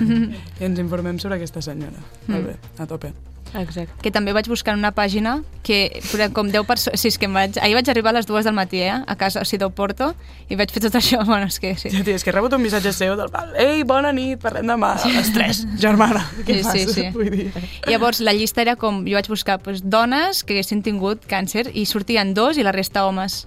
I 0.61 0.65
ens 0.71 0.79
informem 0.81 1.19
sobre 1.21 1.37
aquesta 1.37 1.61
senyora. 1.61 2.01
Mm. 2.27 2.33
Molt 2.33 2.47
bé, 2.47 2.57
a 2.81 2.87
tope. 2.89 3.13
Exacte. 3.61 3.93
que 4.03 4.11
també 4.11 4.33
vaig 4.37 4.49
buscar 4.49 4.75
en 4.75 4.81
una 4.81 4.93
pàgina 4.95 5.43
que 5.63 6.01
com 6.33 6.51
10 6.51 6.67
persones... 6.67 7.01
Sí, 7.01 7.09
és 7.09 7.19
que 7.19 7.27
em 7.27 7.35
vaig... 7.35 7.59
Ahir 7.63 7.75
vaig 7.75 7.89
arribar 7.91 8.11
a 8.11 8.19
les 8.19 8.27
dues 8.27 8.45
del 8.45 8.55
matí, 8.55 8.81
eh? 8.83 8.93
A 9.07 9.17
casa, 9.17 9.41
o 9.41 9.45
sigui, 9.45 9.61
del 9.65 9.73
Porto, 9.73 10.13
i 10.49 10.57
vaig 10.57 10.71
fer 10.71 10.83
tot 10.87 10.95
això. 11.01 11.23
Bueno, 11.27 11.47
és 11.51 11.59
que 11.61 11.75
sí. 11.77 11.91
Ja, 11.91 12.05
tia, 12.07 12.15
és 12.15 12.23
que 12.25 12.31
he 12.31 12.37
rebut 12.37 12.53
un 12.55 12.63
missatge 12.63 12.93
seu 12.93 13.17
del 13.19 13.29
pal. 13.35 13.51
Ei, 13.59 13.83
bona 13.85 14.13
nit, 14.13 14.39
parlem 14.43 14.67
demà 14.71 14.93
a 15.01 15.09
les 15.11 15.33
3. 15.35 15.65
Germana, 15.81 16.23
què 16.47 16.61
Sí, 16.61 16.63
fas? 16.63 16.73
sí, 16.73 16.87
sí. 16.95 17.09
Vull 17.17 17.31
dir... 17.35 17.51
Llavors, 17.89 18.21
la 18.21 18.33
llista 18.37 18.63
era 18.63 18.77
com... 18.77 19.03
Jo 19.09 19.19
vaig 19.19 19.29
buscar 19.33 19.59
pues, 19.65 19.83
dones 19.83 20.45
que 20.45 20.55
haguessin 20.55 20.83
tingut 20.87 21.27
càncer 21.27 21.69
i 21.75 21.87
sortien 21.87 22.35
dos 22.35 22.57
i 22.59 22.65
la 22.67 22.73
resta 22.77 23.05
homes. 23.07 23.47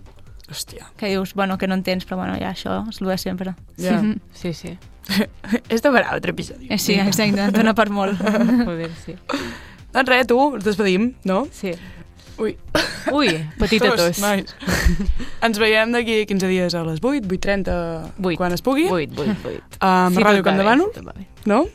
Hòstia. 0.49 0.87
Que 0.97 1.11
dius, 1.13 1.35
bueno, 1.37 1.59
que 1.61 1.67
no 1.69 1.75
entens, 1.77 2.07
però 2.09 2.17
bueno, 2.23 2.33
ja 2.41 2.49
això 2.55 2.79
és 2.89 2.97
el 3.03 3.07
de 3.13 3.17
sempre. 3.21 3.55
Ja. 3.77 3.99
Sí, 4.33 4.53
sí. 4.53 4.75
Esto 5.69 5.89
per 5.91 6.03
altre 6.05 6.31
episodi. 6.35 6.67
Eh, 6.69 6.77
Sí, 6.77 6.93
exacte, 7.01 7.47
dona 7.53 7.73
per 7.73 7.87
molt. 7.89 8.19
Joder, 8.21 8.89
sí. 9.05 9.15
Doncs 9.93 10.09
res, 10.11 10.27
tu, 10.29 10.37
ens 10.55 10.65
despedim, 10.67 11.13
no? 11.25 11.47
Sí. 11.51 11.73
Ui. 12.39 12.53
Ui, 13.11 13.31
petita 13.59 13.89
tos. 13.97 14.19
Nice. 14.23 14.53
Ens 15.43 15.57
veiem 15.59 15.91
d'aquí 15.91 16.21
15 16.29 16.47
dies 16.47 16.75
a 16.77 16.83
les 16.87 17.01
8, 17.03 17.25
8.30, 17.27 17.75
Vuit. 18.21 18.37
quan 18.39 18.53
es 18.55 18.61
pugui. 18.63 18.85
Vuit, 18.87 19.11
vuit, 19.17 19.33
vuit. 19.43 19.79
Amb 19.83 20.15
Sí, 20.15 20.23
Ràdio 20.23 20.45
Camp 20.45 20.59
de 20.61 20.67
Bànol, 20.67 20.93
no? 21.49 21.65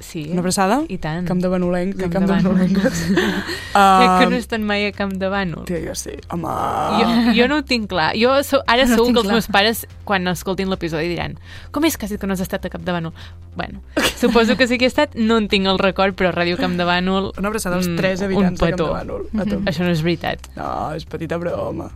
Sí. 0.00 0.26
Una 0.30 0.40
abraçada. 0.40 0.82
I 0.88 0.98
tant. 0.98 1.26
Camp 1.26 1.40
de 1.42 1.48
Banolenc, 1.48 1.96
Camp 1.96 2.12
Camp, 2.12 2.26
de 2.26 2.32
de 2.32 2.36
Bànol. 2.36 2.52
Banolenc. 2.52 2.78
Crec 2.82 4.12
que 4.20 4.26
um, 4.26 4.30
no 4.30 4.36
estan 4.36 4.62
mai 4.68 4.86
a 4.86 4.92
Camp 4.92 5.14
de 5.16 5.28
Bànol. 5.32 5.64
Tia, 5.68 5.80
jo 5.84 5.94
sí. 5.98 6.14
Home... 6.32 6.52
Jo, 7.00 7.08
jo 7.38 7.48
no 7.48 7.58
ho 7.60 7.64
tinc 7.66 7.88
clar. 7.90 8.12
Jo 8.18 8.36
so, 8.46 8.62
ara 8.66 8.84
No 8.84 8.94
segur 8.94 9.06
tinc 9.08 9.16
que 9.16 9.22
els 9.24 9.28
clar. 9.28 9.38
meus 9.38 9.48
pares, 9.52 9.82
quan 10.04 10.28
escoltin 10.28 10.70
l'episodi, 10.72 11.08
diran 11.12 11.36
com 11.72 11.84
és 11.84 11.96
que 11.96 12.06
has 12.06 12.14
dit 12.14 12.20
que 12.20 12.28
no 12.28 12.36
has 12.36 12.44
estat 12.44 12.64
a 12.68 12.72
Camp 12.72 12.84
de 12.86 12.92
Bànol? 12.92 13.12
Bueno, 13.56 13.80
suposo 14.20 14.56
que 14.56 14.68
sí 14.68 14.78
que 14.78 14.84
he 14.84 14.92
estat, 14.92 15.14
no 15.16 15.38
en 15.40 15.48
tinc 15.48 15.66
el 15.66 15.78
record, 15.80 16.16
però 16.16 16.32
Ràdio 16.32 16.58
Camp 16.60 16.76
de 16.76 16.84
Bànol... 16.84 17.32
Una 17.38 17.48
abraçada 17.48 17.76
als 17.80 17.88
mm, 17.88 17.96
tres 17.96 18.22
habitants 18.22 18.60
de 18.60 18.72
Camp 18.72 18.80
de 18.80 18.90
Bànol. 18.92 19.28
A 19.40 19.48
tu. 19.48 19.62
Això 19.64 19.84
no 19.84 19.92
és 19.92 20.02
veritat. 20.04 20.50
No, 20.56 20.92
és 20.96 21.08
petita 21.08 21.40
broma. 21.40 21.88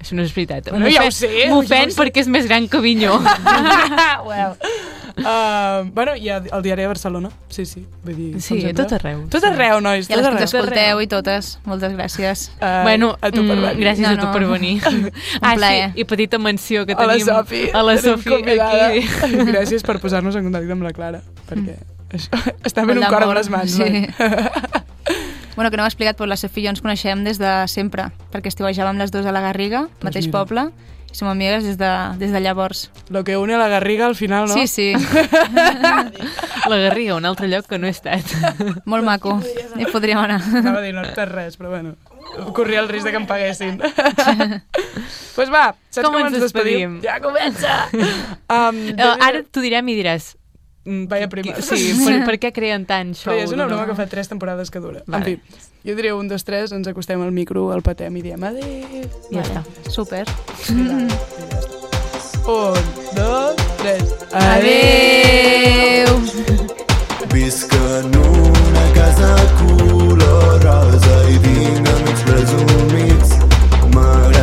Això 0.00 0.16
no 0.16 0.22
és 0.24 0.32
veritat. 0.34 0.70
Bueno, 0.72 0.88
ja 0.88 1.02
ho 1.04 1.10
sé, 1.12 1.28
M'ofèn 1.50 1.92
perquè 1.96 2.22
és 2.24 2.28
més 2.32 2.46
gran 2.48 2.66
que 2.72 2.80
Vinyó. 2.80 3.18
well. 4.28 4.56
Uh, 5.20 5.84
bueno, 5.96 6.14
i 6.16 6.30
al 6.30 6.62
diari 6.64 6.82
de 6.82 6.88
Barcelona. 6.88 7.28
Sí, 7.52 7.66
sí. 7.68 7.82
Vull 8.06 8.16
dir, 8.16 8.40
Sí, 8.40 8.62
a 8.64 8.72
tot 8.74 8.94
arreu. 8.96 9.26
Tot 9.28 9.44
arreu, 9.44 9.80
nois, 9.84 10.08
I 10.08 10.14
a 10.14 10.16
tot 10.16 10.24
les 10.24 10.32
que 10.38 10.40
ens 10.46 10.54
escolteu 10.54 11.02
i 11.04 11.08
totes, 11.10 11.50
moltes 11.68 11.92
gràcies. 11.92 12.46
Uh, 12.56 12.80
bueno, 12.86 13.10
a 13.20 13.28
tu 13.28 13.44
per 13.44 13.58
mm, 13.58 13.66
venir. 13.66 13.84
gràcies 13.84 14.06
No, 14.06 14.14
a 14.14 14.20
tu 14.22 14.26
no. 14.26 14.32
per 14.32 14.46
venir. 14.48 14.74
ah, 15.42 15.54
plaer. 15.58 15.90
sí, 15.92 16.00
i 16.00 16.08
petita 16.08 16.40
menció 16.40 16.86
que 16.88 16.96
a 16.96 17.04
la 17.04 17.18
tenim 17.18 17.28
Sofi. 17.28 17.62
a 17.68 17.82
la 17.84 17.96
tenim 18.00 18.24
Sofi 18.24 18.56
aquí. 18.56 19.44
Gràcies 19.52 19.84
per 19.84 19.98
posar-nos 20.00 20.40
en 20.40 20.48
contacte 20.48 20.72
amb 20.78 20.88
la 20.88 20.94
Clara, 20.96 21.20
perquè 21.50 21.76
això, 22.08 22.40
està 22.64 22.86
fent 22.86 22.96
Molt 22.96 23.04
un 23.04 23.12
cor 23.12 23.28
amb 23.28 23.36
les 23.36 23.52
mans. 23.52 23.76
sí. 23.76 24.88
Bueno, 25.60 25.68
que 25.70 25.76
no 25.76 25.82
m'ha 25.84 25.90
explicat, 25.92 26.16
però 26.16 26.24
la 26.24 26.38
Sofia 26.40 26.62
i 26.62 26.64
jo 26.64 26.70
ens 26.72 26.80
coneixem 26.80 27.20
des 27.20 27.36
de 27.36 27.50
sempre, 27.68 28.06
perquè 28.32 28.48
estiuejàvem 28.48 28.96
les 28.96 29.10
dues 29.12 29.26
a 29.28 29.32
la 29.36 29.42
Garriga, 29.44 29.82
mateix 30.00 30.24
mira. 30.30 30.38
poble, 30.38 30.62
i 31.12 31.18
som 31.18 31.28
amigues 31.28 31.66
des 31.68 31.76
de, 31.76 31.90
des 32.16 32.32
de 32.32 32.40
llavors. 32.40 32.86
Lo 33.12 33.20
que 33.28 33.36
une 33.36 33.52
a 33.52 33.58
la 33.60 33.68
Garriga 33.68 34.06
al 34.06 34.16
final, 34.16 34.48
no? 34.48 34.54
Sí, 34.54 34.64
sí, 34.66 34.94
La 36.70 36.76
Garriga, 36.78 37.16
un 37.16 37.26
altre 37.26 37.48
lloc 37.52 37.66
que 37.68 37.76
no 37.76 37.86
he 37.86 37.92
estat. 37.92 38.24
molt 38.86 39.04
maco. 39.04 39.36
Hi 39.76 39.84
podríem 39.92 40.22
anar. 40.22 40.40
Anava 40.62 40.78
a 40.80 40.86
dir, 40.86 40.94
no 40.96 41.04
per 41.12 41.28
res, 41.28 41.60
però 41.60 41.74
bueno, 41.76 41.92
corria 42.56 42.80
el 42.80 42.88
risc 42.88 43.04
de 43.04 43.12
que 43.12 43.20
em 43.20 43.28
paguessin. 43.28 43.76
Doncs 43.84 44.64
pues 45.36 45.52
va, 45.52 45.74
saps 45.90 46.06
Com 46.06 46.14
com, 46.14 46.24
ens 46.24 46.38
ens 46.40 46.44
despedim? 46.48 46.96
despedim? 46.96 47.00
Ja 47.04 47.20
comença! 47.20 47.82
Um, 48.50 48.80
Uh, 48.96 49.14
ara 49.22 49.44
t'ho 49.44 49.60
direm 49.62 49.92
i 49.92 50.00
diràs... 50.00 50.32
Mm, 50.84 51.06
vaya 51.08 51.28
prima. 51.28 51.54
Sí, 51.60 51.92
per, 52.06 52.24
per 52.24 52.36
què 52.40 52.52
creen 52.56 52.86
tant 52.88 53.12
això? 53.16 53.34
És 53.36 53.52
una 53.52 53.66
broma 53.68 53.86
que 53.88 53.96
fa 53.98 54.06
tres 54.10 54.28
temporades 54.32 54.70
que 54.72 54.80
dura. 54.80 55.02
Vale. 55.06 55.36
En 55.36 55.40
fi, 55.40 55.60
jo 55.84 55.96
diria 55.98 56.14
un, 56.16 56.28
dos, 56.28 56.44
tres, 56.48 56.72
ens 56.72 56.88
acostem 56.88 57.20
al 57.20 57.32
micro, 57.36 57.68
el 57.74 57.82
patem 57.84 58.16
i 58.16 58.24
diem 58.24 58.42
adéu. 58.48 58.64
Ja 59.30 59.42
vale. 59.42 59.44
està. 59.44 59.60
Súper. 59.92 60.24
Un, 62.50 62.74
dos, 63.14 63.54
tres. 63.78 64.14
Adéu. 64.32 66.16
Visc 67.30 67.72
en 67.74 68.16
una 68.16 68.86
casa 68.96 69.28
color 69.60 70.64
rosa 70.64 71.18
i 71.30 71.36
dinàmics 71.44 72.24
presumits. 72.26 73.36
M'agrada 73.94 74.39